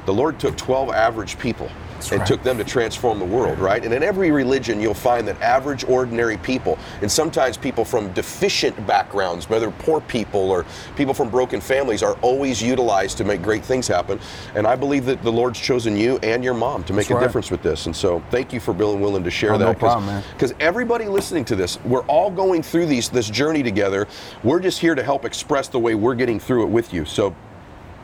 the 0.06 0.14
Lord 0.14 0.38
took 0.38 0.56
12 0.56 0.90
average 0.90 1.38
people 1.38 1.70
and 2.10 2.18
right. 2.18 2.26
took 2.26 2.42
them 2.42 2.58
to 2.58 2.64
transform 2.64 3.20
the 3.20 3.24
world, 3.24 3.60
right? 3.60 3.84
And 3.84 3.94
in 3.94 4.02
every 4.02 4.32
religion, 4.32 4.80
you'll 4.80 4.92
find 4.92 5.26
that 5.28 5.40
average, 5.40 5.84
ordinary 5.84 6.36
people, 6.38 6.76
and 7.00 7.10
sometimes 7.10 7.56
people 7.56 7.84
from 7.84 8.12
deficient 8.12 8.86
backgrounds, 8.88 9.48
whether 9.48 9.70
poor 9.70 10.00
people 10.00 10.50
or 10.50 10.66
people 10.96 11.14
from 11.14 11.30
broken 11.30 11.60
families, 11.60 12.02
are 12.02 12.14
always 12.14 12.60
utilized 12.60 13.18
to 13.18 13.24
make 13.24 13.40
great 13.40 13.64
things 13.64 13.86
happen. 13.86 14.18
And 14.56 14.66
I 14.66 14.74
believe 14.74 15.04
that 15.06 15.22
the 15.22 15.30
Lord's 15.30 15.60
chosen 15.60 15.96
you 15.96 16.18
and 16.24 16.42
your 16.42 16.54
mom 16.54 16.82
to 16.84 16.92
make 16.92 17.06
That's 17.06 17.10
a 17.10 17.14
right. 17.14 17.20
difference 17.20 17.52
with 17.52 17.62
this. 17.62 17.86
And 17.86 17.94
so, 17.94 18.20
thank 18.30 18.52
you 18.52 18.58
for 18.58 18.74
being 18.74 19.00
willing 19.00 19.22
to 19.22 19.30
share 19.30 19.54
Oh, 19.54 19.58
that. 19.58 19.64
no 19.64 19.74
problem, 19.74 20.06
man. 20.06 20.24
Because 20.32 20.54
everybody 20.58 21.04
listening 21.06 21.44
to 21.46 21.56
this, 21.56 21.78
we're 21.84 22.04
all 22.06 22.32
going 22.32 22.64
through 22.64 22.86
these 22.86 23.10
this 23.10 23.30
journey 23.30 23.62
together. 23.62 24.08
We're 24.42 24.60
just 24.60 24.80
here 24.80 24.96
to 24.96 25.04
help 25.04 25.24
express 25.24 25.68
the 25.68 25.78
way 25.78 25.94
we're 25.94 26.16
getting 26.16 26.40
through 26.40 26.64
it 26.64 26.70
with 26.70 26.92
you. 26.92 27.04
So. 27.04 27.32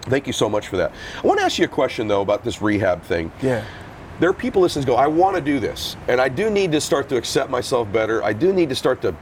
Thank 0.09 0.27
you 0.27 0.33
so 0.33 0.49
much 0.49 0.69
for 0.69 0.77
that. 0.77 0.93
I 1.23 1.27
want 1.27 1.39
to 1.41 1.45
ask 1.45 1.59
you 1.59 1.65
a 1.65 1.69
question 1.69 2.09
though 2.09 2.23
about 2.23 2.45
this 2.45 2.61
rehab 2.63 3.03
thing 3.03 3.31
yeah. 3.43 3.65
there 4.21 4.31
are 4.31 4.35
people 4.35 4.63
listening 4.63 4.87
go, 4.87 4.97
I 4.97 5.07
want 5.07 5.37
to 5.37 5.43
do 5.43 5.61
this, 5.61 5.97
and 6.09 6.21
I 6.21 6.29
do 6.29 6.51
need 6.51 6.73
to 6.73 6.81
start 6.81 7.09
to 7.11 7.17
accept 7.17 7.51
myself 7.51 7.91
better. 7.93 8.23
I 8.25 8.33
do 8.33 8.53
need 8.53 8.69
to 8.69 8.75
start 8.75 9.03
to, 9.03 9.15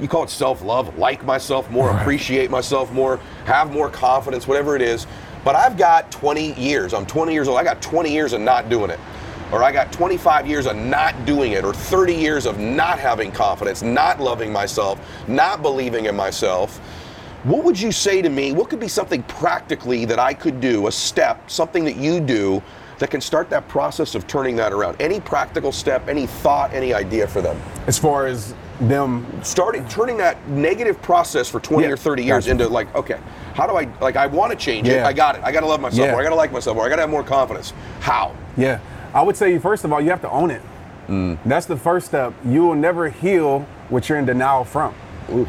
you 0.00 0.08
call 0.08 0.24
it 0.24 0.30
self 0.30 0.62
love, 0.62 0.96
like 0.98 1.24
myself 1.24 1.70
more, 1.70 1.90
appreciate 1.96 2.50
myself 2.50 2.92
more, 2.92 3.18
have 3.44 3.72
more 3.72 3.90
confidence, 3.90 4.46
whatever 4.46 4.76
it 4.76 4.82
is. 4.82 5.06
But 5.44 5.56
I've 5.56 5.76
got 5.76 6.10
20 6.12 6.52
years. 6.54 6.94
I'm 6.94 7.06
20 7.06 7.32
years 7.32 7.48
old. 7.48 7.58
I 7.58 7.64
got 7.64 7.82
20 7.82 8.12
years 8.12 8.32
of 8.32 8.40
not 8.40 8.68
doing 8.68 8.90
it. 8.90 9.00
Or 9.50 9.62
I 9.62 9.70
got 9.70 9.92
25 9.92 10.46
years 10.46 10.66
of 10.66 10.76
not 10.76 11.26
doing 11.26 11.52
it, 11.52 11.62
or 11.62 11.74
30 11.74 12.14
years 12.14 12.46
of 12.46 12.58
not 12.58 12.98
having 12.98 13.30
confidence, 13.30 13.82
not 13.82 14.18
loving 14.18 14.50
myself, 14.50 14.98
not 15.28 15.60
believing 15.60 16.06
in 16.06 16.16
myself. 16.16 16.80
What 17.44 17.64
would 17.64 17.80
you 17.80 17.90
say 17.90 18.22
to 18.22 18.28
me? 18.28 18.52
What 18.52 18.70
could 18.70 18.78
be 18.78 18.86
something 18.86 19.22
practically 19.24 20.04
that 20.04 20.20
I 20.20 20.32
could 20.32 20.60
do, 20.60 20.86
a 20.86 20.92
step, 20.92 21.50
something 21.50 21.84
that 21.84 21.96
you 21.96 22.20
do 22.20 22.62
that 22.98 23.10
can 23.10 23.20
start 23.20 23.50
that 23.50 23.66
process 23.66 24.14
of 24.14 24.28
turning 24.28 24.54
that 24.56 24.72
around? 24.72 24.96
Any 25.00 25.18
practical 25.18 25.72
step, 25.72 26.06
any 26.08 26.26
thought, 26.26 26.72
any 26.72 26.94
idea 26.94 27.26
for 27.26 27.42
them? 27.42 27.60
As 27.88 27.98
far 27.98 28.26
as 28.26 28.54
them, 28.80 29.26
Starting 29.42 29.86
turning 29.88 30.16
that 30.18 30.46
negative 30.48 31.02
process 31.02 31.48
for 31.48 31.58
20 31.58 31.84
Yeah, 31.84 31.92
or 31.92 31.96
30 31.96 32.22
years 32.22 32.46
into 32.46 32.68
like, 32.68 32.94
okay, 32.94 33.18
how 33.54 33.66
do 33.66 33.76
I 33.76 33.88
like 34.00 34.14
I 34.16 34.26
want 34.26 34.52
to 34.52 34.56
change 34.56 34.86
it. 34.88 35.02
I 35.04 35.12
got 35.12 35.34
it. 35.34 35.42
I 35.44 35.50
got 35.50 35.60
to 35.60 35.66
love 35.66 35.80
myself 35.80 36.06
Yeah. 36.06 36.12
more. 36.12 36.20
I 36.20 36.24
got 36.24 36.30
to 36.30 36.36
like 36.36 36.52
myself 36.52 36.76
more. 36.76 36.86
I 36.86 36.88
got 36.88 36.96
to 36.96 37.02
have 37.02 37.10
more 37.10 37.24
confidence. 37.24 37.72
How? 38.00 38.36
yeah, 38.56 38.78
I 39.14 39.22
would 39.22 39.36
say 39.36 39.58
first 39.58 39.84
of 39.84 39.92
all, 39.92 40.00
you 40.00 40.10
have 40.10 40.20
to 40.22 40.30
own 40.30 40.50
it. 40.52 40.62
Mm. 41.08 41.38
That's 41.44 41.66
the 41.66 41.76
first 41.76 42.06
step. 42.06 42.32
You 42.44 42.62
will 42.62 42.76
never 42.76 43.08
heal 43.08 43.66
what 43.88 44.08
you're 44.08 44.18
in 44.18 44.26
denial 44.26 44.64
from. 44.64 44.94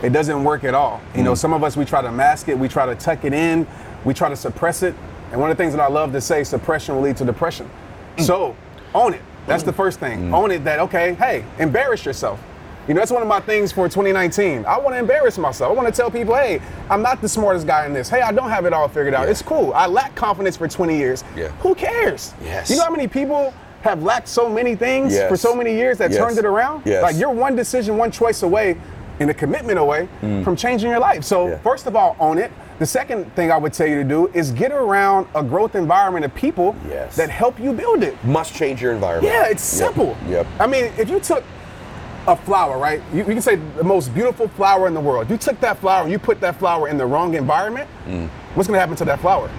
It 0.01 0.13
doesn't 0.13 0.43
work 0.43 0.63
at 0.63 0.73
all. 0.73 1.01
You 1.15 1.21
Mm. 1.21 1.25
know, 1.25 1.35
some 1.35 1.53
of 1.53 1.63
us 1.63 1.75
we 1.77 1.85
try 1.85 2.01
to 2.01 2.11
mask 2.11 2.47
it, 2.49 2.57
we 2.57 2.67
try 2.67 2.85
to 2.85 2.95
tuck 2.95 3.25
it 3.25 3.33
in, 3.33 3.67
we 4.05 4.13
try 4.13 4.29
to 4.29 4.35
suppress 4.35 4.83
it. 4.83 4.95
And 5.31 5.39
one 5.41 5.49
of 5.49 5.57
the 5.57 5.63
things 5.63 5.73
that 5.75 5.81
I 5.81 5.87
love 5.87 6.11
to 6.13 6.21
say, 6.21 6.43
suppression 6.43 6.95
will 6.95 7.01
lead 7.01 7.17
to 7.17 7.25
depression. 7.25 7.69
Mm. 8.17 8.23
So 8.23 8.55
own 8.93 9.13
it. 9.13 9.21
That's 9.47 9.63
the 9.63 9.73
first 9.73 9.99
thing. 9.99 10.33
Own 10.33 10.51
it 10.51 10.63
that 10.63 10.79
okay, 10.79 11.15
hey, 11.15 11.43
embarrass 11.59 12.05
yourself. 12.05 12.39
You 12.87 12.93
know, 12.93 12.99
that's 12.99 13.11
one 13.11 13.21
of 13.21 13.27
my 13.29 13.39
things 13.39 13.71
for 13.71 13.87
2019. 13.87 14.65
I 14.65 14.77
want 14.77 14.93
to 14.93 14.99
embarrass 14.99 15.37
myself. 15.37 15.71
I 15.71 15.73
want 15.73 15.87
to 15.87 15.93
tell 16.01 16.11
people, 16.11 16.35
hey, 16.35 16.61
I'm 16.89 17.01
not 17.01 17.21
the 17.21 17.29
smartest 17.29 17.65
guy 17.65 17.85
in 17.85 17.93
this. 17.93 18.09
Hey, 18.09 18.21
I 18.21 18.31
don't 18.33 18.49
have 18.49 18.65
it 18.65 18.73
all 18.73 18.87
figured 18.89 19.13
out. 19.13 19.23
Yeah. 19.23 19.31
It's 19.31 19.41
cool. 19.41 19.73
I 19.73 19.87
lack 19.87 20.13
confidence 20.15 20.57
for 20.57 20.67
20 20.67 20.97
years. 20.97 21.23
Yeah. 21.35 21.47
Who 21.61 21.75
cares? 21.75 22.33
Yes. 22.43 22.69
You 22.69 22.75
know 22.75 22.83
how 22.83 22.91
many 22.91 23.07
people 23.07 23.53
have 23.83 24.03
lacked 24.03 24.27
so 24.27 24.49
many 24.49 24.75
things 24.75 25.13
Yes. 25.13 25.29
for 25.29 25.37
so 25.37 25.55
many 25.55 25.73
years 25.75 25.97
that 25.97 26.11
Yes. 26.11 26.19
turned 26.19 26.37
it 26.37 26.45
around? 26.45 26.83
Yes. 26.85 27.01
Like 27.03 27.15
you're 27.17 27.29
one 27.29 27.55
decision, 27.55 27.97
one 27.97 28.11
choice 28.11 28.43
away, 28.43 28.75
and 29.19 29.29
a 29.29 29.33
commitment 29.33 29.79
away 29.79 30.07
from 30.43 30.55
changing 30.55 30.89
your 30.89 30.99
life. 30.99 31.23
So 31.23 31.45
Mm. 31.47 31.49
Yeah. 31.51 31.57
first 31.59 31.87
of 31.87 31.95
all, 31.95 32.15
own 32.19 32.37
it. 32.37 32.51
The 32.79 32.85
second 32.85 33.33
thing 33.35 33.51
I 33.51 33.57
would 33.57 33.71
tell 33.73 33.87
you 33.87 33.95
to 33.97 34.03
do 34.03 34.27
is 34.33 34.51
get 34.51 34.71
around 34.71 35.27
a 35.35 35.43
growth 35.43 35.75
environment 35.75 36.25
of 36.25 36.33
people 36.33 36.75
Yes. 36.89 37.15
that 37.15 37.29
help 37.29 37.59
you 37.59 37.71
build 37.73 38.03
it. 38.03 38.15
Must 38.25 38.53
change 38.53 38.81
your 38.81 38.91
environment. 38.93 39.33
Yeah, 39.33 39.45
it's 39.45 39.79
Yep. 39.79 39.87
simple. 39.93 40.17
Yep. 40.27 40.47
I 40.59 40.67
mean, 40.67 40.91
if 40.97 41.09
you 41.09 41.19
took 41.19 41.43
a 42.25 42.35
flower, 42.35 42.77
right? 42.77 43.01
You, 43.11 43.19
you 43.19 43.23
can 43.25 43.41
say 43.41 43.55
the 43.77 43.83
most 43.83 44.13
beautiful 44.13 44.47
flower 44.47 44.87
in 44.87 44.93
the 44.93 44.99
world. 44.99 45.29
You 45.29 45.37
took 45.37 45.59
that 45.59 45.77
flower 45.77 46.03
and 46.03 46.11
you 46.11 46.17
put 46.17 46.39
that 46.41 46.55
flower 46.55 46.87
in 46.87 46.97
the 46.97 47.05
wrong 47.05 47.33
environment, 47.35 47.87
what's 48.55 48.67
going 48.67 48.75
to 48.77 48.79
happen 48.79 48.95
to 48.95 49.05
that 49.05 49.19
flower? 49.19 49.49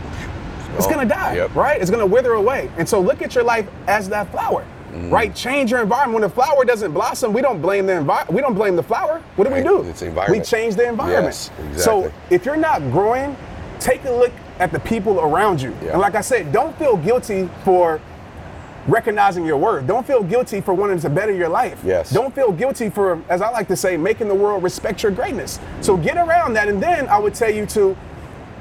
It's 0.77 0.87
Oh, 0.87 0.91
going 0.91 1.07
to 1.07 1.15
die, 1.15 1.35
yep. 1.37 1.55
right? 1.55 1.81
It's 1.81 1.91
going 1.91 2.01
to 2.01 2.07
wither 2.07 2.33
away. 2.33 2.69
And 2.79 2.89
so 2.89 2.99
look 3.01 3.23
at 3.23 3.35
your 3.35 3.45
life 3.45 3.67
as 3.87 4.09
that 4.09 4.29
flower. 4.33 4.65
Mm. 4.95 5.11
Right, 5.11 5.35
change 5.35 5.71
your 5.73 5.83
environment. 5.83 6.15
When 6.21 6.23
the 6.23 6.35
flower 6.35 6.65
doesn't 6.65 6.93
blossom, 6.93 7.33
we 7.33 7.43
don't 7.43 7.61
blame 7.61 7.87
the 7.87 7.95
envi- 7.95 8.31
We 8.33 8.41
don't 8.41 8.55
blame 8.55 8.77
the 8.77 8.83
flower. 8.83 9.21
What 9.37 9.45
do 9.49 9.51
Right, 9.53 9.65
we 9.65 9.69
do? 9.69 9.83
it's 9.83 10.03
environment. 10.03 10.41
We 10.41 10.45
change 10.45 10.77
the 10.77 10.89
environment. 10.89 11.25
Yes, 11.27 11.51
exactly. 11.59 11.79
So 11.83 12.13
if 12.31 12.45
you're 12.47 12.57
not 12.57 12.81
growing, 12.93 13.37
take 13.81 14.05
a 14.05 14.11
look 14.13 14.31
at 14.61 14.71
the 14.71 14.79
people 14.81 15.19
around 15.21 15.61
you. 15.61 15.75
Yeah. 15.83 15.93
And 15.93 16.01
like 16.01 16.15
I 16.15 16.21
said, 16.21 16.53
don't 16.53 16.79
feel 16.79 16.97
guilty 16.97 17.49
for 17.65 18.01
recognizing 18.87 19.45
your 19.45 19.57
worth. 19.57 19.87
Don't 19.87 20.07
feel 20.07 20.23
guilty 20.23 20.61
for 20.61 20.75
wanting 20.75 21.01
to 21.01 21.11
better 21.11 21.33
your 21.33 21.49
life. 21.49 21.81
Yes. 21.85 22.11
Don't 22.11 22.35
feel 22.35 22.53
guilty 22.53 22.89
for, 22.91 23.21
as 23.29 23.41
I 23.43 23.51
like 23.51 23.67
to 23.69 23.77
say, 23.77 23.97
making 23.97 24.29
the 24.29 24.35
world 24.35 24.63
respect 24.63 25.03
your 25.03 25.11
greatness. 25.11 25.59
So 25.81 25.97
get 25.97 26.17
around 26.19 26.55
that, 26.55 26.69
and 26.69 26.83
then 26.83 27.09
I 27.09 27.19
would 27.19 27.35
tell 27.35 27.51
you 27.51 27.67
to 27.67 27.97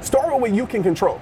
start 0.00 0.32
with 0.32 0.40
what 0.40 0.50
you 0.52 0.66
can 0.66 0.82
control. 0.82 1.20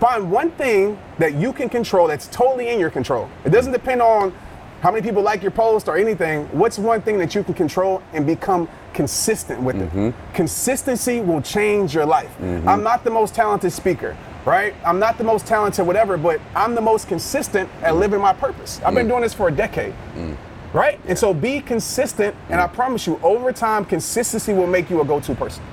Find 0.00 0.30
one 0.30 0.50
thing 0.52 0.98
that 1.18 1.34
you 1.34 1.52
can 1.52 1.68
control 1.68 2.06
that's 2.06 2.28
totally 2.28 2.68
in 2.68 2.78
your 2.78 2.90
control. 2.90 3.28
It 3.44 3.50
doesn't 3.50 3.72
depend 3.72 4.00
on 4.00 4.32
how 4.80 4.92
many 4.92 5.02
people 5.02 5.22
like 5.22 5.42
your 5.42 5.50
post 5.50 5.88
or 5.88 5.96
anything. 5.96 6.44
What's 6.56 6.78
one 6.78 7.02
thing 7.02 7.18
that 7.18 7.34
you 7.34 7.42
can 7.42 7.54
control 7.54 8.00
and 8.12 8.24
become 8.24 8.68
consistent 8.94 9.60
with 9.60 9.74
it? 9.76 9.90
Mm-hmm. 9.90 10.34
Consistency 10.34 11.20
will 11.20 11.42
change 11.42 11.94
your 11.94 12.06
life. 12.06 12.30
Mm-hmm. 12.38 12.68
I'm 12.68 12.84
not 12.84 13.02
the 13.02 13.10
most 13.10 13.34
talented 13.34 13.72
speaker, 13.72 14.16
right? 14.44 14.72
I'm 14.84 15.00
not 15.00 15.18
the 15.18 15.24
most 15.24 15.46
talented 15.46 15.84
whatever, 15.84 16.16
but 16.16 16.40
I'm 16.54 16.76
the 16.76 16.80
most 16.80 17.08
consistent 17.08 17.68
at 17.82 17.90
mm-hmm. 17.90 17.98
living 17.98 18.20
my 18.20 18.32
purpose. 18.32 18.80
I've 18.84 18.94
been 18.94 19.06
mm. 19.06 19.10
doing 19.10 19.22
this 19.22 19.34
for 19.34 19.48
a 19.48 19.52
decade. 19.52 19.94
Mm. 20.14 20.36
Right? 20.72 21.00
And 21.06 21.18
so 21.18 21.34
be 21.34 21.60
consistent, 21.60 22.36
and 22.50 22.60
mm. 22.60 22.64
I 22.64 22.68
promise 22.68 23.06
you, 23.06 23.18
over 23.22 23.52
time, 23.52 23.84
consistency 23.84 24.52
will 24.52 24.66
make 24.66 24.90
you 24.90 25.00
a 25.00 25.04
go 25.04 25.18
to 25.18 25.34
person. 25.34 25.64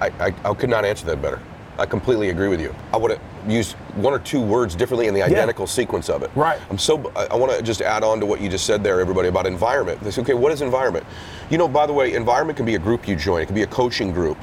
I, 0.00 0.08
I, 0.20 0.34
I 0.44 0.54
could 0.54 0.68
not 0.70 0.84
answer 0.84 1.06
that 1.06 1.22
better. 1.22 1.40
I 1.82 1.86
completely 1.86 2.30
agree 2.30 2.46
with 2.46 2.60
you. 2.60 2.72
I 2.92 2.96
would 2.96 3.10
have 3.10 3.20
used 3.48 3.72
one 3.96 4.12
or 4.12 4.20
two 4.20 4.40
words 4.40 4.76
differently 4.76 5.08
in 5.08 5.14
the 5.14 5.22
identical 5.22 5.66
sequence 5.66 6.08
of 6.08 6.22
it. 6.22 6.30
Right. 6.36 6.60
I'm 6.70 6.78
so. 6.78 7.10
I, 7.16 7.24
I 7.26 7.34
want 7.34 7.50
to 7.50 7.60
just 7.60 7.82
add 7.82 8.04
on 8.04 8.20
to 8.20 8.26
what 8.26 8.40
you 8.40 8.48
just 8.48 8.66
said 8.66 8.84
there, 8.84 9.00
everybody, 9.00 9.26
about 9.26 9.46
environment. 9.46 10.00
They 10.00 10.12
say, 10.12 10.22
okay, 10.22 10.34
what 10.34 10.52
is 10.52 10.62
environment? 10.62 11.04
You 11.50 11.58
know, 11.58 11.66
by 11.66 11.86
the 11.86 11.92
way, 11.92 12.14
environment 12.14 12.56
can 12.56 12.66
be 12.66 12.76
a 12.76 12.78
group 12.78 13.08
you 13.08 13.16
join. 13.16 13.42
It 13.42 13.46
can 13.46 13.56
be 13.56 13.64
a 13.64 13.66
coaching 13.66 14.12
group. 14.12 14.38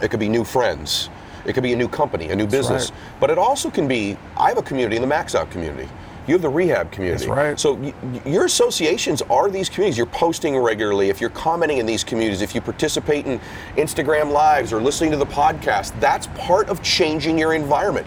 It 0.00 0.08
could 0.12 0.20
be 0.20 0.28
new 0.28 0.44
friends. 0.44 1.10
It 1.46 1.54
could 1.54 1.64
be 1.64 1.72
a 1.72 1.76
new 1.76 1.88
company, 1.88 2.28
a 2.30 2.36
new 2.36 2.46
business. 2.46 2.92
right. 2.92 3.00
But 3.18 3.30
it 3.30 3.38
also 3.38 3.68
can 3.68 3.88
be. 3.88 4.16
I 4.36 4.48
have 4.48 4.58
a 4.58 4.62
community 4.62 4.94
in 4.94 5.02
the 5.02 5.08
Max 5.08 5.34
Out 5.34 5.50
community. 5.50 5.88
You 6.26 6.34
have 6.34 6.42
the 6.42 6.48
rehab 6.48 6.90
community. 6.90 7.24
That's 7.26 7.36
right. 7.36 7.58
So 7.58 7.74
y- 7.74 7.94
your 8.24 8.46
associations 8.46 9.22
are 9.22 9.48
these 9.50 9.68
communities. 9.68 9.96
You're 9.96 10.06
posting 10.06 10.56
regularly. 10.58 11.08
If 11.08 11.20
you're 11.20 11.30
commenting 11.30 11.78
in 11.78 11.86
these 11.86 12.02
communities, 12.02 12.42
if 12.42 12.54
you 12.54 12.60
participate 12.60 13.26
in 13.26 13.40
Instagram 13.76 14.32
lives 14.32 14.72
or 14.72 14.80
listening 14.80 15.12
to 15.12 15.16
the 15.16 15.26
podcast, 15.26 15.98
that's 16.00 16.26
part 16.34 16.68
of 16.68 16.82
changing 16.82 17.38
your 17.38 17.54
environment. 17.54 18.06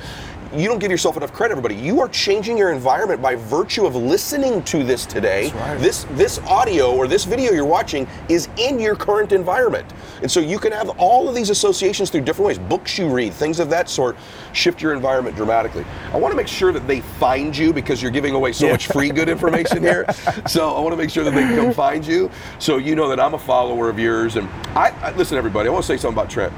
You 0.51 0.67
don't 0.67 0.79
give 0.79 0.89
yourself 0.89 1.15
enough 1.15 1.31
credit, 1.31 1.51
everybody. 1.51 1.75
You 1.75 1.99
are 2.01 2.09
changing 2.09 2.57
your 2.57 2.71
environment 2.71 3.21
by 3.21 3.35
virtue 3.35 3.85
of 3.85 3.95
listening 3.95 4.63
to 4.63 4.83
this 4.83 5.05
today. 5.05 5.51
Right. 5.51 5.79
This 5.79 6.05
this 6.11 6.39
audio 6.39 6.95
or 6.95 7.07
this 7.07 7.23
video 7.23 7.51
you're 7.51 7.65
watching 7.65 8.07
is 8.29 8.49
in 8.57 8.79
your 8.79 8.95
current 8.95 9.31
environment. 9.31 9.85
And 10.23 10.31
so 10.31 10.39
you 10.39 10.57
can 10.57 10.71
have 10.71 10.89
all 10.97 11.29
of 11.29 11.35
these 11.35 11.51
associations 11.51 12.09
through 12.09 12.21
different 12.21 12.47
ways. 12.47 12.57
Books 12.57 12.97
you 12.97 13.07
read, 13.07 13.31
things 13.33 13.59
of 13.59 13.69
that 13.69 13.89
sort, 13.89 14.17
shift 14.53 14.81
your 14.81 14.93
environment 14.93 15.35
dramatically. 15.35 15.85
I 16.11 16.17
want 16.17 16.31
to 16.31 16.35
make 16.35 16.47
sure 16.47 16.71
that 16.71 16.87
they 16.87 17.01
find 17.01 17.55
you 17.55 17.71
because 17.71 18.01
you're 18.01 18.11
giving 18.11 18.33
away 18.33 18.51
so 18.51 18.65
Yeah. 18.65 18.71
much 18.71 18.87
free 18.87 19.09
good 19.11 19.29
information 19.29 19.83
here. 19.83 20.05
So 20.47 20.71
I 20.75 20.79
want 20.79 20.93
to 20.93 20.97
make 20.97 21.09
sure 21.11 21.23
that 21.23 21.31
they 21.35 21.41
can 21.41 21.55
come 21.57 21.73
find 21.73 22.05
you. 22.05 22.31
So 22.57 22.77
you 22.77 22.95
know 22.95 23.07
that 23.09 23.19
I'm 23.19 23.35
a 23.35 23.39
follower 23.39 23.87
of 23.89 23.99
yours. 23.99 24.35
And 24.35 24.47
I, 24.75 24.89
I 25.01 25.11
listen, 25.11 25.37
everybody. 25.37 25.69
I 25.69 25.71
want 25.71 25.83
to 25.83 25.87
say 25.87 25.97
something 25.97 26.17
about 26.17 26.29
Trent. 26.31 26.51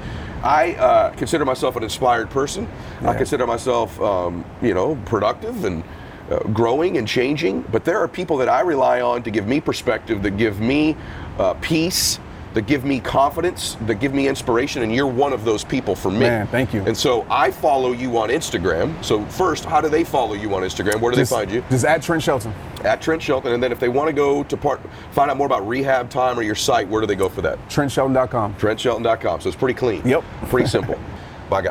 I 0.43 0.73
uh, 0.73 1.09
consider 1.15 1.45
myself 1.45 1.75
an 1.75 1.83
inspired 1.83 2.29
person. 2.29 2.67
I 3.01 3.13
consider 3.13 3.45
myself, 3.45 3.99
um, 4.01 4.43
you 4.61 4.73
know, 4.73 4.95
productive 5.05 5.65
and 5.65 5.83
uh, 6.31 6.39
growing 6.49 6.97
and 6.97 7.07
changing. 7.07 7.61
But 7.71 7.85
there 7.85 7.99
are 7.99 8.07
people 8.07 8.37
that 8.37 8.49
I 8.49 8.61
rely 8.61 9.01
on 9.01 9.21
to 9.23 9.31
give 9.31 9.47
me 9.47 9.61
perspective, 9.61 10.23
that 10.23 10.37
give 10.37 10.59
me 10.59 10.95
uh, 11.37 11.53
peace, 11.55 12.19
that 12.53 12.63
give 12.67 12.83
me 12.83 12.99
confidence, 12.99 13.77
that 13.85 13.95
give 13.95 14.13
me 14.13 14.27
inspiration. 14.27 14.83
And 14.83 14.93
you're 14.93 15.07
one 15.07 15.33
of 15.33 15.45
those 15.45 15.63
people 15.63 15.95
for 15.95 16.11
me. 16.11 16.19
Man, 16.19 16.47
thank 16.47 16.73
you. 16.73 16.81
And 16.83 16.97
so 16.97 17.25
I 17.29 17.51
follow 17.51 17.91
you 17.93 18.17
on 18.17 18.29
Instagram. 18.29 19.03
So 19.03 19.23
first, 19.25 19.63
how 19.65 19.79
do 19.81 19.89
they 19.89 20.03
follow 20.03 20.33
you 20.33 20.53
on 20.55 20.63
Instagram? 20.63 20.99
Where 20.99 21.11
do 21.11 21.17
Just, 21.17 21.31
they 21.31 21.37
find 21.37 21.51
you? 21.51 21.63
Just 21.69 21.85
at 21.85 22.01
Trent 22.01 22.21
Shelton. 22.21 22.53
At 22.83 23.01
Trent 23.01 23.21
Shelton. 23.21 23.53
And 23.53 23.63
then 23.63 23.71
if 23.71 23.79
they 23.79 23.89
want 23.89 24.07
to 24.07 24.13
go 24.13 24.43
to 24.43 24.57
part, 24.57 24.81
find 25.11 25.31
out 25.31 25.37
more 25.37 25.47
about 25.47 25.67
Rehab 25.67 26.09
Time 26.09 26.37
or 26.37 26.41
your 26.41 26.55
site, 26.55 26.87
where 26.89 26.99
do 27.01 27.07
they 27.07 27.15
go 27.15 27.29
for 27.29 27.41
that? 27.41 27.57
TrentShelton.com. 27.69 28.55
TrentShelton.com. 28.55 29.41
So 29.41 29.47
it's 29.47 29.57
pretty 29.57 29.77
clean. 29.77 30.05
Yep. 30.07 30.23
Pretty 30.49 30.67
simple. 30.77 30.99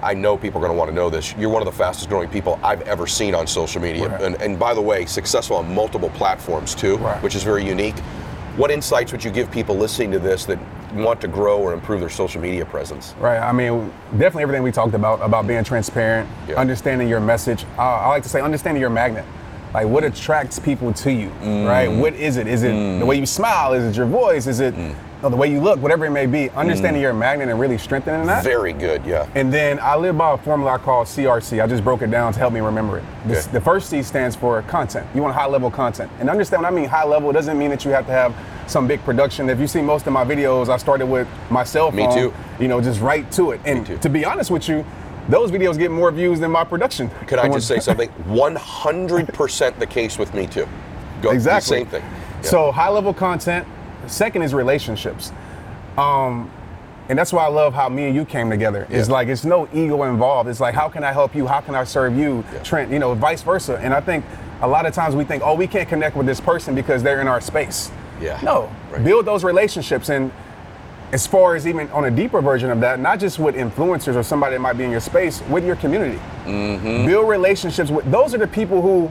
I 0.03 0.13
know 0.13 0.37
people 0.37 0.59
are 0.59 0.67
going 0.67 0.73
to 0.75 0.79
want 0.79 0.91
to 0.91 0.95
know 0.95 1.09
this. 1.09 1.35
You're 1.39 1.49
one 1.49 1.63
of 1.63 1.67
the 1.67 1.73
fastest 1.73 2.11
growing 2.11 2.29
people 2.29 2.61
I've 2.63 2.83
ever 2.83 3.07
seen 3.07 3.35
on 3.35 3.47
social 3.47 3.81
media. 3.81 4.11
Right. 4.11 4.21
And, 4.21 4.35
and 4.43 4.59
by 4.59 4.75
the 4.75 4.81
way, 4.83 5.07
successful 5.07 5.57
on 5.57 5.75
multiple 5.75 6.11
platforms 6.11 6.75
too, 6.75 6.99
Right. 6.99 7.23
which 7.23 7.35
is 7.35 7.43
very 7.43 7.65
unique. 7.65 7.95
What 8.61 8.71
insights 8.71 9.11
would 9.13 9.25
you 9.25 9.31
give 9.31 9.51
people 9.51 9.75
listening 9.75 10.11
to 10.11 10.19
this 10.19 10.45
that 10.45 10.59
want 10.93 11.19
to 11.23 11.29
grow 11.29 11.59
or 11.59 11.73
improve 11.73 12.01
their 12.01 12.11
social 12.11 12.43
media 12.43 12.67
presence? 12.67 13.15
Right. 13.19 13.39
I 13.39 13.53
mean, 13.53 13.91
definitely 14.13 14.43
everything 14.43 14.63
we 14.63 14.71
talked 14.71 14.93
about 14.93 15.23
about 15.23 15.47
being 15.47 15.65
transparent, 15.65 16.29
Yeah. 16.47 16.57
understanding 16.57 17.09
your 17.09 17.21
message. 17.21 17.65
Uh, 17.79 17.81
I 17.81 18.09
like 18.09 18.23
to 18.25 18.29
say 18.29 18.43
understanding 18.43 18.83
your 18.83 18.91
magnet. 18.91 19.25
Like 19.73 19.87
what 19.87 20.05
attracts 20.05 20.59
people 20.59 20.93
to 20.93 21.11
you, 21.11 21.29
right? 21.67 21.89
Mm. 21.89 22.01
What 22.01 22.13
is 22.13 22.37
it? 22.37 22.47
Is 22.47 22.63
it 22.63 22.99
the 22.99 23.07
way 23.07 23.17
you 23.17 23.25
smile? 23.25 23.73
Is 23.73 23.83
it 23.85 23.97
your 23.97 24.05
voice? 24.05 24.47
Is 24.47 24.61
it 24.61 24.75
Mm. 24.75 24.95
Know, 25.23 25.31
the 25.31 25.37
way 25.37 25.51
you 25.51 25.61
look? 25.61 25.81
Whatever 25.81 26.07
it 26.07 26.11
may 26.11 26.27
be, 26.27 26.51
understanding 26.51 27.01
mm. 27.01 27.05
your 27.05 27.13
magnet 27.13 27.49
and 27.49 27.59
really 27.59 27.79
strengthening 27.79 28.27
that. 28.27 28.45
Very 28.45 28.73
good, 28.73 29.05
yeah. 29.05 29.29
And 29.35 29.53
then 29.53 29.79
I 29.81 29.97
live 29.97 30.17
by 30.17 30.33
a 30.33 30.39
formula 30.39 30.73
I 30.73 30.79
call 30.79 31.05
CRC. 31.05 31.63
I 31.63 31.67
just 31.67 31.85
broke 31.85 32.03
it 32.03 32.11
down 32.11 32.33
to 32.33 32.39
help 32.39 32.53
me 32.53 32.61
remember 32.61 32.99
it. 32.99 33.05
The, 33.27 33.49
the 33.53 33.61
first 33.61 33.91
C 33.91 34.03
stands 34.03 34.37
for 34.37 34.63
content. 34.63 35.07
You 35.15 35.23
want 35.23 35.35
high 35.35 35.47
level 35.47 35.71
content. 35.71 36.11
And 36.19 36.31
understand 36.31 36.63
when 36.63 36.73
I 36.73 36.75
mean 36.75 36.89
high 36.89 37.05
level, 37.05 37.31
it 37.31 37.35
doesn't 37.35 37.59
mean 37.59 37.71
that 37.71 37.85
you 37.85 37.91
have 37.91 38.07
to 38.07 38.13
have 38.13 38.35
some 38.67 38.87
big 38.87 39.03
production. 39.05 39.51
If 39.51 39.59
you 39.59 39.67
see 39.67 39.83
most 39.83 40.07
of 40.07 40.13
my 40.13 40.25
videos, 40.25 40.69
I 40.69 40.77
started 40.77 41.07
with 41.07 41.29
my 41.51 41.65
cell 41.65 41.91
Me 41.91 42.07
too. 42.15 42.33
You 42.59 42.69
know, 42.69 42.81
just 42.81 43.01
right 43.01 43.31
to 43.33 43.51
it. 43.53 43.61
And 43.65 43.87
too. 43.87 43.99
to 43.99 44.09
be 44.09 44.25
honest 44.25 44.51
with 44.51 44.69
you, 44.69 44.85
those 45.29 45.51
videos 45.51 45.79
get 45.79 45.91
more 45.91 46.11
views 46.11 46.41
than 46.41 46.51
my 46.51 46.65
production. 46.65 47.11
Could 47.27 47.39
I 47.39 47.49
just 47.49 47.69
say 47.69 47.79
something? 47.79 48.09
100% 48.29 49.79
the 49.79 49.87
case 49.87 50.19
with 50.19 50.35
me 50.35 50.47
too. 50.47 50.67
Go, 51.23 51.31
Exactly. 51.31 51.79
Same 51.79 51.87
thing. 51.87 52.03
Yeah. 52.03 52.43
So 52.43 52.73
high 52.73 52.89
level 52.89 53.13
content. 53.13 53.67
Second 54.11 54.43
is 54.43 54.53
relationships. 54.53 55.33
Um, 55.97 56.51
and 57.09 57.19
that's 57.19 57.33
why 57.33 57.45
I 57.45 57.49
love 57.49 57.75
how 57.75 57.89
me 57.89 58.07
and 58.07 58.15
you 58.15 58.25
came 58.25 58.51
together. 58.51 58.87
It's 58.91 59.09
Yeah. 59.09 59.15
like 59.15 59.29
it's 59.29 59.45
no 59.45 59.69
ego 59.73 60.03
involved. 60.05 60.49
It's 60.49 60.61
like 60.61 60.75
how 60.75 60.89
can 60.89 61.05
I 61.05 61.13
help 61.13 61.35
you? 61.35 61.47
How 61.47 61.61
can 61.61 61.75
I 61.75 61.85
serve 61.85 62.17
you, 62.17 62.45
Yeah. 62.53 62.59
Trent? 62.63 62.91
You 62.91 62.99
know, 62.99 63.15
vice 63.15 63.43
versa. 63.43 63.79
And 63.83 63.95
I 63.95 64.01
think 64.01 64.25
a 64.63 64.69
lot 64.69 64.85
of 64.87 64.95
times 64.95 65.17
we 65.17 65.25
think, 65.25 65.43
oh, 65.45 65.55
we 65.55 65.67
can't 65.67 65.89
connect 65.89 66.17
with 66.17 66.27
this 66.27 66.41
person 66.41 66.75
because 66.75 67.03
they're 67.03 67.21
in 67.21 67.29
our 67.29 67.41
space. 67.41 67.91
Yeah. 68.21 68.39
No, 68.43 68.69
Right. 68.93 69.03
build 69.05 69.27
those 69.27 69.43
relationships. 69.45 70.09
And 70.09 70.31
as 71.13 71.27
far 71.27 71.57
as 71.57 71.67
even 71.67 71.89
on 71.93 72.05
a 72.05 72.11
deeper 72.11 72.41
version 72.41 72.71
of 72.71 72.81
that, 72.81 73.01
not 73.01 73.19
just 73.19 73.39
with 73.41 73.57
influencers 73.57 74.15
or 74.17 74.23
somebody 74.23 74.55
that 74.57 74.61
might 74.61 74.77
be 74.79 74.85
in 74.85 74.91
your 74.91 75.01
space, 75.01 75.43
with 75.49 75.65
your 75.65 75.77
community. 75.77 76.21
Mm-hmm. 76.47 77.07
Build 77.07 77.29
relationships 77.29 77.91
with 77.91 78.09
those 78.11 78.35
are 78.35 78.39
the 78.39 78.47
people 78.47 78.83
who 78.83 79.11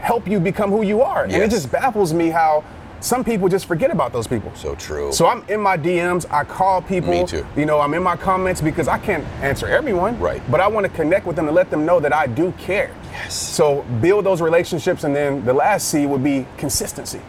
help 0.00 0.28
you 0.28 0.38
become 0.38 0.70
who 0.70 0.82
you 0.82 1.02
are. 1.02 1.24
And 1.24 1.32
it 1.34 1.50
just 1.50 1.72
baffles 1.72 2.12
me 2.12 2.28
how 2.30 2.62
some 3.04 3.22
people 3.22 3.50
just 3.50 3.66
forget 3.66 3.90
about 3.90 4.14
those 4.14 4.26
people. 4.26 4.50
so 4.54 4.74
true. 4.74 5.12
So 5.12 5.26
I'm 5.26 5.44
in 5.50 5.60
my 5.60 5.76
DMs, 5.76 6.24
I 6.30 6.42
call 6.42 6.80
people. 6.80 7.10
Me 7.10 7.26
too. 7.26 7.46
You 7.54 7.66
know, 7.66 7.78
I'm 7.78 7.92
in 7.92 8.02
my 8.02 8.16
comments 8.16 8.62
because 8.62 8.88
I 8.88 8.96
can't 8.96 9.22
answer 9.42 9.66
everyone. 9.66 10.18
Right. 10.18 10.42
But 10.50 10.60
I 10.60 10.68
want 10.68 10.86
to 10.86 10.92
connect 10.92 11.26
with 11.26 11.36
them 11.36 11.44
to 11.44 11.52
let 11.52 11.68
them 11.70 11.84
know 11.84 12.00
that 12.00 12.14
I 12.14 12.26
do 12.26 12.52
care. 12.52 12.90
Yes. 13.12 13.34
So 13.34 13.82
build 14.00 14.24
those 14.24 14.40
relationships 14.40 15.04
and 15.04 15.14
then 15.14 15.44
the 15.44 15.52
last 15.52 15.88
C 15.88 16.06
would 16.06 16.24
be 16.24 16.46
consistency. 16.56 17.20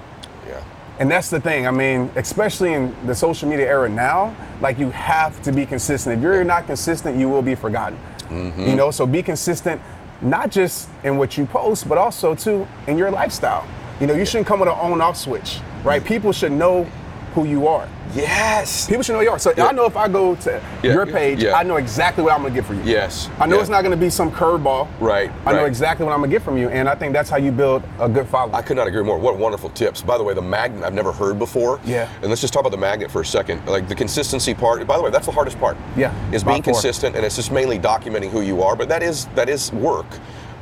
yeah. 0.48 0.64
And 1.00 1.12
that's 1.12 1.30
the 1.30 1.42
thing. 1.42 1.68
I 1.68 1.72
mean, 1.72 2.10
especially 2.16 2.72
in 2.72 2.96
the 3.06 3.14
social 3.14 3.50
media 3.50 3.68
era 3.68 3.90
now, 3.90 4.34
like 4.62 4.80
you 4.80 4.92
have 4.92 5.42
to 5.42 5.52
be 5.52 5.66
consistent. 5.66 6.18
If 6.18 6.24
you're 6.24 6.46
not 6.46 6.68
consistent, 6.68 7.18
you 7.20 7.28
will 7.28 7.42
be 7.42 7.54
forgotten. 7.54 8.00
Mm-hmm. 8.30 8.62
You 8.62 8.76
know, 8.78 8.92
so 8.92 9.06
be 9.06 9.22
consistent, 9.22 9.82
not 10.22 10.52
just 10.52 10.88
in 11.04 11.18
what 11.18 11.38
you 11.38 11.46
post, 11.46 11.90
but 11.90 11.98
also 11.98 12.34
too 12.34 12.66
in 12.88 12.98
your 12.98 13.12
lifestyle. 13.12 13.68
You 14.00 14.08
know, 14.08 14.14
you 14.14 14.26
shouldn't 14.26 14.48
come 14.48 14.60
with 14.60 14.70
an 14.70 14.76
on-off 14.76 15.16
switch, 15.18 15.60
right? 15.84 16.02
Mm-hmm. 16.02 16.08
People 16.08 16.32
should 16.34 16.52
know 16.52 16.84
who 17.34 17.46
you 17.46 17.68
are. 17.68 17.88
Yes. 18.14 18.88
People 18.88 19.04
should 19.04 19.12
know 19.14 19.20
who 19.20 19.26
you 19.26 19.32
are. 19.32 19.40
So 19.40 19.54
Yeah. 19.58 19.66
I 19.66 19.72
know 19.74 19.86
if 19.86 19.98
I 19.98 20.08
go 20.08 20.36
to 20.36 20.62
Yeah, 20.82 20.94
your 20.94 21.06
page, 21.06 21.44
yeah. 21.44 21.54
I 21.54 21.64
know 21.64 21.76
exactly 21.76 22.24
what 22.24 22.34
I'm 22.34 22.42
gonna 22.44 22.54
get 22.54 22.66
for 22.66 22.74
you. 22.74 22.82
Yes. 22.86 23.30
I 23.40 23.46
know 23.46 23.60
it's 23.60 23.70
not 23.70 23.84
gonna 23.84 23.98
be 23.98 24.10
some 24.10 24.32
curveball. 24.32 24.88
Right, 25.02 25.32
I 25.46 25.52
know 25.52 25.60
right. 25.60 25.68
exactly 25.68 26.06
what 26.06 26.14
I'm 26.14 26.20
gonna 26.20 26.32
get 26.32 26.42
from 26.42 26.58
you, 26.58 26.70
and 26.70 26.88
I 26.88 26.96
think 26.96 27.12
that's 27.12 27.30
how 27.30 27.36
you 27.38 27.52
build 27.52 27.84
a 28.00 28.08
good 28.08 28.28
following. 28.28 28.56
I 28.56 28.62
could 28.62 28.78
not 28.78 28.88
agree 28.88 29.04
more. 29.04 29.18
What 29.18 29.38
wonderful 29.38 29.70
tips. 29.72 30.02
By 30.02 30.18
the 30.18 30.24
way, 30.24 30.34
the 30.34 30.42
magnet 30.42 30.84
I've 30.86 30.94
never 30.94 31.12
heard 31.12 31.38
before. 31.40 31.80
Yeah. 31.84 32.08
And 32.22 32.30
let's 32.30 32.40
just 32.42 32.54
talk 32.54 32.62
about 32.62 32.72
the 32.72 32.78
magnet 32.78 33.12
for 33.12 33.22
a 33.22 33.26
second. 33.26 33.66
Like 33.66 33.90
the 33.90 33.96
consistency 33.96 34.54
part. 34.54 34.86
By 34.88 34.96
the 34.96 35.04
way, 35.04 35.10
that's 35.10 35.26
the 35.26 35.34
hardest 35.34 35.60
part. 35.60 35.76
Yeah, 35.98 36.14
Is 36.32 36.44
being 36.44 36.62
consistent, 36.62 37.16
and 37.18 37.26
it's 37.26 37.36
just 37.36 37.52
mainly 37.52 37.80
documenting 37.80 38.30
who 38.30 38.42
you 38.42 38.62
are. 38.64 38.76
But 38.78 38.88
that 38.90 39.04
is 39.04 39.26
that 39.36 39.50
is 39.50 39.74
work. 39.74 40.06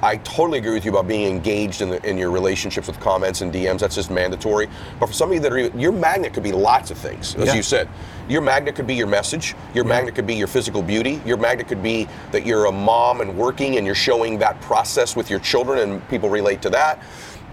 I 0.03 0.17
totally 0.17 0.59
agree 0.59 0.73
with 0.73 0.83
you 0.83 0.91
about 0.91 1.07
being 1.07 1.25
engaged 1.33 1.81
in, 1.81 1.89
the, 1.89 2.05
in 2.07 2.17
your 2.17 2.29
relationships 2.29 2.87
with 2.87 2.99
comments 2.99 3.39
and 3.39 3.53
DMs. 3.53 3.79
That's 3.79 3.95
just 3.95 4.11
mandatory. 4.11 4.67
But 4.99 5.07
for 5.07 5.13
some 5.13 5.29
of 5.29 5.35
you 5.35 5.39
that 5.39 5.53
are, 5.53 5.59
your 5.79 5.93
magnet 5.93 6.33
could 6.33 6.43
be 6.43 6.51
lots 6.51 6.91
of 6.91 6.97
things, 6.97 7.35
as 7.35 7.47
Yeah. 7.47 7.53
you 7.55 7.63
said. 7.63 7.87
Your 8.27 8.41
magnet 8.41 8.75
could 8.75 8.85
be 8.85 8.95
your 8.95 9.07
message. 9.07 9.55
Your 9.73 9.85
magnet 9.85 10.13
could 10.13 10.27
be 10.27 10.35
your 10.35 10.47
physical 10.47 10.81
beauty. 10.81 11.21
Your 11.25 11.37
magnet 11.37 11.69
could 11.69 11.81
be 11.81 12.09
that 12.33 12.45
you're 12.45 12.65
a 12.65 12.71
mom 12.71 13.21
and 13.21 13.37
working 13.37 13.77
and 13.77 13.85
you're 13.85 13.95
showing 13.95 14.37
that 14.39 14.59
process 14.59 15.15
with 15.15 15.29
your 15.29 15.39
children 15.39 15.79
and 15.79 16.05
people 16.09 16.29
relate 16.29 16.61
to 16.63 16.69
that. 16.71 17.01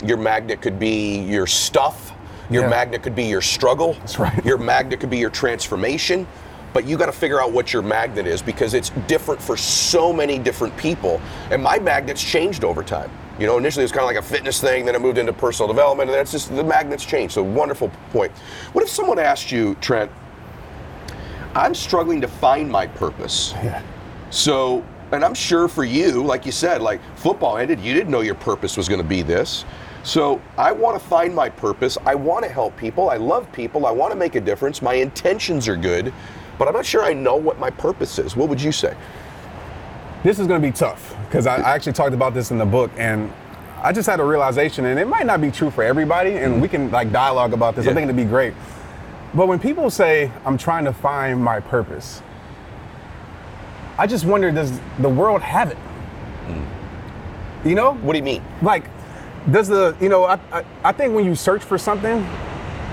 Your 0.05 0.17
magnet 0.17 0.61
could 0.61 0.79
be 0.81 1.21
your 1.21 1.47
stuff. 1.47 2.13
Your 2.51 2.65
Yeah. 2.65 2.71
magnet 2.71 3.05
could 3.05 3.15
be 3.15 3.25
your 3.27 3.43
struggle. 3.43 3.93
That's 4.01 4.19
right. 4.19 4.45
Your 4.45 4.59
magnet 4.59 4.99
could 4.99 5.11
be 5.11 5.19
your 5.19 5.31
transformation. 5.31 6.27
But 6.73 6.87
you 6.87 6.97
got 6.97 7.07
to 7.07 7.13
figure 7.13 7.43
out 7.43 7.53
what 7.53 7.73
your 7.73 7.83
magnet 7.83 8.27
is 8.27 8.43
because 8.43 8.75
it's 8.75 8.91
different 9.09 9.43
for 9.43 9.57
so 9.57 10.13
many 10.13 10.39
different 10.39 10.77
people. 10.77 11.21
And 11.51 11.63
my 11.63 11.79
magnet's 11.79 12.23
changed 12.23 12.65
over 12.65 12.83
time. 12.83 13.11
You 13.41 13.47
know, 13.47 13.57
initially 13.57 13.83
it 13.83 13.87
was 13.87 13.93
kind 13.93 14.03
of 14.03 14.07
like 14.07 14.19
a 14.19 14.23
fitness 14.23 14.61
thing, 14.61 14.85
then 14.85 14.95
it 14.95 15.01
moved 15.01 15.17
into 15.17 15.33
personal 15.33 15.67
development, 15.67 16.11
and 16.11 16.19
that's 16.19 16.31
just 16.31 16.55
the 16.55 16.63
magnets 16.63 17.05
changed. 17.05 17.35
So 17.35 17.43
wonderful 17.43 17.91
point. 18.13 18.31
What 18.75 18.85
if 18.85 18.91
someone 18.91 19.19
asked 19.19 19.51
you, 19.51 19.77
Trent, 19.77 20.11
I'm 21.55 21.75
struggling 21.75 22.21
to 22.21 22.29
find 22.29 22.71
my 22.71 22.87
purpose. 22.87 23.53
Yeah. 23.57 23.83
So, 24.29 24.85
and 25.11 25.25
I'm 25.25 25.35
sure 25.35 25.69
for 25.69 25.85
you, 25.85 26.23
like 26.23 26.47
you 26.47 26.53
said, 26.53 26.83
like 26.83 27.01
football 27.17 27.57
ended, 27.57 27.81
you 27.81 27.95
didn't 27.95 28.11
know 28.11 28.21
your 28.21 28.37
purpose 28.37 28.77
was 28.77 28.89
going 28.89 29.01
to 29.01 29.09
be 29.09 29.23
this. 29.23 29.65
So, 30.03 30.41
I 30.57 30.71
want 30.73 31.01
to 31.01 31.09
find 31.09 31.35
my 31.35 31.49
purpose. 31.49 31.99
I 32.07 32.15
want 32.15 32.45
to 32.45 32.51
help 32.51 32.77
people. 32.77 33.11
I 33.11 33.17
love 33.17 33.51
people. 33.53 33.87
I 33.87 33.91
want 33.91 34.13
to 34.13 34.17
make 34.17 34.35
a 34.35 34.41
difference. 34.41 34.81
My 34.81 34.95
intentions 34.95 35.67
are 35.67 35.77
good, 35.77 36.13
but 36.61 36.69
I'm 36.69 36.75
not 36.75 36.85
sure 36.85 37.03
I 37.03 37.15
know 37.15 37.37
what 37.37 37.59
my 37.59 37.71
purpose 37.71 38.19
is. 38.19 38.37
What 38.37 38.51
would 38.51 38.61
you 38.61 38.71
say? 38.71 38.95
This 40.23 40.39
is 40.39 40.47
going 40.47 40.61
to 40.61 40.69
be 40.69 40.71
tough 40.71 41.17
because 41.25 41.47
I, 41.47 41.57
I 41.57 41.75
actually 41.75 41.95
talked 41.95 42.13
about 42.13 42.35
this 42.35 42.51
in 42.51 42.59
the 42.59 42.67
book, 42.67 42.91
and 42.99 43.33
I 43.83 43.93
just 43.95 44.07
had 44.07 44.21
a 44.21 44.25
realization, 44.25 44.85
and 44.85 45.01
it 45.01 45.09
might 45.09 45.25
not 45.25 45.41
be 45.41 45.51
true 45.51 45.71
for 45.71 45.83
everybody, 45.83 46.35
and 46.35 46.61
we 46.61 46.69
can 46.69 46.91
like 46.91 47.13
dialogue 47.13 47.55
about 47.55 47.77
this. 47.77 47.87
Yeah. 47.87 47.93
I 47.93 47.95
think 47.95 48.05
it'd 48.05 48.15
be 48.15 48.25
great. 48.27 48.53
But 49.33 49.49
when 49.49 49.59
people 49.59 49.89
say, 49.89 50.31
I'm 50.45 50.59
trying 50.59 50.85
to 50.85 50.93
find 50.93 51.43
my 51.43 51.61
purpose, 51.61 52.21
I 53.97 54.07
just 54.07 54.27
wonder, 54.27 54.53
does 54.53 54.79
the 54.99 55.09
world 55.09 55.41
have 55.41 55.71
it? 55.71 55.79
Hmm. 55.79 57.69
You 57.69 57.75
know? 57.75 57.95
What 57.95 58.13
do 58.13 58.19
you 58.19 58.25
mean? 58.25 58.45
Like, 58.61 58.85
does 59.51 59.67
the, 59.67 59.97
you 59.99 60.11
know, 60.11 60.25
I, 60.25 60.39
I, 60.53 60.65
I 60.85 60.93
think 60.93 61.15
when 61.15 61.25
you 61.25 61.35
search 61.35 61.63
for 61.63 61.79
something, 61.79 62.19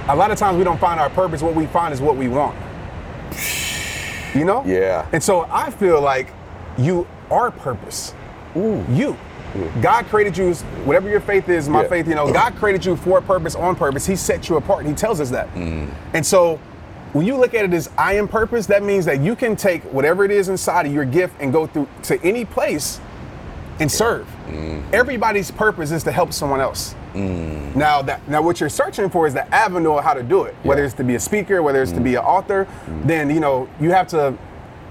a 0.07 0.15
lot 0.15 0.31
of 0.31 0.37
times 0.37 0.57
we 0.57 0.63
don't 0.63 0.79
find 0.79 1.01
our 1.01 1.09
purpose. 1.09 1.41
What 1.41 1.53
we 1.53 1.65
find 1.65 1.93
is 1.93 1.99
what 1.99 2.15
we 2.15 2.29
want. 2.29 2.57
You 4.33 4.45
know? 4.45 4.63
Yeah. 4.65 5.07
And 5.13 5.23
so 5.23 5.47
I 5.49 5.71
feel 5.71 6.01
like 6.01 6.31
you 6.77 7.07
are 7.31 7.51
purpose. 7.51 8.13
Ooh. 8.55 8.83
You. 8.89 9.17
God 9.81 10.05
created 10.07 10.37
you, 10.37 10.53
whatever 10.85 11.09
your 11.09 11.21
faith 11.21 11.49
is, 11.49 11.67
my 11.67 11.81
Yeah. 11.83 11.87
faith, 11.87 12.07
you 12.07 12.15
know, 12.15 12.31
God 12.31 12.55
created 12.57 12.85
you 12.85 12.95
for 12.95 13.17
a 13.17 13.21
purpose, 13.21 13.55
on 13.55 13.75
purpose. 13.75 14.05
He 14.05 14.15
set 14.15 14.49
you 14.49 14.57
apart. 14.57 14.81
and 14.81 14.89
He 14.89 14.93
tells 14.95 15.19
us 15.19 15.29
that. 15.31 15.53
Mm. 15.55 15.89
And 16.13 16.25
so 16.25 16.59
when 17.13 17.25
you 17.25 17.35
look 17.37 17.53
at 17.53 17.65
it 17.65 17.73
as 17.73 17.89
I 17.97 18.13
am 18.15 18.27
purpose, 18.27 18.67
that 18.67 18.83
means 18.83 19.05
that 19.05 19.21
you 19.21 19.35
can 19.35 19.55
take 19.55 19.81
whatever 19.85 20.23
it 20.25 20.31
is 20.31 20.49
inside 20.49 20.85
of 20.85 20.93
your 20.93 21.05
gift 21.05 21.35
and 21.39 21.51
go 21.51 21.65
through 21.65 21.87
to 22.03 22.21
any 22.23 22.45
place 22.45 22.99
and 23.79 23.91
serve. 23.91 24.27
Mm. 24.49 24.83
Everybody's 24.93 25.49
purpose 25.49 25.91
is 25.91 26.03
to 26.03 26.11
help 26.11 26.33
someone 26.33 26.59
else. 26.59 26.93
Mm. 27.17 27.75
Now 27.75 28.01
that 28.03 28.27
now 28.27 28.41
what 28.41 28.59
you're 28.59 28.69
searching 28.69 29.09
for 29.09 29.27
is 29.27 29.33
the 29.33 29.53
avenue 29.53 29.93
of 29.93 30.03
how 30.03 30.13
to 30.13 30.23
do 30.23 30.43
it. 30.43 30.55
Whether 30.63 30.81
Yeah. 30.81 30.87
it's 30.87 30.95
to 30.95 31.03
be 31.03 31.15
a 31.15 31.19
speaker, 31.19 31.61
whether 31.63 31.81
it's 31.81 31.91
to 31.93 31.99
be 31.99 32.15
an 32.15 32.23
mm. 32.23 32.27
author, 32.27 32.65
mm. 32.65 33.07
then 33.07 33.29
you 33.29 33.39
know 33.39 33.67
you 33.79 33.91
have 33.91 34.07
to, 34.09 34.33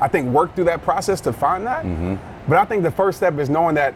I 0.00 0.08
think, 0.08 0.30
work 0.30 0.54
through 0.54 0.64
that 0.64 0.82
process 0.82 1.20
to 1.22 1.32
find 1.32 1.66
that. 1.66 1.84
Mm-hmm. 1.84 2.16
But 2.48 2.58
I 2.58 2.64
think 2.64 2.82
the 2.82 2.90
first 2.90 3.18
step 3.18 3.38
is 3.38 3.48
knowing 3.48 3.74
that 3.76 3.94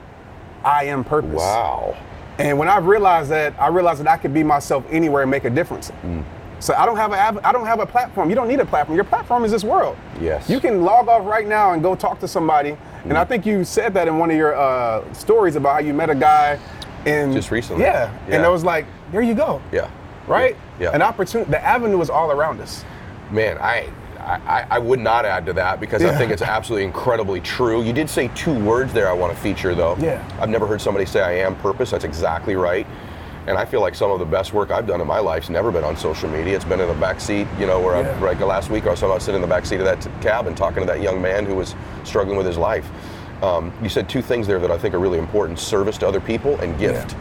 I 0.65 0.85
am 0.85 1.05
purpose. 1.05 1.35
Wow. 1.35 1.97
And 2.39 2.59
when 2.59 2.69
I 2.69 2.79
realized 2.79 3.31
that, 3.31 3.55
I 3.61 3.69
realized 3.69 4.01
that 4.01 4.09
I 4.09 4.17
could 4.17 4.33
be 4.33 4.43
myself 4.43 4.85
anywhere 4.91 5.23
and 5.23 5.31
make 5.31 5.45
a 5.45 5.51
difference. 5.51 5.93
So 6.59 6.75
I 6.75 6.85
don't 6.85 6.97
have 6.97 7.13
a 7.13 7.47
I 7.47 7.53
don't 7.53 7.67
have 7.67 7.81
a 7.81 7.87
platform. 7.87 8.29
You 8.29 8.37
don't 8.37 8.49
need 8.49 8.61
a 8.61 8.67
platform. 8.67 8.97
Your 8.97 9.05
platform 9.05 9.45
is 9.45 9.51
this 9.51 9.65
world. 9.65 9.97
Yes. 10.21 10.49
You 10.49 10.61
can 10.61 10.83
log 10.83 11.09
off 11.09 11.27
right 11.27 11.47
now 11.47 11.73
and 11.73 11.83
go 11.83 11.95
talk 11.95 12.21
to 12.21 12.29
somebody. 12.29 12.77
And 13.05 13.17
I 13.17 13.25
think 13.25 13.47
you 13.47 13.65
said 13.65 13.95
that 13.95 14.09
in 14.09 14.19
one 14.19 14.31
of 14.31 14.37
your 14.37 14.55
uh, 14.55 15.11
stories 15.15 15.57
about 15.57 15.73
how 15.73 15.79
you 15.81 15.95
met 15.95 16.11
a 16.11 16.15
guy 16.15 16.59
in 17.07 17.33
Just 17.33 17.51
recently. 17.51 17.85
Yeah. 17.85 18.11
And 18.25 18.35
Yeah. 18.35 18.47
it 18.47 18.51
was 18.51 18.65
like, 18.65 18.87
there 19.13 19.23
you 19.23 19.35
go. 19.35 19.61
Yeah. 19.73 19.89
Right. 20.27 20.57
Yeah. 20.79 20.91
An 20.93 21.03
opportunity. 21.03 21.51
The 21.51 21.63
avenue 21.65 22.01
is 22.01 22.11
all 22.11 22.31
around 22.31 22.61
us. 22.61 22.85
Man, 23.31 23.59
I, 23.59 23.89
I, 24.19 24.67
I 24.71 24.79
would 24.79 25.01
not 25.01 25.25
add 25.25 25.47
to 25.47 25.53
that 25.55 25.81
because 25.81 26.05
I 26.05 26.17
think 26.17 26.31
it's 26.31 26.43
absolutely 26.43 26.85
incredibly 26.85 27.41
true. 27.41 27.83
You 27.83 27.93
did 27.93 28.09
say 28.09 28.29
two 28.35 28.55
words 28.65 28.93
there 28.93 29.09
I 29.09 29.13
want 29.13 29.35
to 29.35 29.41
feature 29.41 29.75
though. 29.75 29.97
Yeah. 29.99 30.23
I've 30.41 30.51
never 30.51 30.67
heard 30.67 30.81
somebody 30.81 31.07
say 31.07 31.21
I 31.21 31.33
am 31.45 31.57
purpose. 31.57 31.91
That's 31.91 32.05
exactly 32.05 32.55
right. 32.55 32.87
And 33.47 33.57
I 33.57 33.65
feel 33.65 33.81
like 33.81 33.95
some 33.95 34.11
of 34.11 34.19
the 34.19 34.27
best 34.27 34.53
work 34.53 34.71
I've 34.71 34.87
done 34.87 35.01
in 35.01 35.07
my 35.07 35.19
life's 35.19 35.49
never 35.49 35.73
been 35.73 35.83
on 35.83 35.97
social 35.97 36.29
media. 36.29 36.55
It's 36.55 36.65
been 36.65 36.79
in 36.81 36.87
the 36.87 36.95
back 36.95 37.21
seat, 37.21 37.47
you 37.59 37.67
know, 37.67 37.81
where 37.81 38.01
Yeah. 38.01 38.11
I, 38.11 38.21
like 38.21 38.39
last 38.41 38.69
week 38.71 38.85
or 38.87 38.95
so, 38.95 39.11
I 39.11 39.15
was 39.15 39.23
sitting 39.25 39.43
in 39.43 39.49
the 39.49 39.53
back 39.53 39.65
seat 39.65 39.81
of 39.81 39.87
that 39.87 40.03
t- 40.03 40.11
cab 40.21 40.47
and 40.47 40.57
talking 40.57 40.81
to 40.83 40.87
that 40.87 41.01
young 41.01 41.21
man 41.21 41.47
who 41.47 41.55
was 41.55 41.75
struggling 42.05 42.37
with 42.37 42.47
his 42.47 42.59
life. 42.59 42.89
Um, 43.43 43.73
you 43.83 43.89
said 43.89 44.09
two 44.09 44.23
things 44.23 44.47
there 44.47 44.59
that 44.59 44.71
I 44.71 44.79
think 44.79 44.95
are 44.95 44.99
really 44.99 45.19
important: 45.19 45.59
service 45.59 45.99
to 45.99 46.09
other 46.09 46.21
people 46.21 46.59
and 46.61 46.79
gift. 46.79 47.13
Yeah. 47.13 47.19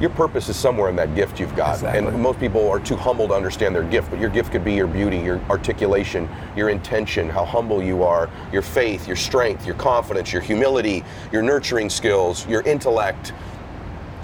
Your 0.00 0.10
purpose 0.10 0.48
is 0.48 0.56
somewhere 0.56 0.88
in 0.88 0.96
that 0.96 1.14
gift 1.14 1.38
you've 1.38 1.54
got. 1.54 1.74
Exactly. 1.74 2.08
And 2.08 2.22
most 2.22 2.40
people 2.40 2.70
are 2.70 2.80
too 2.80 2.96
humble 2.96 3.28
to 3.28 3.34
understand 3.34 3.74
their 3.74 3.82
gift, 3.82 4.08
but 4.10 4.18
your 4.18 4.30
gift 4.30 4.50
could 4.50 4.64
be 4.64 4.72
your 4.72 4.86
beauty, 4.86 5.18
your 5.18 5.38
articulation, 5.50 6.26
your 6.56 6.70
intention, 6.70 7.28
how 7.28 7.44
humble 7.44 7.82
you 7.82 8.02
are, 8.02 8.30
your 8.50 8.62
faith, 8.62 9.06
your 9.06 9.16
strength, 9.16 9.66
your 9.66 9.74
confidence, 9.74 10.32
your 10.32 10.40
humility, 10.40 11.04
your 11.32 11.42
nurturing 11.42 11.90
skills, 11.90 12.46
your 12.46 12.62
intellect, 12.62 13.34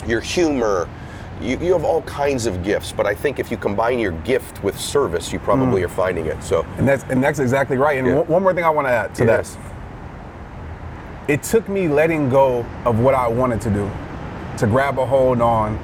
your 0.07 0.21
humor. 0.21 0.89
You, 1.43 1.59
you 1.59 1.75
have 1.75 1.85
all 1.85 2.01
kinds 2.03 2.47
of 2.47 2.65
gifts, 2.65 2.93
but 2.93 3.05
I 3.05 3.15
think 3.15 3.39
if 3.39 3.51
you 3.51 3.59
combine 3.59 3.99
your 3.99 4.13
gift 4.13 4.65
with 4.65 4.81
service, 4.81 5.31
you 5.31 5.39
probably 5.39 5.83
are 5.83 5.89
finding 5.91 6.25
it. 6.25 6.43
So, 6.43 6.63
And 6.79 6.89
that's 6.89 7.05
and 7.11 7.23
that's 7.23 7.39
exactly 7.39 7.77
right. 7.77 7.99
And 7.99 8.07
Yeah. 8.07 8.15
one, 8.15 8.27
one 8.29 8.43
more 8.45 8.55
thing 8.55 8.65
I 8.65 8.71
want 8.71 8.87
to 8.89 8.93
add 8.93 9.15
to 9.17 9.27
Yes. 9.27 9.57
that. 9.57 9.76
It 11.29 11.43
took 11.43 11.69
me 11.69 11.89
letting 11.89 12.29
go 12.31 12.65
of 12.85 13.01
what 13.01 13.15
I 13.15 13.27
wanted 13.29 13.61
to 13.63 13.71
do 13.71 13.91
to 14.59 14.67
grab 14.67 14.99
a 14.99 15.07
hold 15.07 15.41
on 15.41 15.77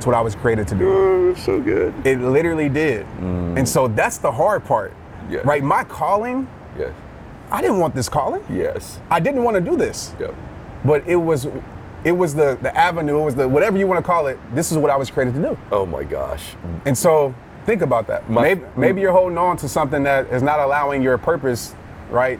to 0.00 0.08
what 0.08 0.14
I 0.16 0.20
was 0.20 0.34
created 0.34 0.68
to 0.68 0.74
do. 0.74 0.88
oh, 0.92 1.34
so 1.34 1.60
good. 1.60 1.94
It 2.06 2.20
literally 2.20 2.68
did. 2.68 3.06
Mm. 3.18 3.58
And 3.58 3.68
so 3.68 3.88
that's 3.88 4.18
the 4.18 4.30
hard 4.30 4.64
part. 4.64 4.92
Yeah. 5.28 5.40
Right? 5.44 5.62
My 5.62 5.84
calling, 5.84 6.46
Yes. 6.78 6.92
I 7.50 7.60
didn't 7.60 7.78
want 7.78 7.94
this 7.94 8.08
calling. 8.08 8.42
Yes. 8.50 8.98
I 9.10 9.20
didn't 9.20 9.44
want 9.44 9.54
to 9.56 9.60
do 9.60 9.76
this. 9.76 10.14
Yeah. 10.20 10.32
But 10.84 11.06
it 11.06 11.16
was 11.16 11.46
it 12.04 12.12
was 12.12 12.34
the 12.34 12.58
the 12.60 12.76
avenue, 12.76 13.20
it 13.20 13.24
was 13.24 13.34
the 13.34 13.48
whatever 13.48 13.78
you 13.78 13.86
want 13.86 13.98
to 13.98 14.06
call 14.06 14.26
it. 14.26 14.38
This 14.54 14.70
is 14.72 14.78
what 14.78 14.90
I 14.90 14.96
was 14.96 15.10
created 15.10 15.34
to 15.34 15.40
do. 15.40 15.58
Oh 15.72 15.86
my 15.86 16.04
gosh. 16.04 16.54
And 16.84 16.96
so 16.96 17.34
think 17.64 17.80
about 17.82 18.06
that. 18.08 18.28
My- 18.28 18.42
maybe, 18.42 18.62
maybe 18.76 19.00
you're 19.00 19.12
holding 19.12 19.38
on 19.38 19.56
to 19.58 19.68
something 19.68 20.02
that 20.02 20.26
is 20.32 20.42
not 20.42 20.58
allowing 20.60 21.00
your 21.02 21.16
purpose, 21.16 21.74
right? 22.10 22.38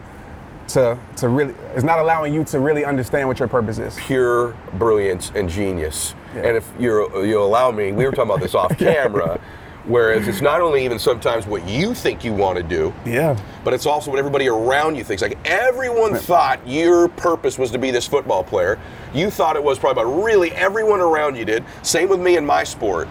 To 0.68 0.98
to 1.16 1.28
really 1.28 1.54
is 1.76 1.84
not 1.84 1.98
allowing 1.98 2.32
you 2.32 2.42
to 2.44 2.58
really 2.58 2.84
understand 2.84 3.28
what 3.28 3.38
your 3.38 3.48
purpose 3.48 3.78
is. 3.78 3.96
pure 3.96 4.56
brilliance 4.74 5.30
and 5.34 5.48
genius. 5.48 6.14
Yeah. 6.34 6.42
And 6.48 6.56
if 6.56 6.72
you're, 6.78 7.24
you 7.24 7.40
allow 7.42 7.70
me, 7.70 7.92
we 7.92 8.04
were 8.06 8.12
talking 8.12 8.30
about 8.30 8.40
this 8.40 8.54
off 8.56 8.76
camera. 8.78 9.40
Whereas 9.86 10.26
it's 10.26 10.40
not 10.40 10.62
only 10.62 10.82
even 10.86 10.98
sometimes 10.98 11.46
what 11.46 11.68
you 11.68 11.92
think 11.94 12.24
you 12.24 12.32
want 12.32 12.56
to 12.56 12.62
do, 12.62 12.94
Yeah. 13.04 13.38
but 13.64 13.74
it's 13.74 13.84
also 13.84 14.10
what 14.10 14.18
everybody 14.18 14.48
around 14.48 14.94
you 14.96 15.04
thinks. 15.04 15.20
Like 15.20 15.36
everyone 15.44 16.14
thought 16.14 16.66
your 16.66 17.08
purpose 17.08 17.58
was 17.58 17.70
to 17.72 17.78
be 17.78 17.90
this 17.90 18.06
football 18.06 18.42
player. 18.42 18.78
You 19.12 19.28
thought 19.30 19.56
it 19.56 19.62
was 19.62 19.78
probably, 19.78 20.02
but 20.04 20.08
really 20.24 20.52
everyone 20.52 21.00
around 21.00 21.36
you 21.36 21.44
did. 21.44 21.62
Same 21.82 22.08
with 22.08 22.18
me 22.20 22.38
in 22.38 22.46
my 22.46 22.64
sport. 22.64 23.08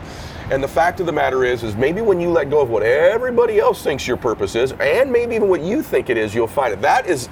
And 0.54 0.64
the 0.64 0.68
fact 0.68 0.99
of 0.99 1.08
the 1.08 1.12
matter 1.12 1.43
is, 1.43 1.64
is 1.64 1.76
maybe 1.76 2.01
when 2.01 2.22
you 2.22 2.30
let 2.30 2.51
go 2.51 2.62
of 2.62 2.70
what 2.70 2.84
everybody 2.84 3.58
else 3.58 3.82
thinks 3.82 4.08
your 4.08 4.18
purpose 4.18 4.54
is, 4.54 4.72
and 4.74 5.12
maybe 5.12 5.34
even 5.34 5.49
what 5.49 5.62
you 5.62 5.82
think 5.82 6.12
it 6.12 6.18
is, 6.18 6.36
you'll 6.36 6.45
find 6.45 6.72
it. 6.72 6.80
That 6.80 7.08
is, 7.08 7.28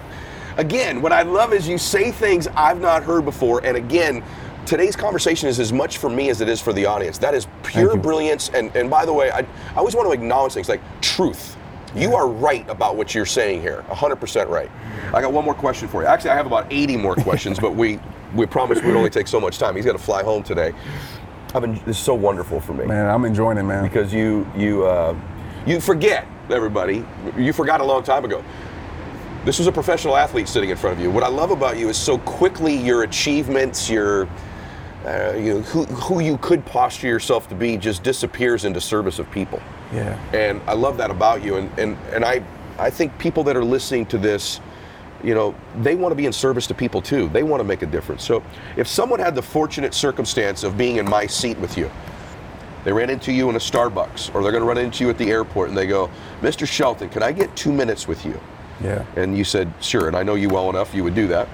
again, 0.58 1.04
what 1.04 1.12
I 1.12 1.22
love 1.22 1.54
is 1.54 1.68
you 1.68 1.78
say 1.78 2.12
things 2.12 2.48
I've 2.56 2.82
not 2.82 3.04
heard 3.04 3.24
before. 3.24 3.64
And 3.64 3.78
again, 3.78 4.24
today's 4.66 4.96
conversation 4.96 5.48
is 5.48 5.60
as 5.60 5.72
much 5.72 6.00
for 6.00 6.10
me 6.10 6.32
as 6.32 6.42
it 6.42 6.50
is 6.50 6.60
for 6.60 6.74
the 6.74 6.88
audience. 6.88 7.20
That 7.20 7.36
is 7.36 7.46
pure 7.62 7.96
brilliance. 7.96 8.50
And, 8.50 8.76
and 8.76 8.90
by 8.90 9.06
the 9.06 9.14
way, 9.14 9.30
I, 9.30 9.42
I 9.42 9.76
always 9.76 9.94
want 9.94 10.08
to 10.08 10.14
acknowledge 10.14 10.54
things 10.54 10.68
like 10.68 10.82
truth. 11.02 11.56
You 11.94 12.16
are 12.16 12.28
right 12.28 12.68
about 12.72 12.96
what 12.96 13.14
you're 13.14 13.28
saying 13.28 13.62
here, 13.62 13.86
100% 13.90 14.50
right. 14.50 14.72
I 15.14 15.22
got 15.22 15.32
one 15.32 15.46
more 15.46 15.54
question 15.54 15.88
for 15.88 16.02
you. 16.02 16.08
Actually, 16.08 16.32
I 16.32 16.36
have 16.38 16.48
about 16.48 16.74
80 16.74 16.98
more 16.98 17.14
questions, 17.16 17.60
but 17.60 17.76
we 17.76 18.00
we 18.36 18.46
promised 18.46 18.84
we'd 18.84 18.96
only 18.96 19.10
take 19.10 19.28
so 19.28 19.40
much 19.40 19.58
time. 19.58 19.76
He's 19.76 19.86
got 19.86 19.92
to 19.94 19.98
fly 19.98 20.24
home 20.24 20.44
today. 20.44 20.74
I've 21.54 21.62
been, 21.62 21.76
this 21.86 21.98
is 21.98 22.04
so 22.04 22.14
wonderful 22.14 22.62
for 22.62 22.74
me 22.74 22.86
Man, 22.86 23.10
I'm 23.10 23.26
enjoying 23.26 23.58
it, 23.58 23.64
man. 23.64 23.84
because 23.84 24.14
you 24.14 24.50
you 24.56 24.86
uh, 24.86 25.16
you 25.66 25.80
forget 25.80 26.26
everybody. 26.50 27.06
You 27.38 27.54
forgot 27.54 27.82
a 27.82 27.84
long 27.84 28.04
time 28.04 28.26
ago. 28.26 28.44
This 29.46 29.58
was 29.58 29.68
a 29.68 29.72
professional 29.72 30.16
athlete 30.18 30.48
sitting 30.48 30.70
in 30.70 30.78
front 30.78 30.98
of 30.98 31.04
you. 31.04 31.10
What 31.10 31.24
I 31.24 31.28
love 31.28 31.52
about 31.52 31.78
you 31.78 31.90
is 31.90 31.98
so 31.98 32.18
quickly 32.20 32.76
your 32.76 33.04
achievements, 33.04 33.90
your 33.90 34.28
uh, 35.06 35.34
you 35.36 35.56
know, 35.56 35.62
who, 35.62 35.86
who 35.86 36.20
you 36.20 36.38
could 36.38 36.64
posture 36.66 37.08
yourself 37.08 37.50
to 37.50 37.56
be 37.56 37.76
just 37.78 38.04
disappears 38.04 38.66
into 38.66 38.80
service 38.80 39.18
of 39.18 39.30
people. 39.32 39.60
Yeah. 39.92 40.20
And 40.34 40.62
I 40.68 40.74
love 40.74 40.98
that 40.98 41.10
about 41.10 41.44
you. 41.44 41.56
And, 41.58 41.80
and, 41.80 41.98
and 42.14 42.24
I, 42.24 42.44
I 42.78 42.92
think 42.92 43.18
people 43.18 43.44
that 43.46 43.56
are 43.58 43.64
listening 43.66 44.06
to 44.08 44.20
this, 44.20 44.60
you 45.24 45.34
know, 45.34 45.56
they 45.82 45.96
want 45.96 46.12
to 46.12 46.16
be 46.16 46.26
in 46.26 46.34
service 46.34 46.68
to 46.68 46.74
people 46.74 47.02
too. 47.02 47.30
They 47.30 47.44
want 47.44 47.60
to 47.60 47.64
make 47.64 47.82
a 47.82 47.86
difference. 47.86 48.24
So 48.24 48.44
if 48.78 48.88
someone 48.88 49.20
had 49.20 49.36
the 49.36 49.42
fortunate 49.42 49.94
circumstance 49.94 50.64
of 50.64 50.78
being 50.78 50.98
in 50.98 51.10
my 51.10 51.26
seat 51.26 51.58
with 51.60 51.78
you, 51.78 51.90
they 52.84 52.92
ran 52.92 53.10
into 53.10 53.32
you 53.32 53.50
in 53.50 53.56
a 53.56 53.60
Starbucks, 53.60 54.34
or 54.34 54.42
they're 54.42 54.52
going 54.52 54.64
to 54.64 54.68
run 54.68 54.78
into 54.78 55.04
you 55.04 55.10
at 55.10 55.18
the 55.18 55.30
airport, 55.30 55.70
and 55.70 55.78
they 55.78 55.86
go, 55.86 56.10
Mr. 56.42 56.68
Shelton, 56.68 57.10
can 57.10 57.22
I 57.22 57.32
get 57.32 57.56
two 57.56 57.72
minutes 57.72 58.08
with 58.08 58.26
you? 58.26 58.40
Yeah. 58.84 59.06
And 59.16 59.38
you 59.38 59.44
said, 59.44 59.72
sure. 59.80 60.08
And 60.08 60.18
I 60.18 60.24
know 60.24 60.34
you 60.34 60.50
well 60.50 60.70
enough, 60.70 60.94
you 60.94 61.04
would 61.04 61.14
do 61.14 61.28
that. 61.28 61.48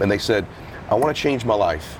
And 0.00 0.10
they 0.10 0.18
said, 0.18 0.46
I 0.88 0.94
want 0.94 1.16
to 1.16 1.20
change 1.20 1.44
my 1.44 1.54
life. 1.54 1.98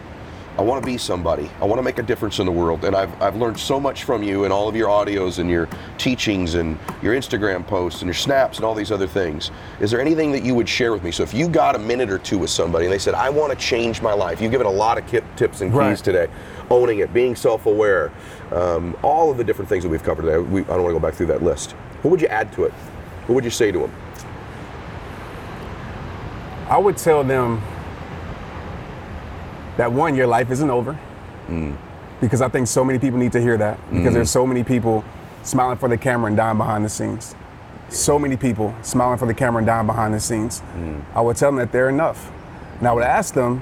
I 0.58 0.62
want 0.62 0.82
to 0.82 0.86
be 0.86 0.96
somebody. 0.96 1.50
I 1.60 1.66
want 1.66 1.78
to 1.78 1.82
make 1.82 1.98
a 1.98 2.02
difference 2.02 2.38
in 2.38 2.46
the 2.46 2.52
world. 2.52 2.86
And 2.86 2.96
I've, 2.96 3.20
I've 3.20 3.36
learned 3.36 3.58
so 3.58 3.78
much 3.78 4.04
from 4.04 4.22
you 4.22 4.44
and 4.44 4.52
all 4.52 4.68
of 4.68 4.74
your 4.74 4.88
audios 4.88 5.38
and 5.38 5.50
your 5.50 5.68
teachings 5.98 6.54
and 6.54 6.78
your 7.02 7.14
Instagram 7.14 7.66
posts 7.66 8.00
and 8.00 8.06
your 8.08 8.14
snaps 8.14 8.56
and 8.56 8.64
all 8.64 8.74
these 8.74 8.90
other 8.90 9.06
things. 9.06 9.50
Is 9.80 9.90
there 9.90 10.00
anything 10.00 10.32
that 10.32 10.42
you 10.44 10.54
would 10.54 10.68
share 10.68 10.92
with 10.94 11.02
me? 11.02 11.10
So 11.10 11.22
if 11.22 11.34
you 11.34 11.46
got 11.46 11.76
a 11.76 11.78
minute 11.78 12.10
or 12.10 12.18
two 12.18 12.38
with 12.38 12.48
somebody 12.48 12.86
and 12.86 12.92
they 12.92 12.98
said, 12.98 13.12
I 13.12 13.28
want 13.28 13.52
to 13.52 13.58
change 13.58 14.00
my 14.00 14.14
life, 14.14 14.40
you've 14.40 14.50
given 14.50 14.66
a 14.66 14.70
lot 14.70 14.96
of 14.96 15.06
kip, 15.06 15.24
tips 15.36 15.60
and 15.60 15.70
keys 15.70 15.76
Right. 15.76 15.98
today. 15.98 16.28
Owning 16.70 17.00
it, 17.00 17.12
being 17.12 17.36
self 17.36 17.66
aware, 17.66 18.10
um, 18.50 18.96
all 19.02 19.30
of 19.30 19.36
the 19.36 19.44
different 19.44 19.68
things 19.68 19.84
that 19.84 19.90
we've 19.90 20.02
covered 20.02 20.22
today. 20.22 20.38
We, 20.38 20.62
I 20.62 20.64
don't 20.64 20.82
want 20.84 20.94
to 20.94 21.00
go 21.00 21.06
back 21.06 21.14
through 21.14 21.26
that 21.26 21.42
list. 21.42 21.72
What 22.00 22.10
would 22.12 22.20
you 22.22 22.28
add 22.28 22.50
to 22.54 22.64
it? 22.64 22.72
What 23.26 23.34
would 23.34 23.44
you 23.44 23.50
say 23.50 23.70
to 23.72 23.80
them? 23.80 23.92
I 26.68 26.78
would 26.78 26.96
tell 26.96 27.22
them 27.22 27.62
that 29.76 29.92
one, 29.92 30.14
your 30.14 30.26
life 30.26 30.50
isn't 30.50 30.70
over. 30.70 30.98
Because 32.20 32.40
I 32.40 32.48
think 32.48 32.66
so 32.66 32.84
many 32.84 32.98
people 32.98 33.18
need 33.18 33.32
to 33.32 33.40
hear 33.40 33.56
that. 33.58 33.78
Because 33.92 34.14
there's 34.14 34.30
so 34.30 34.46
many 34.46 34.64
people 34.64 35.04
smiling 35.42 35.78
for 35.78 35.88
the 35.88 35.98
camera 35.98 36.28
and 36.28 36.36
dying 36.36 36.58
behind 36.58 36.84
the 36.84 36.88
scenes. 36.88 37.34
So 37.88 38.18
many 38.18 38.36
people 38.36 38.74
smiling 38.82 39.18
for 39.18 39.26
the 39.26 39.34
camera 39.34 39.58
and 39.58 39.66
dying 39.66 39.86
behind 39.86 40.12
the 40.12 40.20
scenes. 40.20 40.62
I 41.14 41.20
would 41.20 41.36
tell 41.36 41.50
them 41.50 41.58
that 41.58 41.72
they're 41.72 41.88
enough. 41.88 42.32
And 42.78 42.88
I 42.88 42.92
would 42.92 43.04
ask 43.04 43.32
them, 43.34 43.60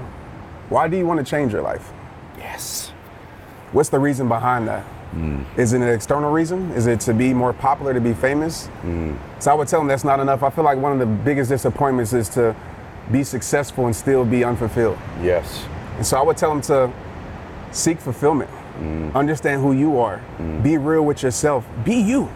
why 0.69 0.87
do 0.87 0.97
you 0.97 1.05
want 1.05 1.19
to 1.19 1.25
change 1.29 1.53
your 1.53 1.61
life? 1.61 1.91
Yes. 2.37 2.91
What's 3.71 3.89
the 3.89 3.99
reason 3.99 4.27
behind 4.27 4.67
that? 4.67 4.85
Is 5.57 5.73
it 5.73 5.81
an 5.81 5.87
external 5.89 6.31
reason? 6.31 6.71
Is 6.71 6.87
it 6.87 6.99
to 7.01 7.13
be 7.13 7.33
more 7.33 7.53
popular, 7.53 7.93
to 7.93 8.01
be 8.01 8.13
famous? 8.13 8.69
So 9.39 9.51
I 9.51 9.53
would 9.53 9.67
tell 9.67 9.79
them 9.79 9.87
that's 9.87 10.03
not 10.03 10.19
enough. 10.19 10.43
I 10.43 10.49
feel 10.49 10.63
like 10.63 10.77
one 10.77 10.91
of 10.91 10.99
the 10.99 11.05
biggest 11.05 11.49
disappointments 11.49 12.13
is 12.13 12.27
to 12.29 12.55
be 13.11 13.23
successful 13.23 13.85
and 13.85 13.95
still 13.95 14.25
be 14.25 14.43
unfulfilled. 14.43 14.97
Yes. 15.21 15.65
And 15.95 16.05
so 16.05 16.17
I 16.17 16.23
would 16.23 16.37
tell 16.37 16.49
them 16.49 16.61
to 16.63 16.91
seek 17.71 17.99
fulfillment, 17.99 18.49
mm. 18.77 19.13
understand 19.13 19.61
who 19.61 19.73
you 19.73 19.99
are, 19.99 20.21
mm. 20.37 20.63
be 20.63 20.77
real 20.77 21.05
with 21.05 21.23
yourself, 21.23 21.67
be 21.83 21.95
you. 21.95 22.29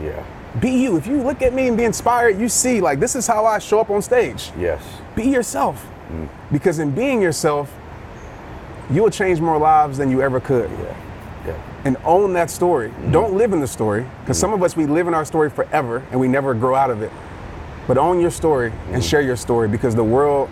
Yeah. 0.00 0.24
Be 0.60 0.70
you. 0.70 0.96
If 0.96 1.06
you 1.06 1.22
look 1.22 1.40
at 1.40 1.54
me 1.54 1.68
and 1.68 1.76
be 1.76 1.84
inspired, 1.84 2.38
you 2.38 2.48
see, 2.48 2.80
like, 2.80 3.00
this 3.00 3.16
is 3.16 3.26
how 3.26 3.46
I 3.46 3.58
show 3.58 3.80
up 3.80 3.90
on 3.90 4.02
stage. 4.02 4.52
Yes. 4.58 4.82
Be 5.14 5.24
yourself. 5.24 5.86
Mm. 6.10 6.28
Because 6.50 6.78
in 6.78 6.90
being 6.90 7.22
yourself, 7.22 7.72
you'll 8.90 9.10
change 9.10 9.40
more 9.40 9.58
lives 9.58 9.96
than 9.96 10.10
you 10.10 10.20
ever 10.20 10.40
could. 10.40 10.70
Yeah. 10.70 10.96
Yeah. 11.46 11.62
And 11.84 11.96
own 12.04 12.34
that 12.34 12.50
story. 12.50 12.92
Don't 13.10 13.34
live 13.34 13.52
in 13.52 13.60
the 13.60 13.66
story. 13.66 14.06
Because 14.20 14.38
some 14.38 14.52
of 14.52 14.62
us, 14.62 14.76
we 14.76 14.86
live 14.86 15.08
in 15.08 15.14
our 15.14 15.24
story 15.24 15.50
forever 15.50 16.04
and 16.10 16.20
we 16.20 16.28
never 16.28 16.54
grow 16.54 16.74
out 16.74 16.90
of 16.90 17.02
it. 17.02 17.10
But 17.88 17.98
own 17.98 18.20
your 18.20 18.30
story 18.30 18.72
and 18.92 19.04
share 19.04 19.22
your 19.22 19.36
story 19.36 19.68
because 19.68 19.94
the 19.96 20.04
world 20.04 20.48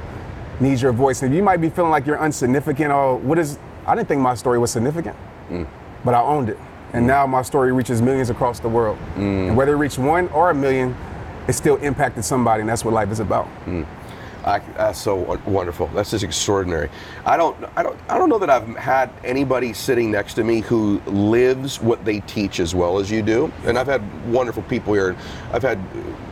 needs 0.60 0.82
your 0.82 0.92
voice. 0.92 1.22
And 1.22 1.34
you 1.34 1.42
might 1.42 1.60
be 1.60 1.70
feeling 1.70 1.90
like 1.90 2.06
you're 2.06 2.22
insignificant. 2.22 2.92
Oh, 2.92 3.16
what 3.16 3.38
is, 3.38 3.58
I 3.86 3.94
didn't 3.94 4.08
think 4.08 4.20
my 4.20 4.34
story 4.34 4.58
was 4.58 4.70
significant, 4.70 5.16
mm. 5.48 5.66
but 6.04 6.14
I 6.14 6.22
owned 6.22 6.48
it. 6.48 6.58
And 6.92 7.04
mm. 7.04 7.08
now 7.08 7.26
my 7.26 7.42
story 7.42 7.72
reaches 7.72 8.02
millions 8.02 8.30
across 8.30 8.60
the 8.60 8.68
world. 8.68 8.98
Mm. 9.14 9.48
And 9.48 9.56
whether 9.56 9.72
it 9.72 9.76
reached 9.78 9.98
one 9.98 10.28
or 10.28 10.50
a 10.50 10.54
million, 10.54 10.96
it 11.48 11.54
still 11.54 11.76
impacted 11.76 12.24
somebody. 12.24 12.60
And 12.60 12.68
that's 12.68 12.84
what 12.84 12.94
life 12.94 13.10
is 13.10 13.20
about. 13.20 13.48
I, 14.44 14.58
that's 14.76 14.98
so 14.98 15.38
wonderful. 15.46 15.88
That's 15.88 16.10
just 16.10 16.24
extraordinary. 16.24 16.90
I 17.24 17.36
don't, 17.36 17.56
I 17.76 17.82
don't, 17.82 17.98
I 18.08 18.18
don't 18.18 18.28
know 18.28 18.38
that 18.38 18.50
I've 18.50 18.76
had 18.76 19.10
anybody 19.24 19.72
sitting 19.72 20.10
next 20.10 20.34
to 20.34 20.44
me 20.44 20.60
who 20.60 21.00
lives 21.06 21.80
what 21.80 22.04
they 22.04 22.20
teach 22.20 22.60
as 22.60 22.74
well 22.74 22.98
as 22.98 23.10
you 23.10 23.22
do. 23.22 23.52
And 23.64 23.78
I've 23.78 23.86
had 23.86 24.02
wonderful 24.30 24.62
people 24.64 24.94
here. 24.94 25.16
I've 25.52 25.62
had 25.62 25.78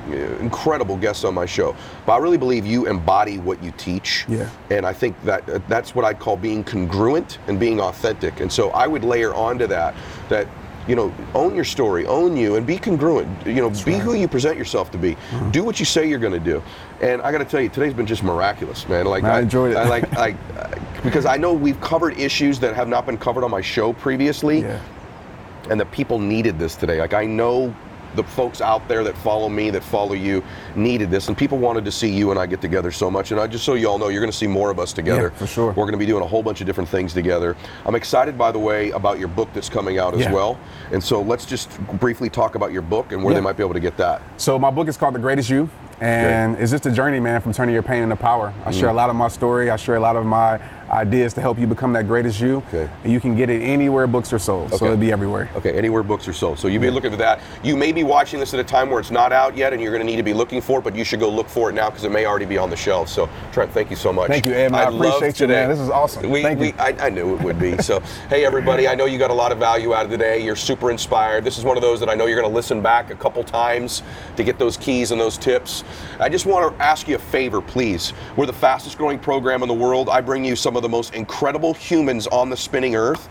uh, 0.09 0.15
incredible 0.41 0.97
guests 0.97 1.25
on 1.25 1.35
my 1.35 1.47
show. 1.47 1.77
But 2.07 2.15
I 2.15 2.19
really 2.19 2.39
believe 2.39 2.65
you 2.67 2.87
embody 2.87 3.39
what 3.39 3.63
you 3.63 3.73
teach. 3.73 4.25
Yeah. 4.29 4.49
And 4.71 4.87
I 4.87 4.93
think 4.93 5.21
that 5.25 5.49
uh, 5.49 5.59
that's 5.69 5.95
what 5.95 6.05
I'd 6.05 6.19
call 6.19 6.37
being 6.37 6.65
congruent 6.65 7.39
and 7.47 7.61
being 7.61 7.81
authentic. 7.81 8.41
And 8.41 8.51
so 8.51 8.71
I 8.71 8.87
would 8.87 9.05
layer 9.05 9.35
onto 9.35 9.67
that 9.67 9.95
that 10.29 10.49
you 10.89 10.97
know, 10.97 11.15
own 11.35 11.55
your 11.55 11.65
story, 11.65 12.07
own 12.07 12.37
you, 12.37 12.57
and 12.57 12.67
be 12.67 12.79
congruent. 12.79 13.47
You 13.47 13.55
know, 13.55 13.71
be 13.85 13.99
who 13.99 14.15
you 14.15 14.27
present 14.27 14.57
yourself 14.57 14.91
to 14.93 14.99
be. 14.99 15.13
Uh-huh. 15.15 15.51
Do 15.51 15.63
what 15.63 15.79
you 15.79 15.85
say 15.85 16.09
you're 16.09 16.19
going 16.19 16.33
to 16.33 16.41
do. 16.41 16.63
And 17.03 17.21
I 17.21 17.31
got 17.31 17.39
to 17.39 17.45
tell 17.45 17.61
you, 17.61 17.69
today's 17.69 17.93
been 17.93 18.07
just 18.07 18.25
miraculous, 18.25 18.89
man. 18.89 19.05
Like 19.05 19.23
I 19.23 19.41
enjoyed 19.41 19.73
it. 19.73 19.77
I 19.77 19.87
like, 19.87 20.13
uh, 20.17 20.69
because 21.05 21.27
I 21.27 21.37
know 21.37 21.53
we've 21.53 21.81
covered 21.81 22.19
issues 22.19 22.59
that 22.61 22.75
have 22.75 22.89
not 22.89 23.05
been 23.05 23.19
covered 23.19 23.45
on 23.45 23.51
my 23.51 23.61
show 23.61 23.93
previously, 23.93 24.61
Yeah. 24.63 24.81
and 25.71 25.79
that 25.79 25.93
people 25.93 26.19
needed 26.19 26.59
this 26.59 26.75
today. 26.75 26.99
Like 26.99 27.13
I 27.13 27.27
know 27.27 27.75
the 28.15 28.25
folks 28.25 28.61
out 28.61 28.87
there 28.89 29.05
that 29.05 29.17
follow 29.19 29.49
me, 29.49 29.71
that 29.71 29.83
follow 29.85 30.15
you, 30.15 30.43
needed 30.75 31.11
this, 31.11 31.29
and 31.29 31.37
people 31.37 31.59
wanted 31.59 31.85
to 31.85 31.93
see 31.93 32.09
you 32.09 32.31
and 32.31 32.39
I 32.39 32.47
get 32.47 32.61
together 32.61 32.91
so 32.91 33.11
much. 33.11 33.31
And 33.33 33.41
I 33.41 33.47
just 33.47 33.65
so 33.65 33.75
you 33.75 33.89
all 33.89 33.99
know, 33.99 34.09
you're 34.09 34.21
going 34.21 34.31
to 34.33 34.37
see 34.37 34.47
more 34.47 34.71
of 34.71 34.79
us 34.79 34.93
together. 34.93 35.31
for 35.31 35.47
sure. 35.47 35.69
We're 35.69 35.85
going 35.85 35.93
to 35.93 35.99
be 35.99 36.07
doing 36.07 36.23
a 36.23 36.27
whole 36.27 36.43
bunch 36.43 36.61
of 36.61 36.67
different 36.67 36.89
things 36.89 37.13
together. 37.13 37.57
I'm 37.85 37.95
excited, 37.95 38.37
by 38.39 38.53
the 38.53 38.59
way, 38.59 38.91
about 38.91 39.19
your 39.19 39.29
book 39.29 39.49
that's 39.55 39.69
coming 39.69 39.99
out 39.99 40.15
as 40.15 40.21
Yeah. 40.21 40.33
well. 40.33 40.59
And 40.93 41.03
so 41.03 41.21
let's 41.23 41.45
just 41.47 41.79
briefly 42.01 42.31
talk 42.31 42.55
about 42.55 42.73
your 42.73 42.83
book 42.83 43.13
and 43.13 43.23
where 43.23 43.33
Yeah. 43.33 43.41
they 43.41 43.45
might 43.45 43.57
be 43.57 43.63
able 43.63 43.75
to 43.75 43.81
get 43.81 43.97
that. 43.99 44.23
So 44.37 44.59
my 44.59 44.71
book 44.71 44.89
is 44.89 44.97
called 44.97 45.15
The 45.15 45.19
Greatest 45.19 45.51
You, 45.51 45.69
and 46.01 46.57
it's 46.59 46.71
just 46.71 46.87
a 46.87 46.91
journey, 46.91 47.21
man, 47.21 47.41
from 47.41 47.53
turning 47.53 47.75
your 47.75 47.83
pain 47.83 48.03
into 48.03 48.17
power. 48.17 48.53
I 48.65 48.71
Mm. 48.71 48.81
share 48.81 48.89
a 48.89 48.93
lot 48.95 49.11
of 49.11 49.17
my 49.17 49.29
story. 49.29 49.71
I 49.71 49.77
share 49.77 49.97
a 49.97 50.01
lot 50.01 50.17
of 50.17 50.25
my 50.25 50.59
ideas 50.91 51.35
to 51.35 51.41
help 51.41 51.59
you 51.59 51.67
become 51.67 51.93
that 51.93 52.07
greatest 52.07 52.41
you. 52.41 52.63
Okay. 52.69 52.89
And 53.05 53.13
you 53.13 53.21
can 53.21 53.37
get 53.37 53.51
it 53.51 53.63
anywhere 53.63 54.07
books 54.07 54.33
are 54.33 54.39
sold. 54.39 54.69
Okay. 54.69 54.77
So 54.77 54.85
it'll 54.87 54.97
be 54.97 55.13
everywhere. 55.13 55.51
Okay, 55.57 55.77
anywhere 55.77 56.03
books 56.03 56.27
are 56.29 56.33
sold. 56.33 56.59
So 56.59 56.69
you 56.69 56.81
be 56.81 56.91
looking 56.91 57.11
for 57.11 57.17
that. 57.19 57.41
You 57.63 57.77
may 57.77 57.93
be 57.93 58.05
watching 58.05 58.41
this 58.41 58.55
at 58.55 58.61
a 58.61 58.65
time 58.65 58.91
where 58.91 59.01
it's 59.01 59.11
not 59.11 59.33
out 59.33 59.57
yet, 59.57 59.73
and 59.73 59.83
you're 59.83 59.93
going 59.93 60.05
to 60.05 60.07
need 60.07 60.17
to 60.17 60.23
be 60.23 60.35
looking 60.35 60.61
for 60.61 60.79
it. 60.79 60.83
But 60.83 60.95
you 60.95 61.05
should 61.05 61.21
go 61.21 61.29
look 61.29 61.49
for 61.49 61.71
it 61.71 61.75
now 61.75 61.91
because 61.91 62.05
it 62.05 62.13
may 62.13 62.27
already 62.27 62.47
be 62.47 62.59
on 62.59 62.71
the 62.71 62.77
shelf. 62.77 63.09
So 63.09 63.29
Trent, 63.53 63.73
thank 63.73 63.91
you 63.91 63.97
so 63.97 64.13
much. 64.13 64.29
Thank 64.29 64.47
you, 64.47 64.53
Ed. 64.53 64.73
I 64.73 64.89
loved 64.89 65.19
appreciate 65.19 65.41
you, 65.41 65.49
man. 65.49 65.69
This 65.69 65.81
is 65.81 65.91
awesome. 65.91 66.31
We, 66.31 66.43
Thank 66.43 66.61
we, 66.61 66.69
you. 66.69 66.75
I, 66.79 66.97
I 67.01 67.11
knew 67.11 67.35
it 67.35 67.43
would 67.43 67.59
be. 67.59 67.77
So 67.79 68.01
hey, 68.29 68.45
everybody, 68.45 68.89
I 68.89 68.95
know 68.95 69.05
you 69.05 69.19
got 69.19 69.31
a 69.31 69.35
lot 69.35 69.53
of 69.53 69.59
value 69.59 69.95
out 69.95 70.05
of 70.05 70.11
today. 70.11 70.43
You're 70.43 70.57
super 70.57 70.91
inspired. 70.91 71.45
This 71.45 71.59
is 71.59 71.65
one 71.65 71.77
of 71.77 71.83
those 71.83 72.01
that 72.01 72.09
I 72.09 72.15
know 72.15 72.27
you're 72.27 72.41
going 72.41 72.51
to 72.51 72.55
listen 72.55 72.81
back 72.81 73.11
a 73.11 73.17
couple 73.17 73.45
times 73.45 74.03
to 74.37 74.45
get 74.45 74.59
those 74.59 74.77
keys 74.77 75.11
and 75.11 75.21
those 75.21 75.37
tips. 75.37 75.85
I 76.21 76.29
just 76.29 76.47
want 76.47 76.77
to 76.77 76.83
ask 76.83 77.09
you 77.09 77.17
a 77.17 77.19
favor, 77.19 77.61
please. 77.61 78.13
We're 78.37 78.47
the 78.47 78.53
fastest 78.53 78.99
growing 78.99 79.19
program 79.19 79.63
in 79.63 79.69
the 79.69 79.75
world. 79.75 80.09
I 80.09 80.21
bring 80.21 80.45
you 80.45 80.57
some 80.57 80.77
of 80.79 80.83
the 80.83 80.89
most 80.89 81.15
incredible 81.15 81.75
humans 81.75 82.27
on 82.29 82.49
the 82.49 82.57
spinning 82.57 82.97
earth. 82.97 83.29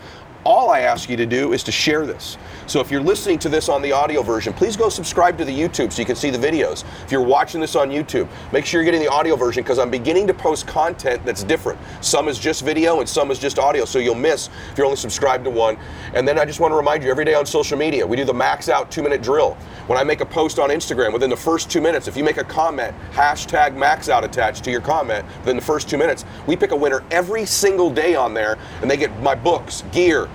All 0.47 0.69
I 0.69 0.79
ask 0.79 1.09
you 1.09 1.17
to 1.17 1.25
do 1.25 1.51
is 1.51 1.61
to 1.63 1.73
share 1.73 2.05
this. 2.05 2.37
So 2.67 2.79
if 2.79 2.89
you're 2.89 3.01
listening 3.01 3.37
to 3.39 3.49
this 3.49 3.67
on 3.67 3.81
the 3.81 3.91
audio 3.91 4.21
version, 4.21 4.53
please 4.53 4.77
go 4.77 4.87
subscribe 4.87 5.37
to 5.39 5.43
the 5.43 5.51
YouTube 5.51 5.91
so 5.91 6.01
you 6.01 6.05
can 6.05 6.15
see 6.15 6.29
the 6.29 6.37
videos. 6.37 6.85
If 7.03 7.11
you're 7.11 7.21
watching 7.21 7.59
this 7.59 7.75
on 7.75 7.89
YouTube, 7.89 8.29
make 8.53 8.65
sure 8.65 8.81
you're 8.81 8.89
getting 8.89 9.05
the 9.05 9.11
audio 9.11 9.35
version 9.35 9.61
because 9.61 9.77
I'm 9.77 9.91
beginning 9.91 10.25
to 10.27 10.33
post 10.33 10.65
content 10.65 11.25
that's 11.25 11.43
different. 11.43 11.77
Some 11.99 12.29
is 12.29 12.39
just 12.39 12.63
video 12.63 13.01
and 13.01 13.09
some 13.09 13.29
is 13.29 13.39
just 13.39 13.59
audio, 13.59 13.83
so 13.83 13.99
you'll 13.99 14.15
miss 14.15 14.49
if 14.71 14.77
you're 14.77 14.85
only 14.85 14.95
subscribed 14.95 15.43
to 15.43 15.49
one. 15.49 15.77
And 16.13 16.25
then 16.25 16.39
I 16.39 16.45
just 16.45 16.61
want 16.61 16.71
to 16.71 16.77
remind 16.77 17.03
you 17.03 17.11
every 17.11 17.25
day 17.25 17.33
on 17.33 17.45
social 17.45 17.77
media, 17.77 18.07
we 18.07 18.15
do 18.15 18.23
the 18.23 18.33
max 18.33 18.69
out 18.69 18.89
two 18.89 19.03
minute 19.03 19.21
drill. 19.21 19.55
When 19.87 19.99
I 19.99 20.05
make 20.05 20.21
a 20.21 20.25
post 20.25 20.59
on 20.59 20.69
Instagram, 20.69 21.11
within 21.11 21.29
the 21.29 21.35
first 21.35 21.69
two 21.69 21.81
minutes, 21.81 22.07
if 22.07 22.15
you 22.15 22.23
make 22.23 22.37
a 22.37 22.43
comment, 22.45 22.95
hashtag 23.11 23.75
max 23.75 24.07
out 24.07 24.23
attached 24.23 24.63
to 24.63 24.71
your 24.71 24.81
comment 24.81 25.25
within 25.39 25.57
the 25.57 25.61
first 25.61 25.89
two 25.89 25.97
minutes, 25.97 26.23
we 26.45 26.55
pick 26.55 26.71
a 26.71 26.75
winner 26.75 27.03
every 27.11 27.45
single 27.45 27.89
day 27.89 28.15
on 28.15 28.33
there 28.33 28.57
and 28.81 28.89
they 28.89 28.95
get 28.95 29.17
my 29.21 29.35
books, 29.35 29.83
gear, 29.91 30.29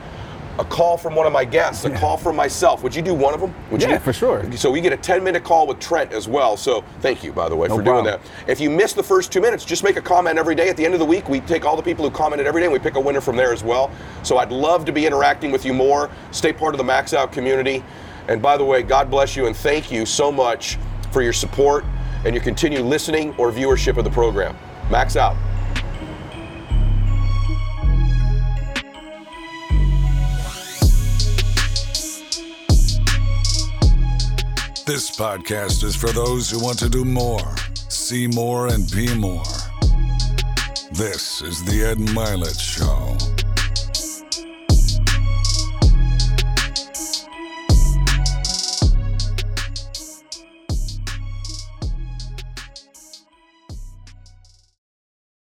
a 0.58 0.64
call 0.64 0.98
from 0.98 1.14
one 1.14 1.26
of 1.26 1.32
my 1.32 1.44
guests, 1.44 1.84
a 1.86 1.90
call 1.90 2.16
from 2.16 2.36
myself. 2.36 2.82
Would 2.82 2.94
you 2.94 3.00
do 3.00 3.14
one 3.14 3.32
of 3.32 3.40
them? 3.40 3.54
Would 3.70 3.80
Yeah, 3.80 3.94
do- 3.94 3.98
for 4.00 4.12
sure. 4.12 4.44
So 4.56 4.70
we 4.70 4.80
get 4.82 4.92
a 4.92 4.96
10 4.98 5.24
minute 5.24 5.44
call 5.44 5.66
with 5.66 5.78
Trent 5.80 6.12
as 6.12 6.28
well. 6.28 6.56
So 6.56 6.84
thank 7.00 7.24
you, 7.24 7.32
by 7.32 7.48
the 7.48 7.56
way, 7.56 7.68
No 7.68 7.76
for 7.76 7.82
doing 7.82 8.04
that. 8.04 8.20
If 8.46 8.60
you 8.60 8.68
miss 8.68 8.92
the 8.92 9.02
first 9.02 9.32
two 9.32 9.40
minutes, 9.40 9.64
just 9.64 9.82
make 9.82 9.96
a 9.96 10.02
comment 10.02 10.38
every 10.38 10.54
day. 10.54 10.68
At 10.68 10.76
the 10.76 10.84
end 10.84 10.92
of 10.94 11.00
the 11.00 11.06
week, 11.06 11.28
we 11.28 11.40
take 11.40 11.64
all 11.64 11.76
the 11.76 11.82
people 11.82 12.04
who 12.04 12.10
commented 12.14 12.46
every 12.46 12.60
day 12.60 12.66
and 12.66 12.72
we 12.72 12.78
pick 12.78 12.96
a 12.96 13.00
winner 13.00 13.20
from 13.22 13.36
there 13.36 13.52
as 13.52 13.64
well. 13.64 13.90
So 14.22 14.36
I'd 14.36 14.52
love 14.52 14.84
to 14.84 14.92
be 14.92 15.06
interacting 15.06 15.50
with 15.50 15.64
you 15.64 15.72
more. 15.72 16.10
Stay 16.32 16.52
part 16.52 16.74
of 16.74 16.78
the 16.78 16.84
Max 16.84 17.14
Out 17.14 17.32
community. 17.32 17.82
And 18.28 18.42
by 18.42 18.56
the 18.56 18.64
way, 18.64 18.82
God 18.82 19.10
bless 19.10 19.34
you 19.36 19.46
and 19.46 19.56
thank 19.56 19.90
you 19.90 20.04
so 20.04 20.30
much 20.30 20.76
for 21.12 21.22
your 21.22 21.32
support 21.32 21.84
and 22.24 22.34
your 22.34 22.44
continued 22.44 22.82
listening 22.82 23.34
or 23.38 23.50
viewership 23.50 23.96
of 23.96 24.04
the 24.04 24.10
program. 24.10 24.56
Max 24.90 25.16
Out. 25.16 25.36
This 34.84 35.16
podcast 35.16 35.84
is 35.84 35.94
for 35.94 36.10
those 36.10 36.50
who 36.50 36.58
want 36.58 36.76
to 36.80 36.88
do 36.88 37.04
more, 37.04 37.54
see 37.88 38.26
more, 38.26 38.66
and 38.66 38.90
be 38.90 39.14
more. 39.14 39.44
This 40.90 41.40
is 41.40 41.62
the 41.62 41.84
Ed 41.84 41.98
Mylett 41.98 42.58
Show. 42.58 43.41